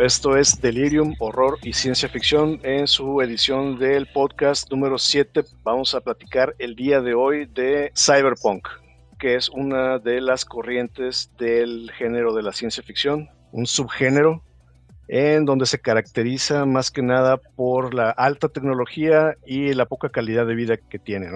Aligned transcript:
Esto 0.00 0.34
es 0.34 0.58
Delirium, 0.62 1.14
Horror 1.18 1.58
y 1.62 1.74
Ciencia 1.74 2.08
Ficción 2.08 2.58
en 2.62 2.86
su 2.86 3.20
edición 3.20 3.78
del 3.78 4.06
podcast 4.06 4.70
número 4.70 4.96
7. 4.96 5.42
Vamos 5.62 5.94
a 5.94 6.00
platicar 6.00 6.56
el 6.58 6.74
día 6.74 7.02
de 7.02 7.12
hoy 7.12 7.44
de 7.44 7.92
Cyberpunk, 7.94 8.66
que 9.18 9.34
es 9.34 9.50
una 9.50 9.98
de 9.98 10.22
las 10.22 10.46
corrientes 10.46 11.30
del 11.38 11.90
género 11.98 12.32
de 12.32 12.42
la 12.42 12.54
ciencia 12.54 12.82
ficción, 12.82 13.28
un 13.52 13.66
subgénero 13.66 14.42
en 15.06 15.44
donde 15.44 15.66
se 15.66 15.82
caracteriza 15.82 16.64
más 16.64 16.90
que 16.90 17.02
nada 17.02 17.36
por 17.36 17.92
la 17.92 18.08
alta 18.08 18.48
tecnología 18.48 19.36
y 19.44 19.74
la 19.74 19.84
poca 19.84 20.08
calidad 20.08 20.46
de 20.46 20.54
vida 20.54 20.78
que 20.78 20.98
tiene. 20.98 21.28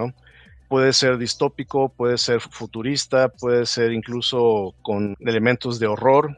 Puede 0.71 0.95
ser 0.95 1.19
distópico, 1.19 1.91
puede 1.91 2.17
ser 2.17 2.41
futurista, 2.41 3.29
puede 3.29 3.67
ser 3.67 3.93
incluso 3.93 4.75
con 4.81 5.17
elementos 5.21 5.79
de 5.79 5.87
horror, 5.87 6.35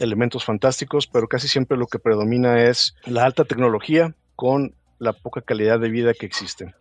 elementos 0.00 0.44
fantásticos, 0.44 1.06
pero 1.06 1.28
casi 1.28 1.46
siempre 1.46 1.78
lo 1.78 1.86
que 1.86 1.98
predomina 1.98 2.64
es 2.64 2.96
la 3.06 3.24
alta 3.24 3.44
tecnología 3.44 4.14
con 4.34 4.74
la 4.98 5.12
poca 5.12 5.42
calidad 5.42 5.78
de 5.78 5.90
vida 5.90 6.14
que 6.14 6.26
existe. 6.26 6.74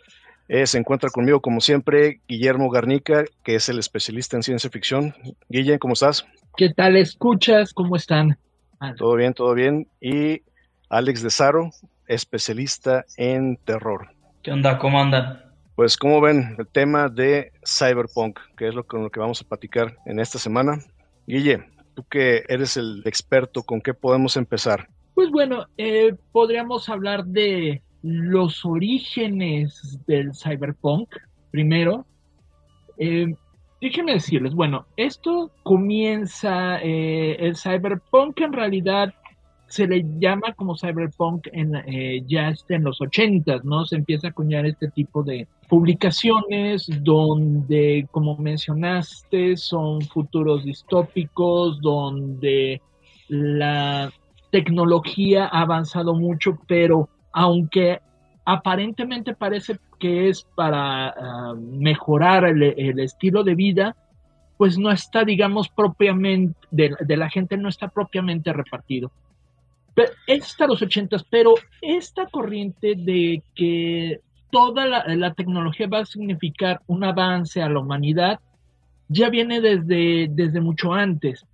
Eh, 0.47 0.65
se 0.65 0.79
encuentra 0.79 1.11
conmigo, 1.11 1.41
como 1.41 1.61
siempre, 1.61 2.21
Guillermo 2.27 2.71
Garnica, 2.71 3.23
que 3.44 3.55
es 3.55 3.69
el 3.69 3.77
especialista 3.77 4.35
en 4.35 4.44
ciencia 4.44 4.69
ficción. 4.69 5.13
Guille, 5.47 5.77
¿cómo 5.77 5.94
estás? 5.94 6.25
¿Qué 6.57 6.73
tal 6.73 6.97
escuchas? 6.97 7.71
¿Cómo 7.73 7.95
están? 7.95 8.38
Todo 8.97 9.16
bien, 9.16 9.33
todo 9.33 9.53
bien. 9.53 9.88
Y 10.01 10.41
Alex 10.89 11.22
de 11.22 11.29
Saro, 11.29 11.69
especialista 12.07 13.05
en 13.16 13.57
terror. 13.57 14.07
¿Qué 14.41 14.51
onda? 14.51 14.79
¿Cómo 14.79 14.99
andan? 14.99 15.44
Pues, 15.75 15.97
como 15.97 16.19
ven, 16.19 16.55
el 16.57 16.67
tema 16.67 17.09
de 17.09 17.51
Cyberpunk, 17.63 18.39
que 18.57 18.69
es 18.69 18.73
lo 18.73 18.85
con 18.85 19.03
lo 19.03 19.11
que 19.11 19.19
vamos 19.19 19.41
a 19.41 19.47
platicar 19.47 19.97
en 20.05 20.19
esta 20.19 20.39
semana. 20.39 20.79
Guille, 21.27 21.63
tú 22.00 22.05
que 22.09 22.44
eres 22.47 22.78
el 22.78 23.02
experto, 23.05 23.64
¿con 23.64 23.81
qué 23.81 23.94
podemos 23.94 24.38
empezar? 24.38 24.88
Pues 25.14 25.30
bueno, 25.31 25.66
eh, 25.78 26.16
podríamos 26.31 26.88
hablar 26.89 27.25
de 27.25 27.81
los 28.02 28.64
orígenes 28.66 30.00
del 30.08 30.33
cyberpunk 30.33 31.09
primero. 31.52 32.06
Eh, 32.97 33.33
déjenme 33.81 34.14
decirles, 34.14 34.53
bueno, 34.53 34.86
esto 34.95 35.52
comienza, 35.64 36.80
eh, 36.81 37.36
el 37.39 37.58
cyberpunk 37.58 38.39
en 38.41 38.53
realidad 38.53 39.13
se 39.67 39.88
le 39.88 40.03
llama 40.19 40.53
como 40.53 40.78
cyberpunk 40.78 41.47
en, 41.52 41.75
eh, 41.75 42.23
ya 42.28 42.53
en 42.69 42.84
los 42.84 43.02
ochentas, 43.02 43.63
¿no? 43.63 43.86
Se 43.86 43.97
empieza 43.97 44.28
a 44.28 44.30
acuñar 44.31 44.66
este 44.66 44.89
tipo 44.89 45.22
de 45.22 45.47
publicaciones 45.70 46.89
donde, 47.03 48.08
como 48.12 48.36
mencionaste, 48.36 49.56
son 49.56 50.02
futuros 50.02 50.66
distópicos, 50.66 51.80
donde 51.80 52.81
la 53.28 54.12
tecnología 54.52 55.45
ha 55.45 55.62
avanzado 55.62 56.16
mucho, 56.16 56.58
pero 56.67 57.08
aunque 57.31 58.02
aparentemente 58.45 59.36
parece 59.36 59.80
que 60.00 60.30
es 60.30 60.42
para 60.56 61.09
ah, 61.09 61.53
mejorar 61.56 62.45
el, 62.45 63.00
estilo 63.00 63.44
de 63.44 63.53
vida, 63.53 63.95
pues 64.58 64.75
no 64.80 64.92
está, 64.92 65.23
digamos, 65.23 65.70
propiamente, 65.70 66.58
de 66.72 67.17
la 67.17 67.29
gente 67.29 67.58
no 67.58 67.69
está 67.69 67.90
propiamente 67.90 68.52
repartido. 68.52 69.12
Es 70.25 70.44
hasta 70.46 70.66
los 70.66 70.81
ochentas, 70.81 71.24
pero 71.29 71.56
esta 71.81 72.25
corriente 72.28 72.96
de 72.96 73.44
que 73.53 74.22
toda 74.51 74.85
la, 74.85 75.33
tecnología 75.33 75.87
va 75.87 75.99
a 75.99 76.05
significar 76.05 76.81
un 76.87 77.03
avance 77.03 77.61
a 77.61 77.69
la 77.69 77.79
humanidad 77.79 78.39
ya 79.07 79.29
viene 79.29 79.59
desde, 79.59 80.27
desde 80.29 80.61
mucho 80.61 80.93
antes. 80.93 81.45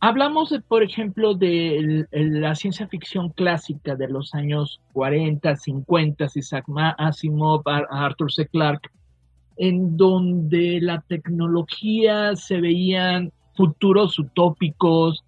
Hablamos, 0.00 0.48
de, 0.48 0.60
por 0.60 0.82
ejemplo, 0.82 1.34
de 1.34 2.06
la 2.10 2.54
ciencia 2.54 2.88
ficción 2.88 3.28
clásica 3.28 3.96
de 3.96 4.08
los 4.08 4.34
años 4.34 4.80
40, 4.94 5.56
50, 5.56 6.26
Isaac 6.34 6.64
Asimov, 6.96 7.62
Arthur 7.66 8.32
C. 8.32 8.46
Clarke, 8.46 8.88
en 9.58 9.98
donde 9.98 10.80
la 10.80 11.02
tecnología 11.02 12.34
se 12.34 12.62
veían 12.62 13.30
futuros 13.54 14.18
utópicos, 14.18 15.22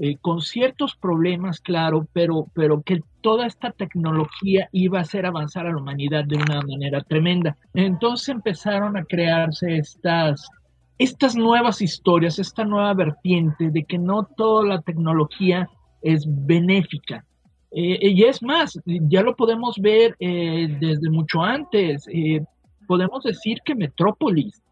eh, 0.00 0.16
con 0.20 0.42
ciertos 0.42 0.94
problemas, 0.94 1.58
claro, 1.58 2.06
pero, 2.12 2.46
pero 2.54 2.82
que 2.82 3.02
toda 3.20 3.46
esta 3.48 3.72
tecnología 3.72 4.68
iba 4.70 4.98
a 5.00 5.02
hacer 5.02 5.26
avanzar 5.26 5.66
a 5.66 5.72
la 5.72 5.78
humanidad 5.78 6.24
de 6.24 6.36
una 6.36 6.62
manera 6.62 7.02
tremenda. 7.02 7.56
Entonces 7.74 8.28
empezaron 8.28 8.96
a 8.96 9.02
crearse 9.02 9.76
estas, 9.76 10.48
estas 10.98 11.34
nuevas 11.34 11.82
historias, 11.82 12.38
esta 12.38 12.64
nueva 12.64 12.94
vertiente 12.94 13.72
de 13.72 13.82
que 13.82 13.98
no 13.98 14.22
toda 14.36 14.68
la 14.68 14.82
tecnología 14.82 15.68
es 16.00 16.24
benéfica. 16.28 17.24
Eh, 17.72 18.10
y 18.10 18.22
es 18.22 18.40
más, 18.40 18.80
ya 18.86 19.22
lo 19.22 19.34
podemos 19.34 19.78
ver 19.78 20.14
eh, 20.20 20.76
desde 20.78 21.10
mucho 21.10 21.42
antes. 21.42 22.06
podemos 22.86 23.24
decir 23.24 23.58
que 23.64 23.74
Metrópolis, 23.74 24.62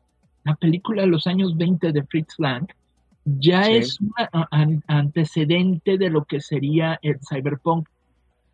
la 0.44 0.54
película 0.54 1.02
de 1.02 1.08
los 1.08 1.26
años 1.26 1.56
20 1.56 1.90
de 1.90 2.04
Fritz 2.04 2.36
Lang, 2.38 2.68
ya 3.26 3.68
es 3.68 3.98
un 4.00 4.82
antecedente 4.86 5.98
de 5.98 6.10
lo 6.10 6.24
que 6.24 6.40
sería 6.40 6.98
el 7.02 7.18
cyberpunk. 7.28 7.88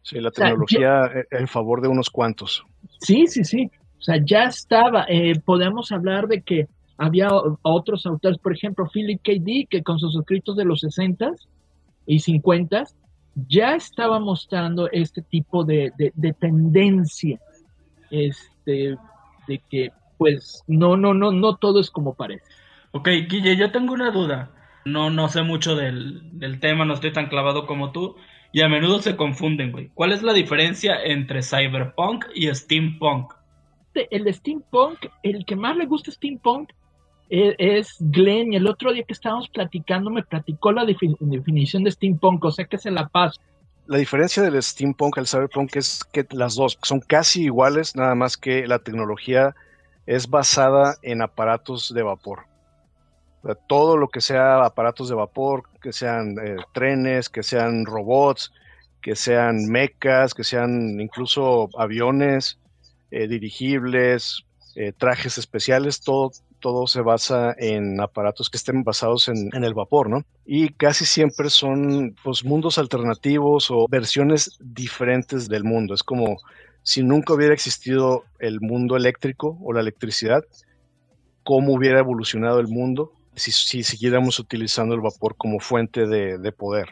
Sí, 0.02 0.18
la 0.18 0.30
tecnología 0.30 1.10
en 1.30 1.46
favor 1.46 1.80
de 1.80 1.88
unos 1.88 2.10
cuantos. 2.10 2.64
Sí, 2.98 3.26
sí, 3.26 3.44
sí. 3.44 3.70
O 3.98 4.02
sea, 4.02 4.16
ya 4.24 4.44
estaba. 4.44 5.04
Eh, 5.08 5.38
podemos 5.44 5.92
hablar 5.92 6.26
de 6.26 6.42
que 6.42 6.68
había 6.96 7.28
otros 7.62 8.06
autores, 8.06 8.38
por 8.38 8.52
ejemplo, 8.52 8.88
Philip 8.92 9.20
K. 9.22 9.32
Dick, 9.40 9.68
que 9.68 9.82
con 9.82 9.98
sus 9.98 10.16
escritos 10.16 10.56
de 10.56 10.64
los 10.64 10.80
60 10.80 11.32
y 12.06 12.18
50 12.18 12.84
ya 13.48 13.74
estaba 13.74 14.18
mostrando 14.18 14.90
este 14.90 15.22
tipo 15.22 15.64
de, 15.64 15.92
de 15.96 16.32
tendencia. 16.32 17.38
Este, 18.10 18.96
de 19.46 19.62
que, 19.70 19.92
pues, 20.18 20.62
no, 20.66 20.96
no, 20.96 21.14
no, 21.14 21.32
no 21.32 21.56
todo 21.56 21.80
es 21.80 21.90
como 21.90 22.14
parece. 22.14 22.44
Ok, 22.92 23.08
Guille, 23.28 23.56
yo 23.56 23.70
tengo 23.70 23.94
una 23.94 24.10
duda. 24.10 24.50
No, 24.84 25.10
no 25.10 25.28
sé 25.28 25.43
mucho 25.43 25.76
del, 25.76 26.59
tema, 26.60 26.84
no 26.84 26.94
estoy 26.94 27.12
tan 27.12 27.28
clavado 27.28 27.66
como 27.66 27.93
tú. 27.93 28.16
Y 28.53 28.60
a 28.60 28.69
menudo 28.69 29.00
se 29.00 29.16
confunden, 29.16 29.72
güey. 29.72 29.91
¿Cuál 29.94 30.12
es 30.12 30.22
la 30.22 30.32
diferencia 30.34 31.03
entre 31.03 31.43
cyberpunk 31.43 32.26
y 32.34 32.53
steampunk? 32.54 33.32
El 34.10 34.32
steampunk, 34.32 35.06
el 35.22 35.44
que 35.47 35.56
más 35.56 35.76
le 35.76 35.87
gusta 35.87 36.10
steampunk 36.10 36.70
e, 37.31 37.54
es 37.59 37.97
Glenn. 37.98 38.53
Y 38.53 38.56
el 38.56 38.66
otro 38.66 38.93
día 38.93 39.04
que 39.04 39.15
estábamos 39.15 39.48
platicando 39.48 40.10
me 40.10 40.22
platicó 40.22 40.72
la 40.72 40.84
definición 40.84 41.84
de 41.84 41.93
steampunk, 41.93 42.44
o 42.44 42.50
sea 42.50 42.66
que 42.66 42.76
se 42.76 42.91
la 42.91 43.09
paso. 43.09 43.41
La 43.87 43.99
diferencia 43.99 44.43
del 44.43 44.62
steampunk 44.62 45.19
al 45.19 45.26
cyberpunk 45.26 45.76
es 45.76 46.04
que 46.04 46.26
las 46.31 46.54
dos 46.54 46.78
son 46.82 47.00
casi 47.00 47.44
iguales, 47.44 47.97
nada 47.97 48.14
más 48.14 48.37
que 48.37 48.66
la 48.66 48.78
tecnología 48.81 49.54
es 50.06 50.28
basada 50.28 50.97
en 51.03 51.22
aparatos 51.22 51.93
de 51.94 52.03
vapor 52.03 52.51
todo 53.66 53.97
lo 53.97 54.08
que 54.08 54.20
sea 54.20 54.64
aparatos 54.64 55.08
de 55.08 55.14
vapor, 55.14 55.64
que 55.80 55.92
sean 55.92 56.36
eh, 56.38 56.56
trenes, 56.72 57.28
que 57.28 57.42
sean 57.42 57.84
robots, 57.84 58.53
que 59.00 59.16
sean 59.16 59.66
mecas, 59.66 60.32
que 60.32 60.44
sean 60.44 61.00
incluso 61.00 61.69
aviones, 61.76 62.58
eh, 63.10 63.26
dirigibles, 63.26 64.44
eh, 64.76 64.93
trajes 64.96 65.38
especiales, 65.38 66.00
todo, 66.00 66.31
todo 66.61 66.87
se 66.87 67.00
basa 67.00 67.55
en 67.58 68.00
aparatos 68.00 68.49
que 68.49 68.56
estén 68.56 68.84
basados 68.84 69.28
en, 69.28 69.50
en, 69.52 69.64
el 69.64 69.75
vapor, 69.75 70.08
¿no? 70.08 70.25
Y 70.46 70.69
casi 70.70 71.05
siempre 71.05 71.50
son 71.50 72.14
pues, 72.22 72.44
mundos 72.44 72.78
alternativos 72.78 73.70
o 73.70 73.87
versiones 73.90 74.56
diferentes 74.61 75.49
del 75.49 75.64
mundo. 75.64 75.94
Es 75.94 76.05
como 76.05 76.37
si 76.84 77.02
nunca 77.02 77.34
hubiera 77.34 77.55
existido 77.55 78.25
el 78.38 78.61
mundo 78.61 78.96
eléctrico 78.96 79.58
o 79.62 79.72
la 79.72 79.81
electricidad, 79.81 80.44
cómo 81.43 81.75
hubiera 81.75 81.99
evolucionado 81.99 82.61
el 82.61 82.69
mundo 82.69 83.12
si, 83.34 83.82
siguiéramos 83.82 84.38
utilizando 84.38 84.94
el 84.94 85.00
vapor 85.00 85.37
como 85.37 85.61
fuente 85.61 86.06
de, 86.06 86.52
poder. 86.52 86.88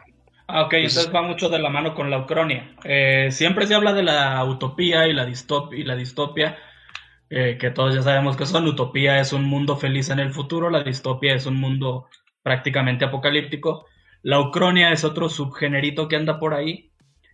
Ah, 0.47 0.63
ok, 0.63 0.73
entonces 0.73 1.13
va 1.13 1.21
mucho 1.21 1.49
de 1.49 1.59
la 1.59 1.69
mano 1.69 1.93
con 1.95 2.09
la 2.09 2.19
Ucronia. 2.19 2.75
Eh, 2.83 3.29
siempre 3.31 3.67
se 3.67 3.75
habla 3.75 3.93
de 3.93 4.03
la 4.03 4.43
utopía 4.43 5.07
y 5.07 5.13
la, 5.13 5.25
distopia, 5.25 5.79
y 5.79 5.83
la 5.83 5.95
distopia, 5.95 6.57
eh, 7.29 7.57
que 7.59 7.71
todos 7.71 7.95
ya 7.95 8.01
sabemos 8.01 8.35
que 8.35 8.45
son. 8.45 8.67
Utopía 8.67 9.19
es 9.19 9.33
un 9.33 9.45
mundo 9.45 9.77
feliz 9.77 10.09
en 10.09 10.19
el 10.19 10.33
futuro, 10.33 10.69
la 10.69 10.83
distopia 10.83 11.33
es 11.35 11.45
un 11.45 11.55
mundo 11.55 12.07
prácticamente 12.43 13.05
apocalíptico. 13.05 13.85
La 14.23 14.39
Ucronia 14.39 14.91
es 14.91 15.03
otro 15.03 15.29
subgenerito 15.29 16.07
que 16.07 16.15
anda 16.15 16.39
por 16.39 16.53
ahí, 16.53 16.90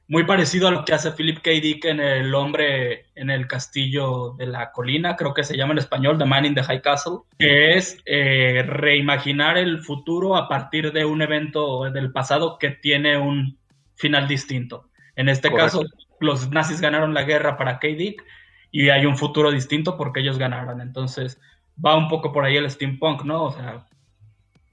muy 0.07 0.23
parecido 0.23 0.67
a 0.67 0.71
lo 0.71 0.85
que 0.85 0.93
hace 0.93 1.11
Philip 1.11 1.39
K. 1.41 1.51
Dick 1.51 1.85
en 1.85 1.99
El 1.99 2.33
hombre 2.33 3.07
en 3.15 3.29
el 3.29 3.45
castillo 3.47 4.35
de 4.37 4.47
la 4.47 4.71
colina, 4.71 5.15
creo 5.15 5.33
que 5.33 5.43
se 5.43 5.57
llama 5.57 5.73
en 5.73 5.79
español 5.79 6.17
The 6.17 6.25
Man 6.25 6.45
in 6.45 6.55
the 6.55 6.63
High 6.63 6.81
Castle, 6.81 7.19
que 7.37 7.73
es 7.73 7.97
eh, 8.05 8.63
reimaginar 8.65 9.57
el 9.57 9.83
futuro 9.83 10.37
a 10.37 10.47
partir 10.47 10.93
de 10.93 11.03
un 11.03 11.21
evento 11.21 11.89
del 11.91 12.11
pasado 12.11 12.57
que 12.57 12.69
tiene 12.69 13.17
un 13.17 13.57
final 13.95 14.27
distinto. 14.27 14.89
En 15.15 15.27
este 15.27 15.51
caso, 15.51 15.83
los 16.19 16.51
nazis 16.51 16.79
ganaron 16.79 17.13
la 17.13 17.23
guerra 17.23 17.57
para 17.57 17.79
K. 17.79 17.87
Dick 17.89 18.23
y 18.71 18.89
hay 18.89 19.05
un 19.05 19.17
futuro 19.17 19.51
distinto 19.51 19.97
porque 19.97 20.21
ellos 20.21 20.37
ganaron. 20.37 20.79
Entonces, 20.79 21.41
va 21.83 21.97
un 21.97 22.07
poco 22.07 22.31
por 22.31 22.45
ahí 22.45 22.55
el 22.55 22.69
steampunk, 22.69 23.23
¿no? 23.23 23.43
O 23.43 23.51
sea, 23.51 23.85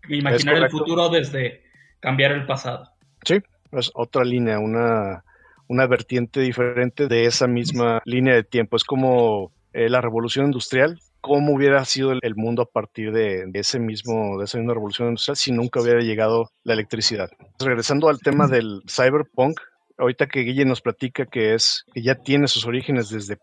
imaginar 0.09 0.57
el 0.57 0.71
futuro 0.71 1.09
desde 1.09 1.65
cambiar 1.99 2.33
el 2.33 2.47
pasado. 2.47 2.91
Sí, 3.25 3.41
Es 3.79 3.91
otra 3.95 4.25
línea, 4.25 4.59
una, 4.59 5.25
una 5.69 5.87
vertiente 5.87 6.41
diferente 6.41 7.07
de 7.09 7.27
esa 7.27 7.47
misma 7.47 8.03
línea 8.05 8.35
de 8.35 8.45
tiempo. 8.45 8.77
Es 8.77 8.85
como 8.85 9.53
eh, 9.73 9.89
la 9.89 10.01
revolución 10.01 10.47
industrial, 10.47 11.01
cómo 11.21 11.55
hubiera 11.55 11.85
sido 11.85 12.13
el, 12.13 12.35
mundo 12.37 12.63
a 12.63 12.67
partir 12.67 13.11
de, 13.13 13.51
ese 13.55 13.79
mismo, 13.79 14.39
de 14.39 14.45
esa 14.45 14.59
misma 14.59 14.75
revolución 14.75 15.09
industrial 15.09 15.37
si 15.37 15.53
nunca 15.53 15.81
hubiera 15.81 16.01
llegado 16.01 16.51
la 16.65 16.75
electricidad. 16.75 17.31
Regresando 17.59 18.09
al 18.09 18.21
tema 18.21 18.47
del 18.47 18.83
cyberpunk, 18.87 19.59
ahorita 19.97 20.27
que 20.27 20.41
Guille 20.41 20.65
nos 20.65 20.81
platica 20.81 21.25
que 21.25 21.55
es 21.55 21.87
que 21.95 22.03
ya 22.03 22.15
tiene 22.15 22.47
sus 22.47 22.67
orígenes 22.67 23.09
desde 23.09 23.39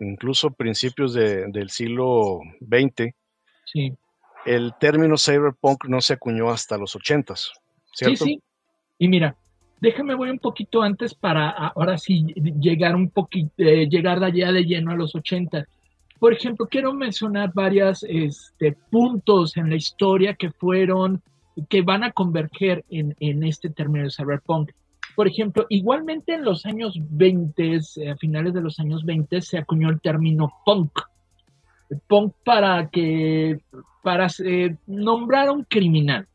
incluso 0.00 0.50
principios 0.50 1.12
del 1.12 1.68
siglo 1.68 2.40
XX. 2.60 3.12
Sí. 3.66 3.92
El 4.46 4.72
término 4.80 5.16
cyberpunk 5.18 5.84
no 5.88 6.00
se 6.00 6.14
acuñó 6.14 6.50
hasta 6.50 6.78
los 6.78 6.96
ochentas, 6.96 7.52
¿cierto? 7.92 8.24
Sí, 8.24 8.34
sí. 8.34 8.42
Y 8.98 9.08
mira, 9.08 9.36
déjame 9.80 10.14
voy 10.14 10.30
un 10.30 10.38
poquito 10.38 10.82
antes 10.82 11.14
para 11.14 11.50
ahora 11.50 11.98
sí 11.98 12.24
llegar 12.60 12.94
un 12.94 13.10
poquito, 13.10 13.52
eh, 13.58 13.88
llegar 13.88 14.20
de 14.20 14.26
allá 14.26 14.52
de 14.52 14.64
lleno 14.64 14.92
a 14.92 14.96
los 14.96 15.14
ochentas. 15.14 15.66
Por 16.18 16.32
ejemplo, 16.32 16.66
quiero 16.66 16.94
mencionar 16.94 17.52
varios 17.52 18.02
este, 18.04 18.72
puntos 18.90 19.56
en 19.56 19.68
la 19.68 19.76
historia 19.76 20.34
que 20.34 20.50
fueron, 20.50 21.22
que 21.68 21.82
van 21.82 22.04
a 22.04 22.12
converger 22.12 22.84
en, 22.90 23.14
en 23.20 23.44
este 23.44 23.68
término 23.68 24.04
de 24.04 24.10
cyberpunk. 24.10 24.70
Por 25.14 25.28
ejemplo, 25.28 25.66
igualmente 25.68 26.34
en 26.34 26.44
los 26.44 26.66
años 26.66 26.94
20, 26.98 27.80
eh, 27.96 28.10
a 28.10 28.16
finales 28.16 28.54
de 28.54 28.60
los 28.60 28.78
años 28.78 29.04
20, 29.04 29.40
se 29.40 29.58
acuñó 29.58 29.88
el 29.90 30.00
término 30.00 30.52
punk. 30.64 31.00
punk 32.06 32.34
para 32.44 32.88
que, 32.88 33.60
para 34.02 34.28
eh, 34.44 34.76
nombrar 34.86 35.48
a 35.48 35.52
un 35.52 35.64
criminal. 35.64 36.26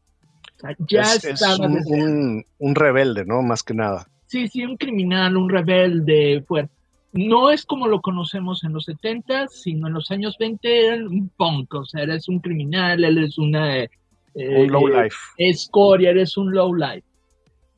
Ya 0.87 1.01
estaba 1.01 1.67
un, 1.67 2.45
un, 2.59 2.75
rebelde, 2.75 3.25
¿no? 3.25 3.41
Más 3.41 3.63
que 3.63 3.73
nada. 3.73 4.07
Sí, 4.27 4.47
sí, 4.47 4.63
un 4.63 4.77
criminal, 4.77 5.35
un 5.35 5.49
rebelde, 5.49 6.43
fuerte 6.47 6.73
no 7.13 7.49
es 7.51 7.65
como 7.65 7.87
lo 7.87 8.01
conocemos 8.01 8.63
en 8.63 8.73
los 8.73 8.85
70, 8.85 9.47
sino 9.49 9.87
en 9.87 9.93
los 9.93 10.11
años 10.11 10.37
20 10.39 10.87
era 10.87 10.95
un 10.95 11.29
punk, 11.29 11.73
o 11.73 11.85
sea, 11.85 12.03
eres 12.03 12.29
un 12.29 12.39
criminal, 12.39 13.03
eres 13.03 13.37
una... 13.37 13.79
Eh, 13.79 13.89
un 14.33 14.71
low 14.71 14.87
eh, 14.87 15.03
life. 15.03 15.17
Escoria, 15.37 16.11
eres 16.11 16.37
un 16.37 16.53
low 16.53 16.73
life. 16.73 17.03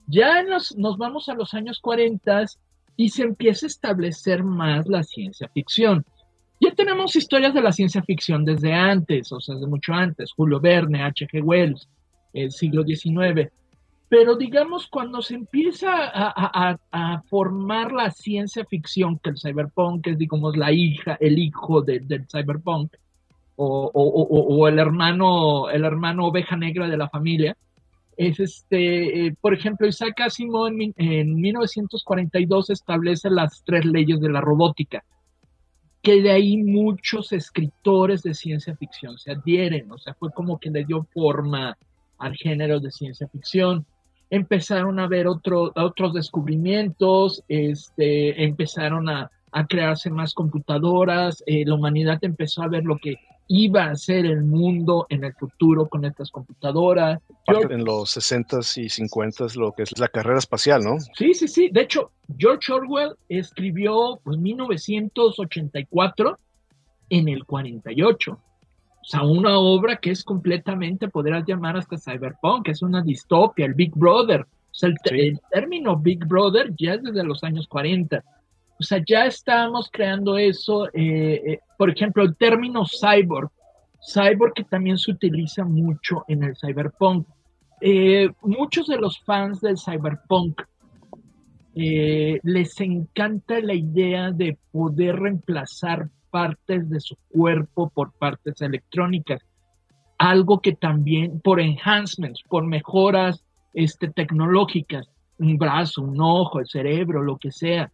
Ya 0.08 0.44
nos, 0.44 0.76
nos 0.78 0.98
vamos 0.98 1.30
a 1.30 1.34
los 1.34 1.54
años 1.56 1.80
40 1.80 2.46
y 2.96 3.10
se 3.10 3.24
empieza 3.24 3.66
a 3.66 3.68
establecer 3.68 4.44
más 4.44 4.88
la 4.88 5.02
ciencia 5.02 5.50
ficción. 5.50 6.06
Ya 6.60 6.72
tenemos 6.76 7.16
historias 7.16 7.54
de 7.56 7.62
la 7.62 7.72
ciencia 7.72 8.04
ficción 8.04 8.46
desde 8.46 8.72
antes, 8.72 9.32
o 9.32 9.40
sea, 9.40 9.56
desde 9.56 9.68
mucho 9.68 9.94
antes, 9.94 10.32
Julio 10.32 10.60
Verne, 10.60 11.02
H.G. 11.02 11.42
Wells, 11.42 11.90
el 12.34 12.52
siglo 12.52 12.84
XIX 12.84 13.52
pero 14.14 14.36
digamos, 14.36 14.86
cuando 14.86 15.24
se 15.24 15.34
empieza 15.34 15.90
a, 15.92 17.24
formar 17.32 17.92
la 17.92 18.12
ciencia 18.12 18.64
ficción, 18.64 19.18
que 19.18 19.32
el 19.32 19.40
cyberpunk 19.40 20.06
es, 20.06 20.20
digamos, 20.20 20.56
la 20.56 20.72
hija, 20.72 21.18
el 21.20 21.40
hijo 21.40 21.82
del 21.82 22.28
cyberpunk, 22.32 22.94
o, 23.56 24.68
el 24.68 24.78
hermano, 24.78 25.68
el 25.72 25.84
hermano 25.84 26.28
oveja 26.28 26.56
negra 26.56 26.88
de 26.88 26.96
la 26.96 27.10
familia, 27.10 27.58
es 28.16 28.40
este, 28.40 29.26
eh, 29.26 29.36
por 29.42 29.56
ejemplo, 29.56 29.88
Isaac 29.88 30.22
Asimov 30.22 30.68
en, 30.68 30.94
en 30.96 31.34
1942 31.34 32.70
establece 32.70 33.32
las 33.32 33.64
tres 33.66 33.84
leyes 33.84 34.22
de 34.22 34.30
la 34.30 34.42
robótica, 34.42 35.04
que 36.04 36.22
de 36.22 36.30
ahí 36.30 36.58
muchos 36.58 37.32
escritores 37.32 38.22
de 38.22 38.36
ciencia 38.36 38.76
ficción 38.76 39.18
se 39.18 39.32
adhieren, 39.32 39.92
o 39.92 39.98
sea, 39.98 40.14
fue 40.14 40.30
como 40.32 40.60
que 40.60 40.70
le 40.70 40.86
dio 40.86 41.02
forma 41.12 41.76
al 42.24 42.36
género 42.36 42.80
de 42.80 42.92
ciencia 42.92 43.28
ficción 43.28 43.86
empezaron 44.30 45.00
a 45.00 45.08
ver 45.08 45.28
otro, 45.28 45.72
otros 45.76 46.14
descubrimientos, 46.14 47.44
este, 47.48 48.44
empezaron 48.44 49.10
a, 49.10 49.30
crearse 49.70 50.10
más 50.10 50.34
computadoras, 50.34 51.44
eh, 51.46 51.64
la 51.64 51.76
humanidad 51.76 52.18
empezó 52.24 52.64
a 52.64 52.68
ver 52.68 52.84
lo 52.86 52.98
que 52.98 53.18
iba 53.48 53.84
a 53.86 53.96
ser 53.96 54.26
el 54.26 54.44
mundo 54.44 55.06
en 55.10 55.24
el 55.24 55.34
futuro 55.36 55.88
con 55.88 56.06
estas 56.06 56.32
computadoras. 56.32 57.20
en 57.70 57.86
los 57.86 58.18
60s 58.18 58.82
y 58.82 58.86
50s 58.86 59.56
lo 59.56 59.74
que 59.74 59.84
es 59.84 60.00
la 60.00 60.08
carrera 60.08 60.40
espacial, 60.40 60.82
¿no? 60.82 61.00
Sí, 61.16 61.36
sí, 61.36 61.48
sí. 61.48 61.70
De 61.72 61.82
hecho, 61.82 62.10
George 62.36 62.74
Orwell 62.74 63.14
escribió 63.30 64.20
en 64.26 64.42
1984 64.42 66.40
en 67.10 67.30
el 67.30 67.46
48. 67.46 68.40
O 69.04 69.06
sea, 69.06 69.24
una 69.24 69.60
obra 69.60 69.98
que 69.98 70.12
es 70.12 70.24
completamente, 70.24 71.10
podrías 71.10 71.44
llamar 71.46 71.76
hasta 71.76 71.98
cyberpunk, 71.98 72.66
que 72.66 72.72
es 72.72 72.82
una 72.82 73.02
distopia, 73.02 73.66
el 73.66 73.74
Big 73.74 73.92
Brother. 73.94 74.42
O 74.44 74.48
sea, 74.72 74.90
el, 74.90 75.40
término 75.52 75.98
Big 75.98 76.26
Brother 76.26 76.74
ya 76.78 76.94
es 76.94 77.04
desde 77.04 77.26
los 77.26 77.44
años 77.44 77.68
40. 77.68 78.24
O 78.80 78.84
sea, 78.84 79.04
ya 79.06 79.26
estamos 79.26 79.90
creando 79.92 80.38
eso. 80.38 80.88
Eh, 80.94 81.42
eh, 81.46 81.60
por 81.78 81.90
ejemplo, 81.90 82.24
el 82.24 82.38
término 82.38 82.86
cyborg. 82.86 83.52
Cyborg 84.00 84.54
que 84.54 84.64
también 84.64 84.98
se 84.98 85.12
utiliza 85.12 85.66
mucho 85.66 86.24
en 86.30 86.44
el 86.44 86.56
cyberpunk. 86.56 87.28
Eh, 87.82 88.30
muchos 88.42 88.88
de 88.88 88.98
los 88.98 89.20
fans 89.20 89.60
del 89.60 89.78
cyberpunk 89.78 90.62
les 91.76 92.80
encanta 92.80 93.60
la 93.60 93.74
idea 93.74 94.32
de 94.32 94.58
poder 94.72 95.18
reemplazar 95.18 96.08
partes 96.34 96.90
de 96.90 97.00
su 97.00 97.16
cuerpo 97.30 97.92
por 97.94 98.12
partes 98.14 98.60
electrónicas. 98.60 99.40
Algo 100.18 100.62
que 100.62 100.74
también 100.74 101.40
por 101.42 101.60
enhancements, 101.60 102.42
por 102.50 102.66
mejoras 102.66 103.44
este, 103.76 104.10
tecnológicas, 104.10 105.08
un 105.38 105.60
brazo, 105.60 106.02
un 106.02 106.20
ojo, 106.20 106.60
el 106.60 106.66
cerebro, 106.66 107.22
lo 107.22 107.38
que 107.38 107.52
sea. 107.52 107.92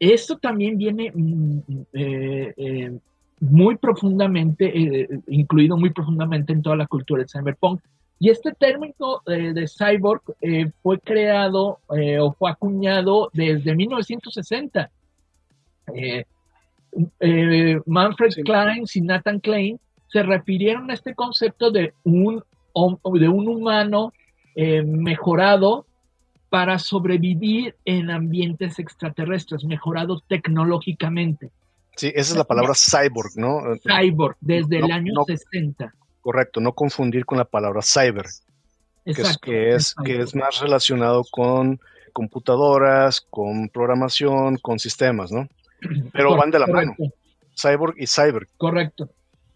Esto 0.00 0.38
también 0.38 0.78
viene 0.78 1.12
mm, 1.14 1.58
eh, 1.92 2.54
eh, 2.56 2.98
muy 3.40 3.76
profundamente, 3.76 4.64
eh, 4.66 5.08
incluido 5.26 5.76
muy 5.76 5.90
profundamente 5.90 6.54
en 6.54 6.62
toda 6.62 6.76
la 6.76 6.86
cultura 6.86 7.20
del 7.20 7.28
cyberpunk. 7.28 7.82
Y 8.18 8.30
este 8.30 8.52
término 8.52 9.20
de 9.26 9.68
cyborg 9.68 10.22
fue 10.82 10.98
creado 10.98 11.78
o 11.86 12.32
fue 12.32 12.50
acuñado 12.50 13.30
desde 13.32 13.76
1960. 13.76 14.90
Eh, 17.20 17.80
Manfred 17.86 18.32
Klein 18.44 18.84
y 18.92 19.00
Nathan 19.02 19.40
Klein 19.40 19.78
se 20.08 20.22
refirieron 20.22 20.90
a 20.90 20.94
este 20.94 21.14
concepto 21.14 21.70
de 21.70 21.92
un, 22.04 22.42
de 23.14 23.28
un 23.28 23.48
humano 23.48 24.12
eh, 24.54 24.82
mejorado 24.82 25.86
para 26.48 26.78
sobrevivir 26.78 27.76
en 27.84 28.10
ambientes 28.10 28.78
extraterrestres, 28.78 29.64
mejorado 29.64 30.20
tecnológicamente. 30.28 31.50
Sí, 31.96 32.08
esa 32.14 32.32
es 32.32 32.36
la 32.36 32.44
palabra 32.44 32.72
cyborg, 32.74 33.32
¿no? 33.36 33.60
Cyborg, 33.82 34.36
desde 34.40 34.78
el 34.78 34.90
año 34.90 35.12
60. 35.26 35.92
Correcto, 36.22 36.60
no 36.60 36.72
confundir 36.72 37.26
con 37.26 37.38
la 37.38 37.44
palabra 37.44 37.80
cyber, 37.82 38.26
que, 39.04 39.74
es, 39.74 39.94
que 40.04 40.20
es 40.20 40.34
más 40.34 40.60
relacionado 40.60 41.24
con 41.30 41.80
computadoras, 42.12 43.20
con 43.20 43.68
programación, 43.68 44.56
con 44.56 44.78
sistemas, 44.78 45.30
¿no? 45.30 45.48
Pero 46.12 46.36
van 46.36 46.50
de 46.50 46.58
la 46.58 46.66
mano. 46.66 46.94
Cyborg 47.60 47.94
y 47.98 48.06
Cyber. 48.06 48.46
Correcto. 48.56 49.10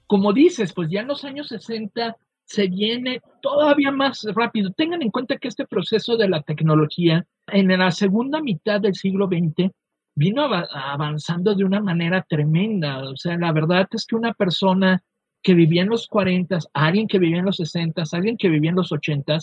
Como 0.07 0.33
dices, 0.33 0.73
pues 0.73 0.89
ya 0.91 1.01
en 1.01 1.09
los 1.09 1.25
años 1.25 1.49
60 1.49 2.17
se 2.45 2.67
viene 2.67 3.21
todavía 3.41 3.91
más 3.91 4.27
rápido. 4.35 4.73
Tengan 4.73 5.03
en 5.03 5.11
cuenta 5.11 5.39
que 5.39 5.49
este 5.49 5.67
proceso 5.67 6.17
de 6.17 6.29
la 6.29 6.43
tecnología 6.43 7.27
en 7.47 7.69
la 7.69 7.91
segunda 7.91 8.41
mitad 8.43 8.81
del 8.81 8.95
siglo 8.95 9.27
XX 9.27 9.71
vino 10.15 10.43
avanzando 10.43 11.55
de 11.55 11.65
una 11.65 11.81
manera 11.81 12.23
tremenda. 12.29 13.09
O 13.09 13.17
sea, 13.17 13.39
la 13.39 13.53
verdad 13.53 13.89
es 13.93 14.05
que 14.07 14.17
una 14.17 14.35
persona 14.35 15.03
que 15.43 15.55
vivía 15.55 15.83
en 15.83 15.89
los 15.89 16.07
40, 16.07 16.59
alguien 16.75 17.09
que 17.09 17.19
vivía 17.19 17.39
en 17.39 17.47
los 17.47 17.57
60, 17.57 18.03
alguien 18.13 18.37
que 18.37 18.49
vivía 18.49 18.71
en 18.71 18.77
los 18.77 18.93
80, 18.93 19.39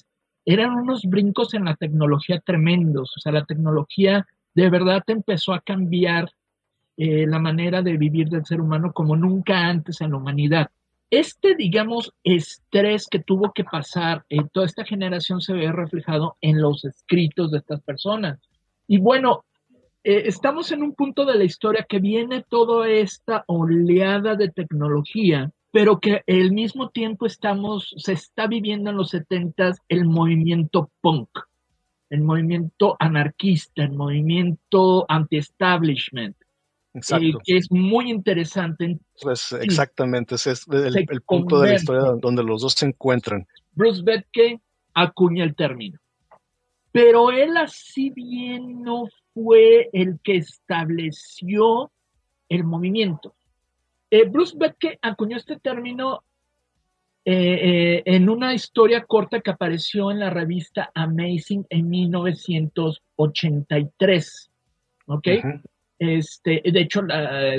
eran 0.45 0.73
unos 0.75 1.03
brincos 1.03 1.53
en 1.53 1.65
la 1.65 1.75
tecnología 1.75 2.39
tremendos. 2.39 3.11
O 3.17 3.19
sea, 3.19 3.31
la 3.31 3.45
tecnología 3.45 4.25
de 4.55 4.69
verdad 4.69 5.03
empezó 5.07 5.53
a 5.53 5.61
cambiar 5.61 6.29
eh, 7.01 7.25
la 7.25 7.39
manera 7.39 7.81
de 7.81 7.95
vivir 7.95 8.27
del 8.27 8.45
ser 8.45 8.59
humano 8.59 8.91
como 8.91 9.15
nunca 9.15 9.57
antes 9.57 10.01
en 10.01 10.11
la 10.11 10.17
humanidad. 10.17 10.69
Este, 11.09 11.55
digamos, 11.55 12.13
estrés 12.25 13.07
que 13.07 13.19
tuvo 13.19 13.53
que 13.53 13.63
pasar 13.63 14.25
eh, 14.27 14.39
toda 14.51 14.65
esta 14.65 14.83
generación 14.83 15.39
se 15.39 15.53
ve 15.53 15.71
reflejado 15.71 16.35
en 16.41 16.61
los 16.61 16.83
escritos 16.83 17.51
de 17.51 17.59
estas 17.59 17.81
personas. 17.83 18.37
Y 18.85 18.97
bueno, 18.97 19.45
eh, 20.03 20.23
estamos 20.25 20.73
en 20.73 20.83
un 20.83 20.93
punto 20.93 21.23
de 21.23 21.35
la 21.35 21.45
historia 21.45 21.85
que 21.87 21.99
viene 21.99 22.43
toda 22.43 22.89
esta 22.89 23.45
oleada 23.47 24.35
de 24.35 24.49
tecnología, 24.49 25.53
pero 25.71 26.01
que 26.01 26.21
al 26.27 26.51
mismo 26.51 26.89
tiempo 26.89 27.25
estamos, 27.25 27.95
se 27.95 28.11
está 28.11 28.45
viviendo 28.47 28.89
en 28.89 28.97
los 28.97 29.11
70 29.11 29.71
el 29.87 30.03
movimiento 30.03 30.91
punk, 30.99 31.29
el 32.09 32.23
movimiento 32.23 32.97
anarquista, 32.99 33.83
el 33.83 33.93
movimiento 33.93 35.05
anti-establishment, 35.07 36.35
Exacto. 36.93 37.39
que 37.43 37.57
es 37.57 37.71
muy 37.71 38.09
interesante. 38.09 38.99
Pues 39.21 39.51
exactamente, 39.53 40.35
ese 40.35 40.51
es 40.51 40.67
el, 40.67 41.21
punto 41.21 41.59
de 41.59 41.69
la 41.69 41.75
historia 41.75 42.13
donde 42.19 42.43
los 42.43 42.61
dos 42.61 42.73
se 42.73 42.87
encuentran. 42.87 43.47
Bruce 43.73 44.01
Betke 44.03 44.59
acuña 44.93 45.43
el 45.43 45.55
término. 45.55 45.99
pero 46.91 47.31
él 47.31 47.55
así 47.57 48.09
bien 48.09 48.81
no 48.81 49.05
fue 49.33 49.89
el 49.93 50.19
que 50.23 50.37
estableció 50.37 51.91
el 52.49 52.63
movimiento. 52.63 53.35
Eh, 54.09 54.27
Bruce 54.27 54.57
Betke 54.57 54.97
acuñó 55.01 55.37
este 55.37 55.59
término 55.59 56.23
eh, 57.25 57.35
eh, 57.35 58.01
en 58.05 58.27
una 58.27 58.55
historia 58.55 59.05
corta 59.05 59.41
que 59.41 59.51
apareció 59.51 60.09
en 60.09 60.19
la 60.19 60.31
revista 60.31 60.89
Amazing 60.95 61.67
en 61.69 61.87
1983. 61.89 64.51
¿Ok? 65.05 65.27
Este, 65.99 66.61
de 66.63 66.81
hecho, 66.81 67.01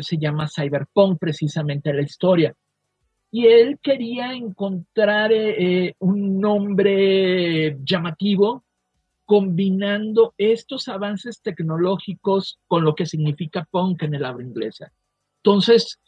se 0.00 0.18
llama 0.18 0.48
Cyberpunk 0.48 1.18
precisamente 1.20 1.92
la 1.92 2.02
historia. 2.02 2.54
Y 3.30 3.46
él 3.46 3.78
quería 3.80 4.32
encontrar 4.32 5.30
un 6.00 6.40
nombre 6.40 7.76
llamativo 7.84 8.64
combinando 9.30 10.34
estos 10.38 10.88
avances 10.88 11.40
tecnológicos 11.40 12.58
con 12.66 12.82
lo 12.82 12.96
que 12.96 13.06
significa 13.06 13.64
punk 13.70 14.02
en 14.02 14.14
el 14.14 14.24
habla 14.24 14.44
inglesa. 14.44 14.92
Entonces, 15.36 16.00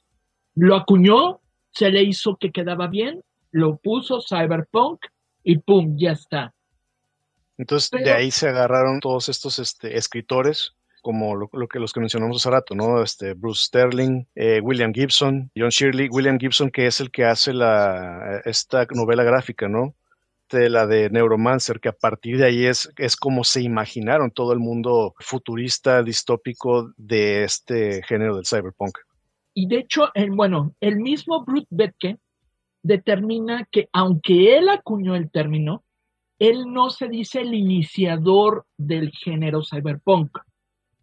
lo 0.57 0.75
acuñó, 0.75 1.41
se 1.71 1.93
le 1.93 2.03
hizo 2.03 2.37
que 2.37 2.51
quedaba 2.51 2.89
bien, 2.89 3.23
lo 3.53 3.77
puso 3.77 4.21
cyberpunk 4.21 5.07
y 5.45 5.59
pum, 5.59 5.97
ya 5.97 6.11
está. 6.11 6.53
Entonces, 7.57 7.91
de 7.93 8.11
ahí 8.11 8.33
se 8.33 8.49
agarraron 8.49 8.99
todos 8.99 9.29
estos 9.29 9.61
este, 9.61 9.97
escritores, 9.97 10.75
como 11.03 11.37
lo, 11.37 11.49
que 11.69 11.79
los 11.79 11.93
que 11.93 12.01
mencionamos 12.01 12.39
hace 12.39 12.51
rato, 12.51 12.75
¿no? 12.75 13.03
Este, 13.03 13.35
Bruce 13.35 13.65
Sterling, 13.67 14.25
eh, 14.35 14.61
William 14.63 14.95
Gibson, 14.95 15.51
John 15.57 15.69
Shirley, 15.69 16.09
William 16.09 16.39
Gibson, 16.39 16.71
que 16.71 16.87
es 16.87 17.01
el 17.01 17.11
que 17.11 17.25
hace 17.27 17.53
la, 17.53 18.41
esta 18.45 18.87
novela 18.95 19.25
gráfica, 19.25 19.69
¿no? 19.69 19.95
de 20.59 20.71
la 20.71 20.87
de 20.87 21.11
Neuromancer, 21.11 21.81
que 21.81 21.89
a 21.89 21.93
partir 21.93 22.39
de 22.39 22.47
ahí 22.47 22.67
es, 22.67 22.93
es 22.97 23.17
como 23.17 23.43
se 23.45 23.63
imaginaron 23.63 24.31
todo 24.31 24.53
el 24.53 24.59
mundo 24.59 25.15
futurista, 25.19 26.03
distópico 26.03 26.93
de 26.97 27.45
este 27.45 28.03
género 28.03 28.37
del 28.37 28.47
cyberpunk. 28.47 28.99
Y 29.55 29.67
de 29.67 29.79
hecho, 29.79 30.11
el, 30.15 30.31
bueno, 30.31 30.75
el 30.81 30.97
mismo 30.97 31.45
Brut 31.45 31.67
Betke 31.71 32.19
determina 32.83 33.67
que 33.71 33.89
aunque 33.93 34.57
él 34.57 34.69
acuñó 34.69 35.15
el 35.15 35.31
término, 35.31 35.85
él 36.39 36.73
no 36.73 36.91
se 36.91 37.09
dice 37.09 37.43
el 37.43 37.55
iniciador 37.55 38.67
del 38.77 39.11
género 39.13 39.63
cyberpunk. 39.63 40.39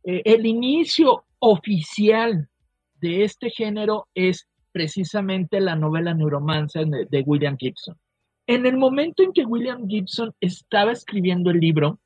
Eh, 0.03 0.21
el 0.25 0.45
inicio 0.45 1.25
oficial 1.39 2.49
de 3.01 3.23
este 3.23 3.49
género 3.49 4.07
es 4.13 4.47
precisamente 4.71 5.59
la 5.59 5.75
novela 5.75 6.13
Neuromancer 6.13 6.87
de 6.87 7.21
William 7.21 7.57
Gibson. 7.57 7.97
En 8.47 8.65
el 8.65 8.77
momento 8.77 9.23
en 9.23 9.31
que 9.31 9.45
William 9.45 9.87
Gibson 9.87 10.33
estaba 10.39 10.91
escribiendo 10.91 11.49
el 11.51 11.59
libro, 11.59 11.99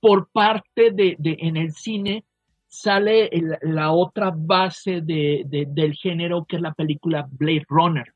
por 0.00 0.28
parte 0.30 0.90
de, 0.90 1.16
en 1.18 1.56
el 1.56 1.72
cine 1.72 2.24
sale 2.68 3.30
la 3.62 3.92
otra 3.92 4.34
base 4.36 5.00
del 5.00 5.94
género 5.94 6.44
que 6.44 6.56
es 6.56 6.62
la 6.62 6.74
película 6.74 7.26
Blade 7.30 7.64
Runner. 7.68 8.12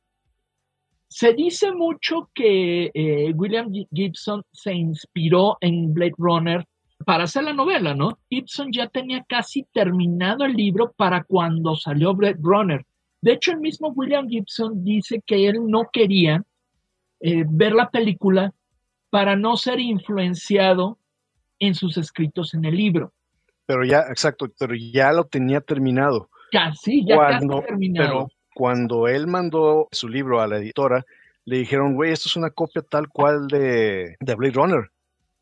Se 1.08 1.32
dice 1.32 1.72
mucho 1.72 2.28
que 2.34 2.90
eh, 2.92 3.32
William 3.34 3.72
Gibson 3.90 4.42
se 4.52 4.74
inspiró 4.74 5.56
en 5.62 5.94
Blade 5.94 6.14
Runner 6.18 6.66
para 7.08 7.24
hacer 7.24 7.44
la 7.44 7.54
novela, 7.54 7.94
¿no? 7.94 8.18
Gibson 8.28 8.70
ya 8.70 8.86
tenía 8.86 9.24
casi 9.26 9.62
terminado 9.72 10.44
el 10.44 10.52
libro 10.52 10.92
para 10.92 11.24
cuando 11.24 11.74
salió 11.74 12.14
Blade 12.14 12.36
Runner. 12.42 12.84
De 13.22 13.32
hecho, 13.32 13.52
el 13.52 13.60
mismo 13.60 13.88
William 13.96 14.28
Gibson 14.28 14.84
dice 14.84 15.22
que 15.24 15.48
él 15.48 15.56
no 15.68 15.88
quería 15.90 16.44
eh, 17.20 17.44
ver 17.48 17.72
la 17.72 17.88
película 17.88 18.52
para 19.08 19.36
no 19.36 19.56
ser 19.56 19.80
influenciado 19.80 20.98
en 21.58 21.74
sus 21.74 21.96
escritos 21.96 22.52
en 22.52 22.66
el 22.66 22.76
libro. 22.76 23.14
Pero 23.64 23.86
ya, 23.86 24.00
exacto, 24.10 24.46
pero 24.58 24.74
ya 24.74 25.10
lo 25.10 25.24
tenía 25.24 25.62
terminado. 25.62 26.28
Casi, 26.52 27.06
ya 27.06 27.16
cuando, 27.16 27.62
terminado. 27.62 28.06
Pero 28.06 28.28
cuando 28.54 29.08
él 29.08 29.28
mandó 29.28 29.88
su 29.92 30.10
libro 30.10 30.42
a 30.42 30.46
la 30.46 30.58
editora, 30.58 31.06
le 31.46 31.56
dijeron, 31.56 31.94
güey, 31.94 32.12
esto 32.12 32.28
es 32.28 32.36
una 32.36 32.50
copia 32.50 32.82
tal 32.82 33.08
cual 33.08 33.46
de, 33.46 34.14
de 34.20 34.34
Blade 34.34 34.52
Runner. 34.52 34.90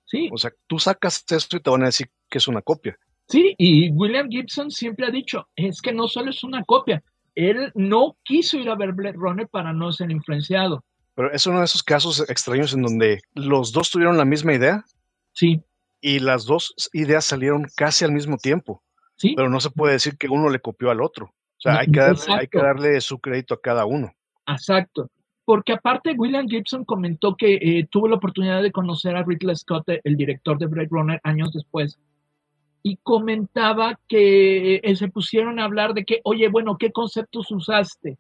Sí. 0.07 0.31
O 0.33 0.39
sea, 0.39 0.53
tú 0.67 0.79
sacas 0.79 1.25
esto 1.31 1.57
y 1.57 1.61
te 1.61 1.71
van 1.71 1.83
a 1.83 1.87
decir 1.87 2.09
que 2.31 2.39
es 2.39 2.49
una 2.49 2.63
copia. 2.63 2.97
Sí, 3.29 3.55
y 3.59 3.91
William 3.91 4.29
Gibson 4.31 4.71
siempre 4.71 5.07
ha 5.07 5.11
dicho, 5.11 5.49
es 5.57 5.83
que 5.83 5.93
no 5.93 6.07
solo 6.07 6.31
es 6.31 6.45
una 6.45 6.63
copia, 6.65 7.03
él 7.35 7.71
no 7.75 8.17
quiso 8.25 8.57
ir 8.57 8.71
a 8.71 8.77
ver 8.77 8.93
Blade 8.93 9.17
Runner 9.17 9.49
para 9.49 9.73
no 9.73 9.93
ser 9.93 10.11
influenciado. 10.11 10.85
Pero 11.15 11.33
es 11.33 11.47
uno 11.47 11.59
de 11.59 11.65
esos 11.65 11.83
casos 11.83 12.29
extraños 12.29 12.73
en 12.73 12.83
donde 12.83 13.21
los 13.35 13.73
dos 13.73 13.91
tuvieron 13.91 14.17
la 14.17 14.25
misma 14.25 14.55
idea. 14.55 14.85
Sí. 15.33 15.63
Y 16.01 16.19
las 16.19 16.45
dos 16.45 16.75
ideas 16.93 17.25
salieron 17.25 17.67
casi 17.75 18.05
al 18.05 18.13
mismo 18.13 18.37
tiempo. 18.37 18.83
Sí. 19.17 19.35
Pero 19.35 19.49
no 19.49 19.61
se 19.61 19.71
puede 19.71 19.95
decir 19.95 20.17
que 20.19 20.29
uno 20.29 20.51
le 20.51 20.61
copió 20.61 20.91
al 20.91 21.01
otro. 21.01 21.27
O 21.27 21.61
sea, 21.61 21.79
hay, 21.79 21.87
que 21.87 22.01
hay 22.01 22.49
que 22.49 22.59
darle 22.59 23.01
su 23.01 23.19
crédito 23.19 23.55
a 23.55 23.61
cada 23.61 23.87
uno. 23.87 24.13
Exacto. 24.47 25.11
Porque 25.47 25.73
aparte 25.73 26.13
William 26.13 26.49
Gibson 26.49 26.85
comentó 26.85 27.37
que 27.37 27.55
eh, 27.55 27.89
tuvo 27.91 28.09
la 28.09 28.17
oportunidad 28.17 28.63
de 28.63 28.73
conocer 28.73 29.17
a 29.17 29.23
Ridley 29.23 29.57
Scott, 29.57 29.89
el 30.05 30.17
director 30.17 30.59
de 30.59 30.67
Blade 30.67 30.89
Runner, 30.91 31.21
años 31.23 31.53
después, 31.53 31.99
y 32.83 32.97
comentaba 32.97 33.99
que 34.09 34.81
eh, 34.83 34.97
se 34.97 35.09
pusieron 35.09 35.59
a 35.59 35.65
hablar 35.65 35.95
de 35.95 36.05
que, 36.05 36.21
oye, 36.25 36.49
bueno, 36.49 36.77
¿qué 36.77 36.93
conceptos 36.93 37.51
usaste? 37.51 38.19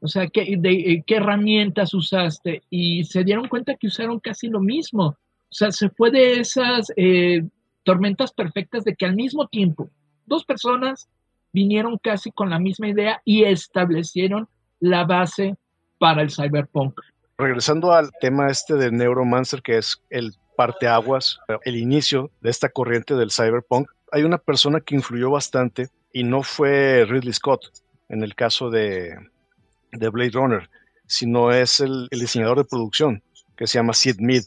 O 0.00 0.08
sea, 0.08 0.28
¿qué, 0.28 0.56
de, 0.56 1.02
¿qué 1.06 1.16
herramientas 1.16 1.92
usaste? 1.92 2.62
Y 2.70 3.04
se 3.04 3.24
dieron 3.24 3.48
cuenta 3.48 3.74
que 3.74 3.88
usaron 3.88 4.20
casi 4.20 4.48
lo 4.48 4.60
mismo. 4.60 5.06
O 5.06 5.52
sea, 5.52 5.72
se 5.72 5.90
fue 5.90 6.10
de 6.10 6.40
esas 6.40 6.92
eh, 6.96 7.42
tormentas 7.82 8.32
perfectas 8.32 8.84
de 8.84 8.94
que 8.94 9.06
al 9.06 9.16
mismo 9.16 9.48
tiempo 9.48 9.90
dos 10.26 10.44
personas 10.44 11.08
vinieron 11.52 11.98
casi 11.98 12.30
con 12.30 12.50
la 12.50 12.58
misma 12.58 12.88
idea 12.88 13.20
y 13.24 13.44
establecieron 13.44 14.48
la 14.78 15.04
base 15.04 15.56
para 15.98 16.22
el 16.22 16.30
cyberpunk. 16.30 17.00
Regresando 17.36 17.92
al 17.92 18.10
tema 18.20 18.50
este 18.50 18.74
de 18.74 18.90
Neuromancer, 18.90 19.62
que 19.62 19.78
es 19.78 20.02
el 20.10 20.34
parteaguas, 20.56 21.38
el 21.64 21.76
inicio 21.76 22.30
de 22.40 22.50
esta 22.50 22.68
corriente 22.68 23.14
del 23.14 23.30
cyberpunk, 23.30 23.88
hay 24.10 24.22
una 24.24 24.38
persona 24.38 24.80
que 24.80 24.94
influyó 24.94 25.30
bastante 25.30 25.88
y 26.12 26.24
no 26.24 26.42
fue 26.42 27.04
Ridley 27.08 27.32
Scott. 27.32 27.66
En 28.08 28.22
el 28.22 28.34
caso 28.34 28.70
de, 28.70 29.18
de 29.92 30.08
Blade 30.08 30.30
Runner, 30.30 30.70
sino 31.06 31.52
es 31.52 31.80
el, 31.80 32.08
diseñador 32.10 32.58
de 32.58 32.64
producción 32.64 33.22
que 33.56 33.66
se 33.66 33.78
llama 33.78 33.94
Sid 33.94 34.20
Mead, 34.20 34.44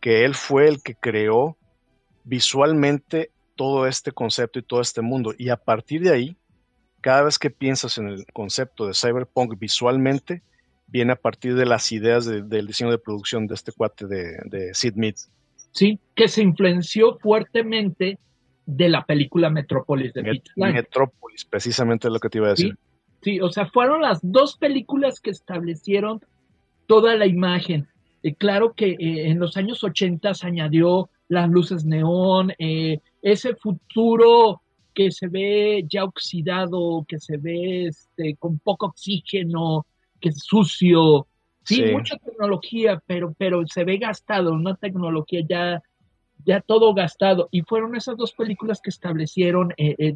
que 0.00 0.24
él 0.24 0.34
fue 0.34 0.68
el 0.68 0.82
que 0.82 0.94
creó 0.94 1.56
visualmente 2.24 3.30
todo 3.56 3.86
este 3.86 4.12
concepto 4.12 4.58
y 4.58 4.62
todo 4.62 4.80
este 4.80 5.00
mundo. 5.00 5.34
Y 5.36 5.48
a 5.48 5.56
partir 5.56 6.02
de 6.02 6.12
ahí, 6.12 6.36
cada 7.00 7.22
vez 7.22 7.38
que 7.38 7.50
piensas 7.50 7.98
en 7.98 8.08
el 8.08 8.26
concepto 8.32 8.86
de 8.86 8.94
cyberpunk 8.94 9.58
visualmente, 9.58 10.42
viene 10.90 11.12
a 11.12 11.16
partir 11.16 11.54
de 11.54 11.66
las 11.66 11.90
ideas 11.92 12.26
del 12.26 12.66
diseño 12.66 12.90
de 12.90 12.98
producción 12.98 13.46
de 13.46 13.54
este 13.54 13.72
cuate 13.72 14.06
de, 14.06 14.70
Sid 14.74 14.94
Mead. 14.94 15.14
Sí, 15.72 15.98
que 16.14 16.28
se 16.28 16.42
influenció 16.42 17.18
fuertemente 17.18 18.18
de 18.66 18.88
la 18.88 19.04
película 19.04 19.50
Metrópolis 19.50 20.12
de 20.12 20.22
Met 20.22 20.42
Metrópolis, 20.56 21.44
precisamente 21.44 22.10
lo 22.10 22.18
que 22.18 22.28
te 22.28 22.38
iba 22.38 22.48
a 22.48 22.50
decir. 22.50 22.76
Sí, 23.22 23.40
o 23.40 23.50
sea, 23.50 23.66
fueron 23.66 24.02
las 24.02 24.18
dos 24.22 24.56
películas 24.56 25.20
que 25.20 25.30
establecieron 25.30 26.20
toda 26.86 27.14
la 27.16 27.26
imagen. 27.26 27.86
Eh, 28.22 28.34
claro 28.34 28.72
que 28.74 28.90
eh, 28.90 29.30
en 29.30 29.38
los 29.38 29.56
años 29.56 29.84
80 29.84 30.34
se 30.34 30.46
añadió 30.46 31.08
las 31.28 31.48
luces 31.48 31.84
neón, 31.84 32.52
eh, 32.58 32.98
ese 33.22 33.54
futuro 33.54 34.62
que 34.94 35.12
se 35.12 35.28
ve 35.28 35.84
ya 35.88 36.04
oxidado, 36.04 37.04
que 37.06 37.18
se 37.18 37.36
ve 37.36 37.86
este, 37.86 38.34
con 38.36 38.58
poco 38.58 38.86
oxígeno, 38.86 39.86
que 40.20 40.30
es 40.30 40.38
sucio. 40.44 41.26
Sí, 41.64 41.84
mucha 41.92 42.16
tecnología, 42.16 43.02
pero, 43.06 43.34
pero 43.38 43.66
se 43.66 43.84
ve 43.84 43.98
gastado, 43.98 44.52
una 44.52 44.74
tecnología 44.74 45.42
ya, 45.48 45.82
ya 46.44 46.60
todo 46.60 46.94
gastado. 46.94 47.48
Y 47.50 47.62
fueron 47.62 47.94
esas 47.96 48.16
dos 48.16 48.32
películas 48.32 48.80
que 48.80 48.90
establecieron 48.90 49.74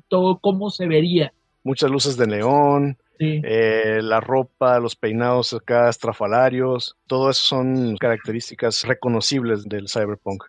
todo 0.08 0.38
cómo 0.38 0.70
se 0.70 0.87
vería 0.87 1.32
muchas 1.64 1.90
luces 1.90 2.16
de 2.16 2.26
neón, 2.26 2.99
eh, 3.18 4.00
la 4.02 4.20
ropa, 4.20 4.78
los 4.78 4.94
peinados 4.94 5.54
acá 5.54 5.88
estrafalarios, 5.88 6.96
todo 7.06 7.30
eso 7.30 7.42
son 7.42 7.96
características 7.96 8.84
reconocibles 8.84 9.64
del 9.64 9.88
cyberpunk. 9.88 10.44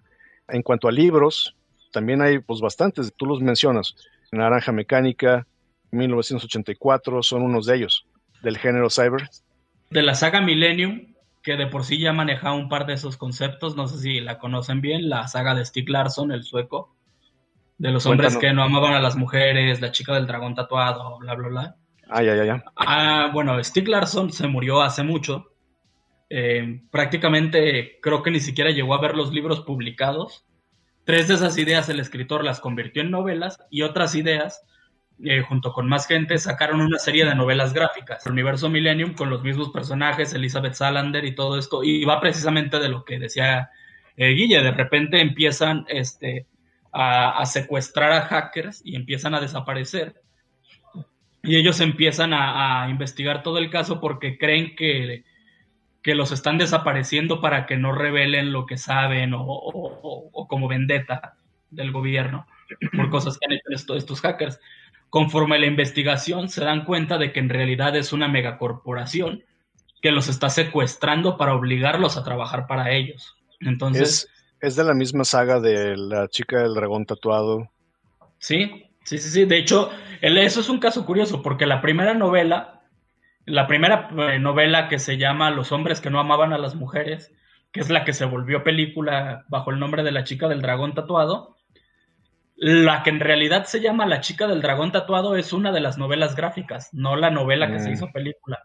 En 0.49 0.61
cuanto 0.61 0.87
a 0.87 0.91
libros, 0.91 1.55
también 1.91 2.21
hay 2.21 2.39
pues 2.39 2.59
bastantes, 2.59 3.13
tú 3.15 3.25
los 3.25 3.41
mencionas, 3.41 3.95
Naranja 4.31 4.71
Mecánica, 4.71 5.47
1984, 5.91 7.23
son 7.23 7.43
unos 7.43 7.65
de 7.65 7.77
ellos, 7.77 8.05
del 8.43 8.57
género 8.57 8.89
cyber. 8.89 9.29
De 9.89 10.01
la 10.01 10.15
saga 10.15 10.41
Millennium, 10.41 11.13
que 11.41 11.57
de 11.57 11.67
por 11.67 11.85
sí 11.85 11.99
ya 11.99 12.11
manejaba 12.11 12.55
un 12.55 12.69
par 12.69 12.85
de 12.85 12.93
esos 12.93 13.17
conceptos, 13.17 13.75
no 13.75 13.87
sé 13.87 13.99
si 13.99 14.19
la 14.19 14.39
conocen 14.39 14.81
bien, 14.81 15.09
la 15.09 15.27
saga 15.27 15.53
de 15.53 15.65
Stieg 15.65 15.89
Larsson, 15.89 16.31
el 16.31 16.43
sueco 16.43 16.95
de 17.77 17.91
los 17.91 18.05
hombres 18.05 18.37
que 18.37 18.53
no 18.53 18.63
amaban 18.63 18.93
a 18.93 19.01
las 19.01 19.15
mujeres, 19.15 19.81
la 19.81 19.91
chica 19.91 20.13
del 20.13 20.27
dragón 20.27 20.55
tatuado, 20.55 21.17
bla, 21.19 21.35
bla, 21.35 21.47
bla. 21.49 21.75
Ah, 22.09 22.23
ya, 22.23 22.35
ya, 22.35 22.45
ya. 22.45 22.63
Ah, 22.75 23.29
bueno, 23.33 23.61
Stieg 23.63 23.87
Larsson 23.87 24.31
se 24.31 24.47
murió 24.47 24.81
hace 24.81 25.03
mucho. 25.03 25.51
Eh, 26.29 26.81
prácticamente 26.91 27.99
creo 28.01 28.23
que 28.23 28.31
ni 28.31 28.39
siquiera 28.39 28.71
llegó 28.71 28.93
a 28.93 29.01
ver 29.01 29.15
los 29.15 29.33
libros 29.33 29.61
publicados. 29.61 30.45
Tres 31.03 31.27
de 31.27 31.35
esas 31.35 31.57
ideas 31.57 31.89
el 31.89 31.99
escritor 31.99 32.43
las 32.43 32.59
convirtió 32.59 33.01
en 33.01 33.11
novelas 33.11 33.59
y 33.69 33.83
otras 33.83 34.15
ideas, 34.15 34.63
eh, 35.23 35.41
junto 35.41 35.71
con 35.73 35.87
más 35.87 36.07
gente, 36.07 36.37
sacaron 36.37 36.81
una 36.81 36.99
serie 36.99 37.25
de 37.25 37.35
novelas 37.35 37.73
gráficas. 37.73 38.25
El 38.25 38.33
universo 38.33 38.69
Millennium 38.69 39.13
con 39.13 39.29
los 39.29 39.43
mismos 39.43 39.69
personajes, 39.69 40.33
Elizabeth 40.33 40.73
Salander 40.73 41.25
y 41.25 41.35
todo 41.35 41.57
esto, 41.57 41.83
y 41.83 42.03
va 42.05 42.19
precisamente 42.19 42.79
de 42.79 42.89
lo 42.89 43.05
que 43.05 43.19
decía 43.19 43.69
eh, 44.17 44.29
Guille, 44.29 44.61
de 44.61 44.71
repente 44.71 45.21
empiezan 45.21 45.85
este, 45.89 46.47
a, 46.91 47.45
secuestrar 47.45 48.11
a 48.11 48.21
hackers 48.21 48.81
y 48.83 48.95
empiezan 48.95 49.35
a 49.35 49.41
desaparecer. 49.41 50.21
Y 51.43 51.57
ellos 51.57 51.79
empiezan 51.79 52.33
a 52.33 52.87
investigar 52.89 53.43
todo 53.43 53.59
el 53.59 53.69
caso 53.69 54.01
porque 54.01 54.37
creen 54.37 54.75
que 54.75 55.23
que 56.05 56.13
los 56.13 56.31
están 56.31 56.59
desapareciendo 56.59 57.41
para 57.41 57.65
que 57.65 57.77
no 57.77 57.91
revelen 57.91 58.53
lo 58.53 58.67
que 58.67 58.77
saben 58.77 59.31
o, 59.35 60.45
como 60.47 60.67
vendetta 60.67 61.35
del 61.71 61.91
gobierno 61.91 62.45
por 62.95 63.09
cosas 63.09 63.39
que 63.39 63.47
han 63.47 63.53
hecho 63.53 63.95
estos, 63.95 64.21
hackers. 64.21 64.59
Conforme 65.15 65.57
la 65.59 65.65
investigación 65.65 66.49
se 66.49 66.65
dan 66.65 66.83
cuenta 66.83 67.17
de 67.17 67.31
que 67.31 67.39
en 67.39 67.47
realidad 67.47 67.95
es 67.95 68.11
una 68.11 68.27
megacorporación 68.27 69.45
que 70.01 70.11
los 70.11 70.27
está 70.27 70.49
secuestrando 70.49 71.37
para 71.37 71.55
obligarlos 71.55 72.17
a 72.17 72.23
trabajar 72.25 72.67
para 72.67 72.91
ellos. 72.91 73.37
Entonces... 73.61 74.27
Es, 74.59 74.75
de 74.75 74.83
la 74.83 74.93
misma 74.93 75.23
saga 75.23 75.61
de 75.61 75.95
la 75.95 76.27
chica 76.27 76.61
del 76.61 76.73
dragón 76.73 77.05
tatuado. 77.05 77.71
Sí, 78.39 78.89
sí, 79.05 79.17
sí, 79.17 79.29
sí. 79.29 79.45
De 79.45 79.57
hecho, 79.57 79.89
eso 80.19 80.59
es 80.59 80.67
un 80.67 80.79
caso 80.79 81.05
curioso 81.05 81.41
porque 81.41 81.65
la 81.65 81.79
primera 81.79 82.13
novela 82.13 82.81
la 83.45 83.67
primera 83.67 84.09
eh, 84.17 84.37
novela 84.37 84.89
que 84.89 84.99
se 84.99 85.15
llama 85.15 85.49
Los 85.49 85.71
hombres 85.71 86.01
que 86.01 86.09
no 86.09 86.19
amaban 86.19 86.51
a 86.51 86.57
las 86.57 86.75
mujeres, 86.75 87.31
que 87.71 87.79
es 87.79 87.89
la 87.89 88.03
que 88.03 88.11
se 88.11 88.25
volvió 88.25 88.65
película 88.65 89.45
bajo 89.47 89.71
el 89.71 89.79
nombre 89.79 90.03
de 90.03 90.11
La 90.11 90.25
chica 90.25 90.49
del 90.49 90.61
dragón 90.61 90.93
tatuado. 90.93 91.55
La 92.55 93.03
que 93.03 93.09
en 93.09 93.19
realidad 93.19 93.65
se 93.65 93.81
llama 93.81 94.05
La 94.05 94.21
chica 94.21 94.47
del 94.47 94.61
dragón 94.61 94.91
tatuado 94.91 95.35
es 95.35 95.51
una 95.51 95.71
de 95.71 95.81
las 95.81 95.97
novelas 95.97 96.35
gráficas, 96.35 96.93
no 96.93 97.15
la 97.15 97.29
novela 97.29 97.69
que 97.71 97.79
se 97.79 97.89
mm. 97.89 97.93
hizo 97.93 98.11
película. 98.11 98.63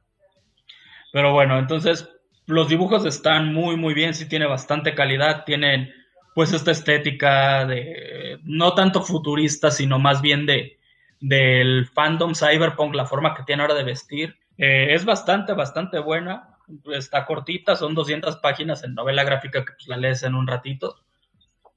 Pero 1.12 1.32
bueno, 1.32 1.59
entonces 1.59 2.09
los 2.47 2.68
dibujos 2.68 3.04
están 3.04 3.52
muy 3.52 3.76
muy 3.76 3.94
bien, 3.94 4.14
sí 4.14 4.28
tiene 4.28 4.47
bastante 4.47 4.94
calidad, 4.94 5.44
tienen 5.44 5.92
pues 6.35 6.52
esta 6.52 6.70
estética 6.70 7.66
de 7.66 8.38
no 8.44 8.75
tanto 8.75 9.02
futurista, 9.02 9.70
sino 9.70 9.99
más 9.99 10.23
bien 10.23 10.47
de 10.47 10.78
del 11.20 11.87
fandom 11.87 12.35
cyberpunk, 12.35 12.94
la 12.94 13.06
forma 13.06 13.35
que 13.35 13.42
tiene 13.42 13.62
ahora 13.62 13.75
de 13.75 13.85
vestir. 13.85 14.38
Eh, 14.56 14.94
es 14.94 15.04
bastante, 15.04 15.52
bastante 15.52 15.99
buena. 15.99 16.56
Está 16.92 17.26
cortita, 17.26 17.76
son 17.76 17.94
200 17.94 18.37
páginas 18.37 18.85
en 18.85 18.94
novela 18.94 19.23
gráfica 19.25 19.64
que 19.64 19.73
pues, 19.73 19.87
la 19.87 19.97
lees 19.97 20.23
en 20.23 20.35
un 20.35 20.47
ratito. 20.47 20.97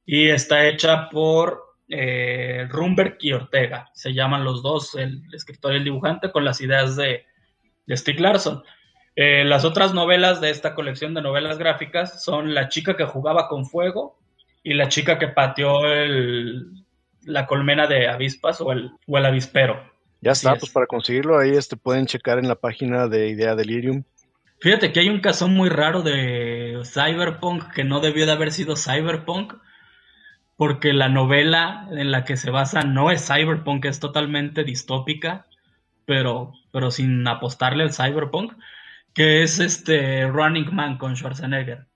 Y 0.06 0.30
está 0.30 0.66
hecha 0.66 1.10
por 1.10 1.73
eh, 1.96 2.68
Rumberg 2.70 3.18
y 3.20 3.34
Ortega. 3.34 3.92
Se 3.94 4.14
llaman 4.14 4.44
los 4.44 4.64
dos, 4.64 4.96
el 4.96 5.22
escritor 5.32 5.74
y 5.74 5.78
el 5.78 5.84
dibujante, 5.84 6.32
con 6.32 6.44
las 6.44 6.60
ideas 6.60 6.96
de, 6.96 7.26
de 7.86 7.98
Stieg 7.98 8.20
Larsson. 8.20 8.64
Eh, 9.16 9.44
las 9.46 9.64
otras 9.64 9.94
novelas 9.94 10.42
de 10.42 10.50
esta 10.50 10.74
colección 10.74 11.14
de 11.14 11.22
novelas 11.22 11.60
gráficas 11.60 12.24
son 12.24 12.56
La 12.56 12.68
chica 12.68 12.98
que 12.98 13.06
jugaba 13.06 13.48
con 13.48 13.68
fuego 13.68 14.18
y 14.64 14.74
La 14.74 14.90
chica 14.90 15.20
que 15.20 15.28
pateó 15.28 15.86
el, 15.86 16.84
la 17.22 17.46
colmena 17.46 17.86
de 17.86 18.08
avispas 18.08 18.60
o 18.60 18.72
el, 18.72 18.92
o 19.06 19.18
el 19.20 19.26
avispero. 19.26 19.80
Ya 20.22 20.32
está, 20.32 20.56
pues 20.56 20.72
para 20.72 20.88
conseguirlo 20.88 21.38
ahí 21.38 21.52
este, 21.52 21.76
pueden 21.76 22.08
checar 22.08 22.40
en 22.40 22.48
la 22.48 22.56
página 22.56 23.08
de 23.08 23.28
Idea 23.28 23.56
Delirium. 23.56 24.04
Fíjate 24.62 24.94
que 24.94 25.02
hay 25.02 25.10
un 25.10 25.20
caso 25.20 25.48
muy 25.48 25.70
raro 25.70 26.02
de 26.02 26.82
Cyberpunk 26.86 27.72
que 27.74 27.84
no 27.84 28.00
debió 28.00 28.26
de 28.26 28.32
haber 28.32 28.52
sido 28.52 28.78
Cyberpunk, 28.78 29.54
porque 30.64 30.94
la 30.94 31.10
novela 31.10 31.90
en 31.92 32.10
la 32.10 32.24
que 32.24 32.38
se 32.38 32.50
basa 32.50 32.84
no 32.84 33.12
es 33.12 33.28
Cyberpunk, 33.28 33.84
es 33.84 34.00
totalmente 34.00 34.64
distópica, 34.64 35.46
pero, 36.06 36.54
pero 36.72 36.90
sin 36.90 37.28
apostarle 37.28 37.84
al 37.84 37.92
Cyberpunk, 37.92 38.54
que 39.14 39.44
es 39.44 39.60
este 39.60 40.26
Running 40.26 40.74
Man 40.74 40.98
con 40.98 41.18
Schwarzenegger, 41.18 41.88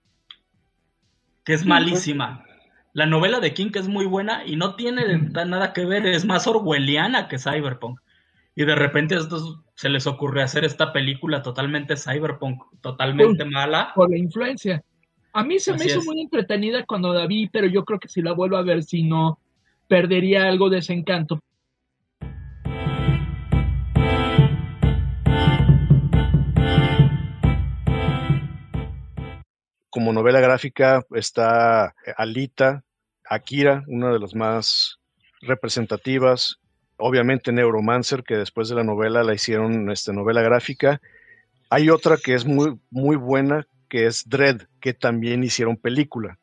que 1.46 1.54
es 1.54 1.66
malísima. 1.66 2.44
La 2.92 3.06
novela 3.06 3.40
de 3.40 3.54
King 3.54 3.72
es 3.76 3.88
muy 3.88 4.06
buena 4.06 4.46
y 4.46 4.58
no 4.58 4.76
tiene 4.76 5.18
nada 5.18 5.72
que 5.72 5.86
ver, 5.86 6.06
es 6.06 6.26
más 6.26 6.46
orwelliana 6.46 7.30
que 7.30 7.40
Cyberpunk 7.40 8.02
y 8.54 8.66
de 8.66 8.76
repente 8.76 9.16
a 9.16 9.20
estos 9.20 9.62
se 9.76 9.88
les 9.88 10.08
ocurre 10.08 10.44
hacer 10.44 10.66
esta 10.66 10.92
película 10.92 11.42
totalmente 11.42 11.96
cyberpunk, 11.96 12.64
totalmente 12.82 13.46
mala. 13.46 13.94
Por 13.96 14.10
la 14.10 14.18
influencia. 14.18 14.84
A 15.38 15.44
mí 15.44 15.60
se 15.60 15.72
me 15.74 15.86
hizo 15.86 16.02
muy 16.02 16.20
entretenida 16.20 16.84
cuando 16.84 17.14
la 17.14 17.28
vi, 17.28 17.48
pero 17.48 17.68
yo 17.68 17.86
creo 17.86 18.00
que 18.00 18.08
si 18.08 18.24
la 18.24 18.34
vuelvo 18.34 18.58
a 18.58 18.64
ver, 18.64 18.82
si 18.82 19.04
no, 19.04 19.40
perdería 19.88 20.48
algo 20.48 20.68
de 20.68 20.80
ese 20.80 20.94
encanto. 20.94 21.40
Como 29.92 30.12
novela 30.12 30.40
gráfica 30.40 31.06
está 31.12 31.94
Alita, 32.18 32.84
Akira, 33.24 33.84
una 33.86 34.12
de 34.12 34.20
las 34.20 34.34
más 34.34 34.98
representativas, 35.42 36.56
obviamente 36.98 37.52
Neuromancer, 37.52 38.24
que 38.24 38.38
después 38.38 38.70
de 38.70 38.76
la 38.76 38.84
novela 38.84 39.22
la 39.22 39.36
hicieron 39.36 39.92
este, 39.92 40.14
novela 40.14 40.42
gráfica. 40.42 41.00
Hay 41.70 41.92
otra 41.92 42.18
que 42.18 42.34
es 42.34 42.44
muy, 42.44 42.80
muy 42.90 43.18
buena, 43.18 43.68
que 43.88 44.06
es 44.06 44.28
Dread, 44.28 44.62
que 44.80 44.94
también 44.94 45.44
hicieron 45.44 45.78
película. 45.78 46.38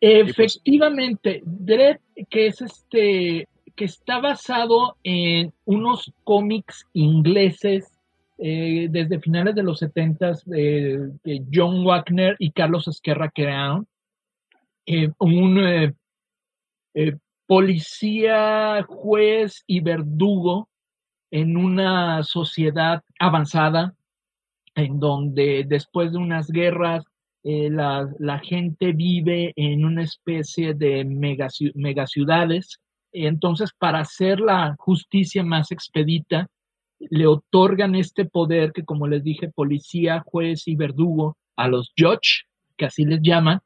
Pues 0.00 0.30
Efectivamente, 0.30 1.42
Dread, 1.44 1.98
que 2.30 2.46
es 2.46 2.62
este, 2.62 3.48
que 3.76 3.84
está 3.84 4.18
basado 4.18 4.96
en 5.02 5.52
unos 5.64 6.12
cómics 6.24 6.86
ingleses 6.94 7.92
eh, 8.38 8.88
desde 8.90 9.20
finales 9.20 9.54
de 9.54 9.62
los 9.62 9.78
70 9.80 10.32
de 10.46 11.44
John 11.52 11.84
Wagner 11.84 12.36
y 12.38 12.52
Carlos 12.52 12.88
Esquerra 12.88 13.30
crearon. 13.30 13.86
Eh, 14.86 15.10
un 15.18 15.58
eh, 16.94 17.16
policía, 17.46 18.82
juez 18.88 19.62
y 19.66 19.80
verdugo 19.80 20.68
en 21.30 21.56
una 21.56 22.22
sociedad 22.22 23.02
avanzada 23.18 23.94
en 24.80 24.98
donde 24.98 25.64
después 25.66 26.12
de 26.12 26.18
unas 26.18 26.48
guerras 26.48 27.04
eh, 27.42 27.70
la, 27.70 28.38
gente 28.42 28.92
vive 28.92 29.52
en 29.56 29.84
una 29.84 30.02
especie 30.02 30.74
de 30.74 31.04
megaciudades. 31.74 32.78
Entonces, 33.12 33.70
para 33.78 34.00
hacer 34.00 34.40
la 34.40 34.76
justicia 34.78 35.42
más 35.42 35.72
expedita, 35.72 36.48
le 36.98 37.26
otorgan 37.26 37.94
este 37.94 38.26
poder 38.26 38.72
que, 38.72 38.84
como 38.84 39.06
les 39.06 39.24
dije, 39.24 39.48
policía, 39.48 40.22
juez 40.26 40.68
y 40.68 40.76
verdugo 40.76 41.36
a 41.56 41.66
los 41.68 41.92
judge, 41.96 42.44
que 42.76 42.86
así 42.86 43.04
les 43.04 43.20
llaman. 43.22 43.60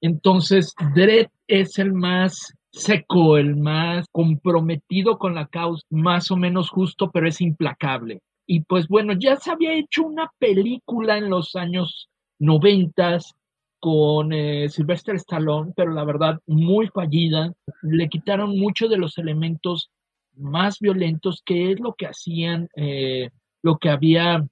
Entonces, 0.00 0.74
Dredd 0.94 1.28
es 1.46 1.78
el 1.78 1.92
más 1.92 2.54
seco, 2.72 3.36
el 3.36 3.56
más 3.56 4.06
comprometido 4.12 5.18
con 5.18 5.34
la 5.34 5.46
causa, 5.46 5.84
más 5.90 6.30
o 6.30 6.36
menos 6.36 6.70
justo, 6.70 7.10
pero 7.10 7.28
es 7.28 7.40
implacable. 7.42 8.22
Y 8.52 8.62
pues 8.62 8.88
bueno, 8.88 9.12
ya 9.12 9.36
se 9.36 9.52
había 9.52 9.74
hecho 9.74 10.02
una 10.02 10.28
película 10.40 11.16
en 11.16 11.30
los 11.30 11.54
años 11.54 12.10
noventas 12.40 13.36
con 13.78 14.32
eh, 14.32 14.68
Sylvester 14.68 15.14
Stallone, 15.14 15.72
pero 15.76 15.92
la 15.92 16.02
verdad 16.02 16.40
muy 16.48 16.88
fallida. 16.88 17.52
Le 17.82 18.08
quitaron 18.08 18.58
muchos 18.58 18.90
de 18.90 18.96
los 18.96 19.18
elementos 19.18 19.92
más 20.34 20.80
violentos, 20.80 21.44
que 21.46 21.70
es 21.70 21.78
lo 21.78 21.94
que 21.94 22.08
hacían, 22.08 22.68
eh, 22.74 23.30
lo 23.62 23.78
que 23.78 23.88
había 23.88 24.44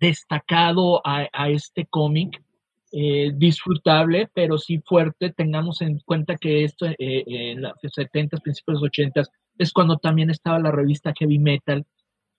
destacado 0.00 1.00
a 1.04 1.50
este 1.50 1.86
cómic. 1.86 2.42
Eh, 2.90 3.32
disfrutable, 3.34 4.30
pero 4.32 4.56
sí 4.56 4.78
fuerte. 4.78 5.30
Tengamos 5.30 5.82
en 5.82 5.98
cuenta 6.00 6.36
que 6.36 6.64
esto 6.64 6.86
eh, 6.86 6.96
en 7.26 7.60
los 7.60 7.74
70, 7.82 8.38
principios 8.38 8.80
de 8.80 8.80
los 8.80 8.90
80 8.90 9.22
es 9.58 9.72
cuando 9.72 9.98
también 9.98 10.30
estaba 10.30 10.58
la 10.58 10.70
revista 10.70 11.12
Heavy 11.18 11.38
Metal, 11.38 11.84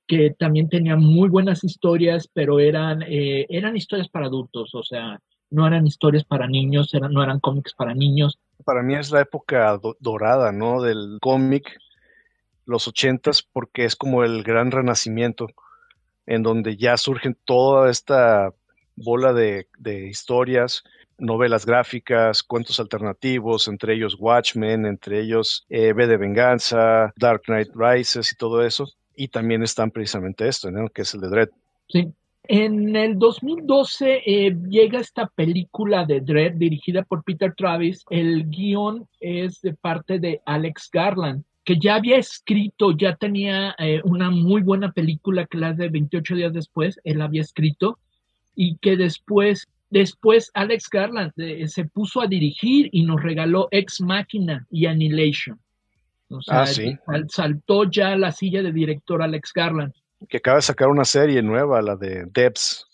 que 0.10 0.32
también 0.32 0.67
tenía 0.69 0.95
muy 0.95 1.30
buenas 1.30 1.63
historias, 1.63 2.28
pero 2.34 2.60
eran, 2.60 3.04
eh, 3.04 3.45
eran 3.48 3.78
historias 3.78 4.10
para 4.10 4.26
adultos, 4.26 4.74
o 4.74 4.82
sea, 4.84 5.19
no 5.52 5.67
eran 5.67 5.86
historias 5.86 6.24
para 6.24 6.48
niños, 6.48 6.91
eran, 6.95 7.13
no 7.13 7.22
eran 7.22 7.39
cómics 7.39 7.76
para 7.76 7.93
niños. 7.93 8.39
Para 8.65 8.82
mí 8.82 8.95
es 8.95 9.12
la 9.12 9.22
época 9.22 9.80
dorada, 10.00 10.52
¿no? 10.52 10.82
Del 10.82 11.19
cómic, 11.22 11.78
los 12.65 12.88
80 12.88 13.30
porque 13.54 13.86
es 13.86 13.95
como 13.95 14.24
el 14.24 14.41
gran 14.41 14.72
renacimiento, 14.72 15.48
en 16.26 16.41
donde 16.41 16.76
ya 16.76 16.98
surgen 16.98 17.38
toda 17.45 17.91
esta 17.91 18.52
bola 18.95 19.32
de, 19.32 19.67
historias, 20.10 20.84
novelas 21.19 21.67
gráficas, 21.67 22.41
cuentos 22.41 22.80
alternativos, 22.80 23.67
entre 23.67 23.93
ellos 23.93 24.17
Watchmen, 24.17 24.88
entre 24.88 25.22
ellos 25.22 25.67
eh, 25.69 25.93
de 25.93 26.17
Venganza, 26.17 27.13
Dark 27.15 27.43
Knight 27.45 27.69
Rises 27.76 28.32
y 28.32 28.36
todo 28.36 28.65
eso. 28.65 28.88
Y 29.19 29.27
también 29.27 29.63
están 29.63 29.91
precisamente 29.91 30.47
esto, 30.47 30.69
que 30.93 31.01
es 31.01 31.13
el 31.13 31.19
de 31.19 31.29
Dread. 31.29 31.49
Sí. 31.89 32.08
En 32.43 32.95
el 32.95 33.19
2012 33.19 34.21
eh, 34.25 34.58
llega 34.69 35.01
esta 35.01 35.27
película 35.27 36.05
de 36.05 36.21
Dread 36.21 36.53
dirigida 36.53 37.03
por 37.03 37.25
Peter 37.25 37.53
Travis. 37.53 38.05
El 38.10 38.49
guion 38.49 39.10
es 39.19 39.60
de 39.60 39.73
parte 39.73 40.19
de 40.19 40.39
Alex 40.45 40.89
Garland, 40.93 41.43
que 41.65 41.77
ya 41.77 41.95
había 41.95 42.15
escrito, 42.15 42.95
ya 42.97 43.17
tenía 43.17 43.75
eh, 43.77 43.99
una 44.05 44.32
muy 44.32 44.62
buena 44.62 44.93
película 44.93 45.45
que 45.47 45.58
la 45.58 45.73
de 45.73 45.89
28 45.89 46.36
días 46.36 46.53
después, 46.53 46.97
él 47.03 47.21
había 47.21 47.41
escrito, 47.41 47.99
y 48.55 48.77
que 48.77 48.95
después, 48.95 49.67
después 49.89 50.49
Alex 50.53 50.89
Garland 50.89 51.34
eh, 51.36 51.67
se 51.67 51.84
puso 51.84 52.21
a 52.21 52.27
dirigir 52.27 52.88
y 52.93 53.03
nos 53.03 53.21
regaló 53.21 53.67
Ex 53.71 53.99
Machina 53.99 54.65
y 54.71 54.86
Annihilation. 54.86 55.60
O 56.30 56.42
sea, 56.42 56.62
ah, 56.62 57.22
saltó 57.28 57.89
ya 57.89 58.15
la 58.15 58.32
silla 58.32 58.62
de 58.62 58.72
director 58.72 59.22
Alex 59.22 59.52
Garland. 59.54 59.94
Que 60.28 60.38
acaba 60.38 60.58
de 60.58 60.63
sacar 60.63 60.89
una 60.89 61.06
serie 61.06 61.42
nueva, 61.42 61.82
la 61.82 61.96
de 61.96 62.26
Debs. 62.32 62.86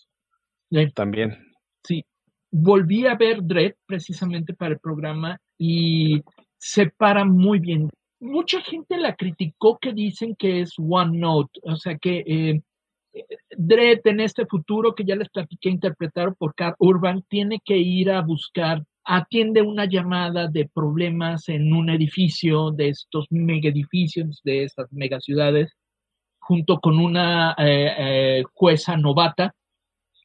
También. 0.94 1.38
Sí. 1.84 2.04
Volví 2.52 3.06
a 3.08 3.16
ver 3.16 3.40
Dread 3.42 3.74
precisamente 3.86 4.54
para 4.54 4.74
el 4.74 4.80
programa 4.80 5.40
y 5.58 6.22
se 6.58 6.88
para 6.88 7.26
muy 7.26 7.60
bien. 7.60 7.90
Mucha 8.20 8.62
gente 8.62 8.98
la 8.98 9.16
criticó 9.16 9.78
que 9.78 9.94
dicen 9.94 10.36
que 10.36 10.62
es 10.62 10.74
One 10.78 11.18
Note, 11.18 11.60
o 11.64 11.76
sea 11.76 11.98
que 11.98 12.24
eh, 12.26 12.62
Dredd 13.58 14.02
en 14.06 14.20
este 14.20 14.46
futuro 14.46 14.96
que 14.96 15.06
ya 15.06 15.16
les 15.16 15.30
platiqué 15.30 15.70
interpretar 15.70 16.36
por 16.36 16.56
Carl 16.56 16.76
Urban 16.80 17.24
tiene 17.28 17.60
que 17.64 17.78
ir 17.78 18.12
a 18.12 18.22
buscar 18.22 18.84
atiende 19.06 19.62
una 19.62 19.86
llamada 19.86 20.48
de 20.48 20.68
problemas 20.68 21.48
en 21.50 21.72
un 21.74 21.90
edificio 21.90 22.72
de 22.72 22.90
estos 22.90 23.28
mega 23.30 23.70
edificios, 23.70 24.42
de 24.44 24.64
estas 24.64 24.92
megaciudades, 24.92 25.72
junto 26.40 26.80
con 26.80 27.00
una 27.00 27.56
eh, 27.58 27.94
eh, 27.98 28.44
jueza 28.54 28.98
novata. 28.98 29.56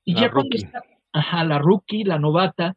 Y 0.05 0.15
ya 0.15 0.31
cuando 0.31 0.57
está, 0.57 0.83
ajá, 1.13 1.45
la 1.45 1.59
rookie, 1.59 2.05
la 2.05 2.19
novata, 2.19 2.75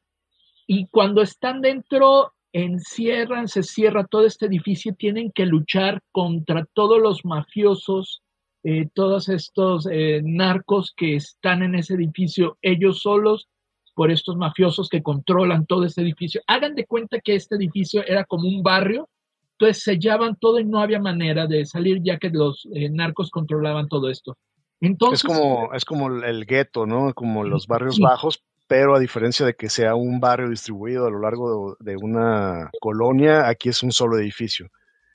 y 0.67 0.87
cuando 0.87 1.21
están 1.21 1.61
dentro, 1.61 2.33
encierran, 2.51 3.47
se 3.47 3.63
cierra 3.63 4.05
todo 4.05 4.25
este 4.25 4.45
edificio, 4.45 4.93
tienen 4.95 5.31
que 5.31 5.45
luchar 5.45 6.01
contra 6.11 6.65
todos 6.73 7.01
los 7.01 7.25
mafiosos, 7.25 8.21
eh, 8.63 8.87
todos 8.93 9.29
estos 9.29 9.87
narcos 10.23 10.93
que 10.95 11.15
están 11.15 11.63
en 11.63 11.75
ese 11.75 11.95
edificio, 11.95 12.57
ellos 12.61 13.01
solos, 13.01 13.47
por 13.93 14.11
estos 14.11 14.35
mafiosos 14.35 14.89
que 14.89 15.03
controlan 15.03 15.65
todo 15.65 15.85
este 15.85 16.01
edificio. 16.01 16.41
Hagan 16.47 16.75
de 16.75 16.85
cuenta 16.85 17.19
que 17.19 17.35
este 17.35 17.55
edificio 17.55 18.03
era 18.05 18.23
como 18.25 18.47
un 18.47 18.63
barrio, 18.63 19.09
entonces 19.53 19.83
sellaban 19.83 20.35
todo 20.35 20.59
y 20.59 20.65
no 20.65 20.79
había 20.79 20.99
manera 20.99 21.47
de 21.47 21.65
salir 21.65 22.01
ya 22.03 22.17
que 22.17 22.29
los 22.29 22.67
eh, 22.73 22.89
narcos 22.89 23.29
controlaban 23.29 23.87
todo 23.87 24.09
esto. 24.09 24.37
Entonces, 24.81 25.23
es 25.23 25.23
como, 25.23 25.73
es 25.73 25.85
como 25.85 26.07
el 26.23 26.45
gueto, 26.45 26.85
¿no? 26.85 27.13
Como 27.13 27.43
los 27.45 27.67
barrios 27.67 27.99
bajos, 27.99 28.43
pero 28.67 28.95
a 28.95 28.99
diferencia 28.99 29.45
de 29.45 29.53
que 29.53 29.69
sea 29.69 29.95
un 29.95 30.19
barrio 30.19 30.49
distribuido 30.49 31.05
a 31.05 31.11
lo 31.11 31.19
largo 31.19 31.77
de, 31.79 31.91
de 31.91 31.97
una 31.97 32.69
colonia, 32.81 33.47
aquí 33.47 33.69
es 33.69 33.81
un 33.83 33.91
solo 33.91 34.17
edificio. 34.17 34.69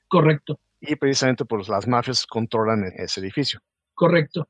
Correcto. 0.07 0.59
Y 0.81 0.95
precisamente 0.95 1.45
por 1.45 1.67
las 1.69 1.87
mafias 1.87 2.25
controlan 2.25 2.83
ese 2.95 3.19
edificio. 3.19 3.59
Correcto. 3.93 4.47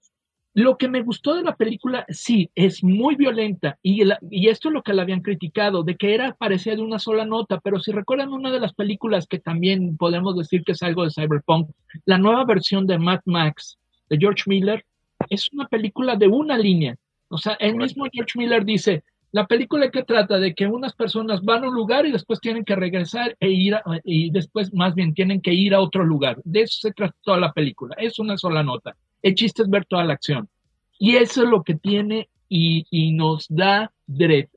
Lo 0.59 0.77
que 0.77 0.89
me 0.89 1.03
gustó 1.03 1.35
de 1.35 1.43
la 1.43 1.55
película, 1.55 2.05
sí, 2.09 2.51
es 2.53 2.83
muy 2.83 3.15
violenta 3.15 3.79
y, 3.81 4.03
y 4.29 4.49
esto 4.49 4.67
es 4.67 4.73
lo 4.73 4.83
que 4.83 4.91
la 4.91 5.03
habían 5.03 5.21
criticado, 5.21 5.83
de 5.83 5.95
que 5.95 6.13
era 6.13 6.33
parecía 6.33 6.75
de 6.75 6.81
una 6.81 6.99
sola 6.99 7.23
nota, 7.23 7.61
pero 7.61 7.79
si 7.79 7.93
recuerdan 7.93 8.33
una 8.33 8.51
de 8.51 8.59
las 8.59 8.73
películas 8.73 9.25
que 9.25 9.39
también 9.39 9.95
podemos 9.95 10.35
decir 10.35 10.65
que 10.65 10.73
es 10.73 10.83
algo 10.83 11.05
de 11.05 11.11
cyberpunk, 11.11 11.69
la 12.03 12.17
nueva 12.17 12.43
versión 12.43 12.85
de 12.87 12.97
Mad 12.97 13.21
Max 13.23 13.77
de 14.09 14.17
George 14.17 14.43
Miller 14.47 14.83
es 15.29 15.47
una 15.53 15.65
película 15.65 16.17
de 16.17 16.27
una 16.27 16.57
línea. 16.57 16.97
O 17.29 17.37
sea, 17.37 17.53
el 17.53 17.77
mismo 17.77 18.07
George 18.11 18.37
Miller 18.37 18.65
dice, 18.65 19.05
la 19.31 19.47
película 19.47 19.89
que 19.89 20.03
trata 20.03 20.39
de 20.39 20.53
que 20.53 20.67
unas 20.67 20.93
personas 20.93 21.41
van 21.41 21.63
a 21.63 21.69
un 21.69 21.73
lugar 21.73 22.05
y 22.05 22.11
después 22.11 22.41
tienen 22.41 22.65
que 22.65 22.75
regresar 22.75 23.33
e 23.39 23.49
ir 23.49 23.77
y 24.03 24.29
después 24.29 24.73
más 24.73 24.93
bien 24.93 25.13
tienen 25.13 25.39
que 25.39 25.53
ir 25.53 25.73
a 25.73 25.79
otro 25.79 26.03
lugar. 26.03 26.41
De 26.43 26.63
eso 26.63 26.79
se 26.81 26.91
trata 26.91 27.15
toda 27.21 27.37
la 27.37 27.53
película. 27.53 27.95
Es 27.97 28.19
una 28.19 28.37
sola 28.37 28.61
nota. 28.61 28.97
El 29.21 29.35
chiste 29.35 29.63
es 29.63 29.69
ver 29.69 29.85
toda 29.85 30.03
la 30.03 30.13
acción. 30.13 30.49
Y 30.97 31.15
eso 31.15 31.43
es 31.43 31.49
lo 31.49 31.63
que 31.63 31.75
tiene 31.75 32.29
y, 32.49 33.13
nos 33.13 33.47
da 33.49 33.91
Dredd. 34.07 34.47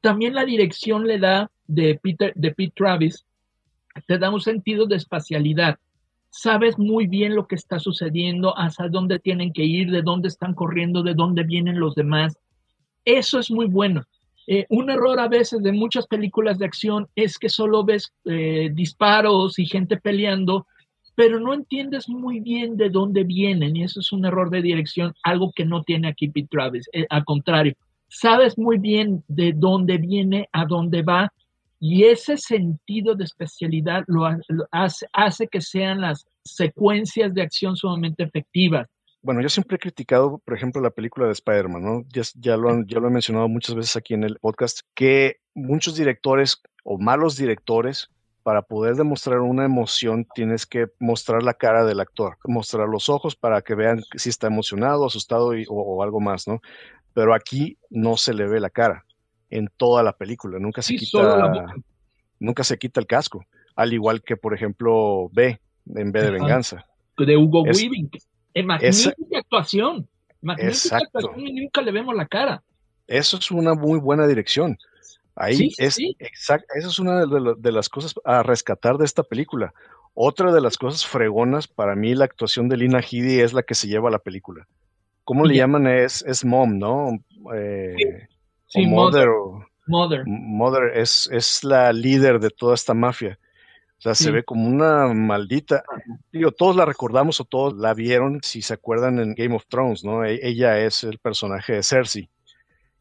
También 0.00 0.34
la 0.34 0.44
dirección 0.44 1.06
le 1.06 1.18
da 1.18 1.50
de 1.66 1.98
Peter, 2.02 2.32
de 2.34 2.52
Pete 2.52 2.72
Travis, 2.74 3.26
te 4.06 4.18
da 4.18 4.30
un 4.30 4.40
sentido 4.40 4.86
de 4.86 4.96
espacialidad. 4.96 5.78
Sabes 6.30 6.78
muy 6.78 7.06
bien 7.06 7.34
lo 7.34 7.46
que 7.46 7.56
está 7.56 7.78
sucediendo, 7.78 8.56
hasta 8.56 8.88
dónde 8.88 9.18
tienen 9.18 9.52
que 9.52 9.64
ir, 9.64 9.90
de 9.90 10.02
dónde 10.02 10.28
están 10.28 10.54
corriendo, 10.54 11.02
de 11.02 11.14
dónde 11.14 11.42
vienen 11.42 11.80
los 11.80 11.94
demás. 11.94 12.38
Eso 13.04 13.38
es 13.38 13.50
muy 13.50 13.66
bueno. 13.66 14.04
Eh, 14.46 14.66
un 14.68 14.90
error 14.90 15.20
a 15.20 15.28
veces 15.28 15.62
de 15.62 15.72
muchas 15.72 16.06
películas 16.06 16.58
de 16.58 16.64
acción 16.64 17.08
es 17.14 17.38
que 17.38 17.48
solo 17.48 17.84
ves 17.84 18.12
eh, 18.24 18.70
disparos 18.72 19.58
y 19.58 19.66
gente 19.66 19.96
peleando, 19.96 20.66
pero 21.14 21.40
no 21.40 21.52
entiendes 21.52 22.08
muy 22.08 22.40
bien 22.40 22.76
de 22.76 22.90
dónde 22.90 23.24
vienen 23.24 23.76
y 23.76 23.84
eso 23.84 24.00
es 24.00 24.12
un 24.12 24.24
error 24.24 24.50
de 24.50 24.62
dirección, 24.62 25.14
algo 25.22 25.52
que 25.52 25.64
no 25.64 25.82
tiene 25.82 26.08
aquí 26.08 26.28
Pete 26.28 26.48
Travis. 26.50 26.88
Eh, 26.92 27.06
al 27.10 27.24
contrario, 27.24 27.74
sabes 28.08 28.58
muy 28.58 28.78
bien 28.78 29.22
de 29.28 29.52
dónde 29.54 29.98
viene, 29.98 30.48
a 30.52 30.64
dónde 30.64 31.02
va 31.02 31.32
y 31.78 32.04
ese 32.04 32.36
sentido 32.36 33.14
de 33.14 33.24
especialidad 33.24 34.04
lo, 34.06 34.26
hace, 34.70 35.06
hace 35.12 35.48
que 35.48 35.60
sean 35.60 36.00
las 36.00 36.26
secuencias 36.44 37.32
de 37.34 37.42
acción 37.42 37.76
sumamente 37.76 38.22
efectivas 38.22 38.86
bueno, 39.22 39.42
yo 39.42 39.50
siempre 39.50 39.76
he 39.76 39.78
criticado, 39.78 40.38
por 40.38 40.54
ejemplo, 40.54 40.80
la 40.80 40.90
película 40.90 41.26
de 41.26 41.32
Spider-Man, 41.32 41.82
¿no? 41.82 42.04
Ya, 42.08 42.56
lo 42.56 42.84
ya 42.86 43.00
lo 43.00 43.08
he 43.08 43.10
mencionado 43.10 43.48
muchas 43.48 43.74
veces 43.74 43.96
aquí 43.96 44.14
en 44.14 44.24
el 44.24 44.38
podcast, 44.38 44.80
que 44.94 45.40
muchos 45.54 45.94
directores 45.96 46.62
o 46.84 46.98
malos 46.98 47.36
directores 47.36 48.08
para 48.42 48.62
poder 48.62 48.96
demostrar 48.96 49.40
una 49.40 49.64
emoción 49.64 50.26
tienes 50.34 50.66
que 50.66 50.86
mostrar 50.98 51.42
la 51.42 51.54
cara 51.54 51.84
del 51.84 52.00
actor, 52.00 52.38
mostrar 52.44 52.88
los 52.88 53.08
ojos 53.08 53.36
para 53.36 53.62
que 53.62 53.74
vean 53.74 54.02
si 54.16 54.28
está 54.28 54.46
emocionado, 54.46 55.06
asustado 55.06 55.52
o, 55.68 56.02
algo 56.02 56.20
más, 56.20 56.48
¿no? 56.48 56.60
Pero 57.12 57.34
aquí 57.34 57.76
no 57.90 58.16
se 58.16 58.34
le 58.34 58.46
ve 58.46 58.60
la 58.60 58.70
cara 58.70 59.04
en 59.50 59.68
toda 59.76 60.02
la 60.02 60.12
película, 60.12 60.58
nunca 60.58 60.82
se 60.82 60.96
quita 60.96 61.66
nunca 62.38 62.64
se 62.64 62.78
quita 62.78 63.00
el 63.00 63.06
casco, 63.06 63.44
al 63.76 63.92
igual 63.92 64.22
que 64.22 64.36
por 64.36 64.54
ejemplo 64.54 65.28
B 65.32 65.60
en 65.94 66.12
B 66.12 66.22
de 66.22 66.30
venganza. 66.30 66.86
De 67.18 67.36
Hugo 67.36 67.62
Weaving. 67.62 68.10
magnífica 68.64 69.38
actuación. 69.38 70.08
Magnífica 70.40 70.96
actuación 70.96 71.46
y 71.46 71.52
nunca 71.60 71.82
le 71.82 71.92
vemos 71.92 72.14
la 72.14 72.26
cara. 72.26 72.62
Eso 73.06 73.36
es 73.38 73.50
una 73.50 73.74
muy 73.74 73.98
buena 73.98 74.26
dirección. 74.26 74.78
Ahí 75.36 75.70
es 75.78 75.98
exacto, 76.18 76.66
esa 76.74 76.88
es 76.88 76.98
una 76.98 77.24
de, 77.24 77.72
las 77.72 77.88
cosas 77.88 78.14
a 78.24 78.42
rescatar 78.42 78.98
de 78.98 79.04
esta 79.04 79.22
película. 79.22 79.72
Otra 80.12 80.52
de 80.52 80.60
las 80.60 80.76
cosas 80.76 81.06
fregonas 81.06 81.68
para 81.68 81.94
mí 81.94 82.14
la 82.14 82.24
actuación 82.24 82.68
de 82.68 82.76
Lina 82.76 83.00
Headey 83.00 83.40
es 83.40 83.52
la 83.52 83.62
que 83.62 83.74
se 83.74 83.88
lleva 83.88 84.08
a 84.08 84.12
la 84.12 84.18
película. 84.18 84.66
¿Cómo 85.24 85.44
le 85.44 85.54
llaman? 85.54 85.86
Es, 85.86 86.22
es 86.22 86.44
mom, 86.44 86.78
¿no? 86.78 87.12
Eh, 87.54 88.26
sí, 88.66 88.86
mother. 88.86 89.28
Mother. 89.86 90.24
Mother 90.26 90.96
es, 90.96 91.28
es 91.32 91.62
la 91.64 91.92
líder 91.92 92.40
de 92.40 92.50
toda 92.50 92.74
esta 92.74 92.94
mafia. 92.94 93.38
O 94.00 94.02
sea, 94.02 94.14
se 94.14 94.30
ve 94.30 94.44
como 94.44 94.66
una 94.66 95.12
maldita. 95.12 95.84
Digo, 96.32 96.52
todos 96.52 96.74
la 96.74 96.86
recordamos 96.86 97.38
o 97.40 97.44
todos 97.44 97.74
la 97.74 97.92
vieron, 97.92 98.40
si 98.42 98.62
se 98.62 98.72
acuerdan 98.72 99.18
en 99.18 99.34
Game 99.34 99.54
of 99.54 99.66
Thrones, 99.68 100.04
¿no? 100.04 100.24
E, 100.24 100.40
ella 100.42 100.78
es 100.78 101.04
el 101.04 101.18
personaje 101.18 101.74
de 101.74 101.82
Cersei. 101.82 102.30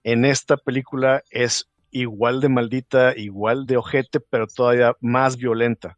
En 0.04 0.26
esta 0.26 0.58
película 0.58 1.24
es 1.30 1.70
igual 1.92 2.42
de 2.42 2.50
maldita, 2.50 3.18
igual 3.18 3.66
de 3.66 3.78
ojete, 3.78 4.20
pero 4.20 4.48
todavía 4.48 4.96
más 5.00 5.38
violenta. 5.38 5.98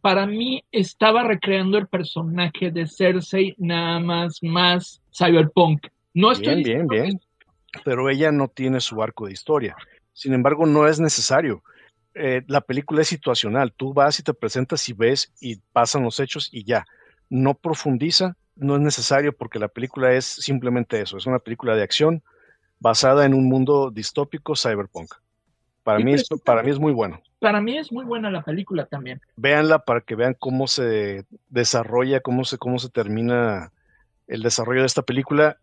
Para 0.00 0.26
mí 0.26 0.64
estaba 0.70 1.24
recreando 1.24 1.76
el 1.76 1.88
personaje 1.88 2.70
de 2.70 2.86
Cersei, 2.86 3.54
nada 3.58 3.98
más, 4.00 4.38
más 4.42 5.02
cyberpunk. 5.12 5.88
No 6.14 6.32
estoy 6.32 6.62
bien, 6.62 6.86
bien, 6.86 7.04
bien. 7.04 7.20
Pero 7.84 8.08
ella 8.08 8.32
no 8.32 8.48
tiene 8.48 8.80
su 8.80 9.02
arco 9.02 9.26
de 9.26 9.32
historia. 9.32 9.76
Sin 10.12 10.32
embargo, 10.32 10.66
no 10.66 10.86
es 10.86 11.00
necesario. 11.00 11.62
Eh, 12.14 12.42
la 12.46 12.60
película 12.60 13.02
es 13.02 13.08
situacional. 13.08 13.72
Tú 13.72 13.92
vas 13.92 14.18
y 14.18 14.22
te 14.22 14.34
presentas 14.34 14.88
y 14.88 14.92
ves 14.92 15.32
y 15.40 15.56
pasan 15.72 16.02
los 16.02 16.18
hechos 16.20 16.48
y 16.52 16.64
ya. 16.64 16.86
No 17.28 17.54
profundiza, 17.54 18.36
no 18.56 18.76
es 18.76 18.80
necesario 18.80 19.32
porque 19.32 19.58
la 19.58 19.68
película 19.68 20.12
es 20.12 20.24
simplemente 20.24 21.00
eso. 21.00 21.16
Es 21.16 21.26
una 21.26 21.38
película 21.38 21.76
de 21.76 21.82
acción 21.82 22.22
basada 22.80 23.24
en 23.26 23.34
un 23.34 23.48
mundo 23.48 23.90
distópico 23.90 24.54
cyberpunk. 24.56 25.14
Para 25.82 26.00
mí, 26.00 26.12
es, 26.12 26.28
para 26.44 26.62
mí 26.62 26.70
es 26.70 26.78
muy 26.78 26.92
bueno. 26.92 27.20
Para 27.38 27.60
mí 27.60 27.78
es 27.78 27.90
muy 27.90 28.04
buena 28.04 28.30
la 28.30 28.42
película 28.42 28.84
también. 28.86 29.20
Véanla 29.36 29.78
para 29.78 30.02
que 30.02 30.16
vean 30.16 30.36
cómo 30.38 30.66
se 30.66 31.24
desarrolla, 31.48 32.20
cómo 32.20 32.44
se, 32.44 32.58
cómo 32.58 32.78
se 32.78 32.90
termina 32.90 33.72
el 34.26 34.42
desarrollo 34.42 34.80
de 34.80 34.86
esta 34.86 35.02
película 35.02 35.56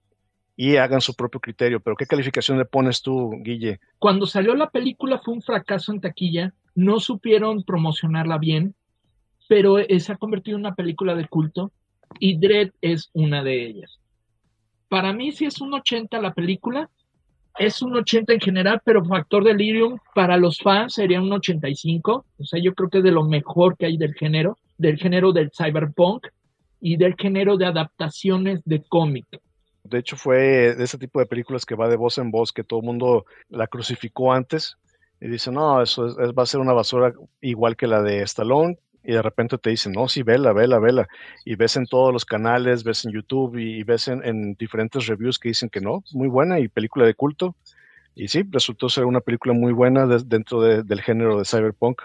y 0.55 0.77
hagan 0.77 1.01
su 1.01 1.13
propio 1.13 1.39
criterio. 1.39 1.79
Pero 1.79 1.95
¿qué 1.95 2.05
calificación 2.05 2.57
le 2.57 2.65
pones 2.65 3.01
tú, 3.01 3.31
Guille? 3.43 3.79
Cuando 3.99 4.25
salió 4.25 4.55
la 4.55 4.69
película 4.69 5.19
fue 5.19 5.33
un 5.33 5.41
fracaso 5.41 5.91
en 5.91 6.01
taquilla, 6.01 6.53
no 6.73 6.99
supieron 6.99 7.63
promocionarla 7.63 8.37
bien, 8.37 8.73
pero 9.47 9.77
se 9.99 10.11
ha 10.11 10.17
convertido 10.17 10.57
en 10.57 10.65
una 10.65 10.75
película 10.75 11.15
de 11.15 11.27
culto 11.27 11.71
y 12.19 12.37
Dredd 12.37 12.71
es 12.81 13.09
una 13.13 13.43
de 13.43 13.65
ellas. 13.65 13.99
para 14.87 15.13
mí 15.13 15.31
sí 15.31 15.45
es 15.45 15.59
un 15.61 15.73
80 15.73 16.21
la 16.21 16.33
película, 16.33 16.89
es 17.57 17.81
un 17.81 17.95
80 17.95 18.33
en 18.33 18.39
general, 18.39 18.81
pero 18.83 19.05
Factor 19.05 19.43
Delirium 19.43 19.97
para 20.13 20.37
los 20.37 20.59
fans 20.59 20.93
sería 20.93 21.21
un 21.21 21.31
85. 21.31 22.25
O 22.37 22.45
sea, 22.45 22.61
yo 22.61 22.73
creo 22.73 22.89
que 22.89 22.97
es 22.99 23.03
de 23.03 23.11
lo 23.11 23.23
mejor 23.23 23.77
que 23.77 23.85
hay 23.85 23.97
del 23.97 24.13
género, 24.13 24.57
del 24.77 24.97
género 24.97 25.31
del 25.31 25.51
cyberpunk 25.51 26.27
y 26.81 26.97
del 26.97 27.15
género 27.15 27.57
de 27.57 27.65
adaptaciones 27.65 28.61
de 28.65 28.83
cómic. 28.83 29.25
De 29.83 29.99
hecho, 29.99 30.17
fue 30.17 30.75
de 30.75 30.83
ese 30.83 30.97
tipo 30.97 31.19
de 31.19 31.27
películas 31.27 31.65
que 31.65 31.75
va 31.75 31.87
de 31.87 31.95
voz 31.95 32.17
en 32.17 32.31
voz, 32.31 32.51
que 32.51 32.63
todo 32.63 32.79
el 32.79 32.85
mundo 32.85 33.25
la 33.49 33.67
crucificó 33.67 34.33
antes 34.33 34.77
y 35.21 35.27
dice, 35.27 35.51
no, 35.51 35.81
eso 35.81 36.15
va 36.33 36.43
a 36.43 36.47
ser 36.47 36.59
una 36.59 36.73
basura 36.73 37.13
igual 37.41 37.75
que 37.77 37.87
la 37.87 38.01
de 38.01 38.21
Stallone. 38.23 38.77
Y 39.05 39.13
de 39.13 39.21
repente 39.21 39.57
te 39.57 39.69
dicen, 39.69 39.91
no, 39.93 40.07
sí, 40.07 40.23
vela, 40.23 40.51
vela, 40.51 40.79
vela. 40.79 41.07
Y 41.45 41.55
ves 41.55 41.77
en 41.77 41.85
todos 41.85 42.11
los 42.11 42.25
canales, 42.25 42.83
ves 42.83 43.05
en 43.05 43.11
YouTube 43.11 43.57
y, 43.57 43.83
ves 43.83 44.07
en, 44.07 44.55
diferentes 44.55 45.05
reviews 45.05 45.37
que 45.37 45.49
dicen 45.49 45.69
que 45.69 45.79
no, 45.79 46.03
muy 46.13 46.27
buena 46.27 46.59
y 46.59 46.67
película 46.67 47.05
de 47.05 47.13
culto. 47.13 47.55
Y 48.15 48.29
sí, 48.29 48.43
resultó 48.49 48.89
ser 48.89 49.05
una 49.05 49.21
película 49.21 49.53
muy 49.53 49.73
buena 49.73 50.07
dentro 50.07 50.61
del 50.61 51.01
género 51.01 51.37
de 51.37 51.45
cyberpunk. 51.45 52.01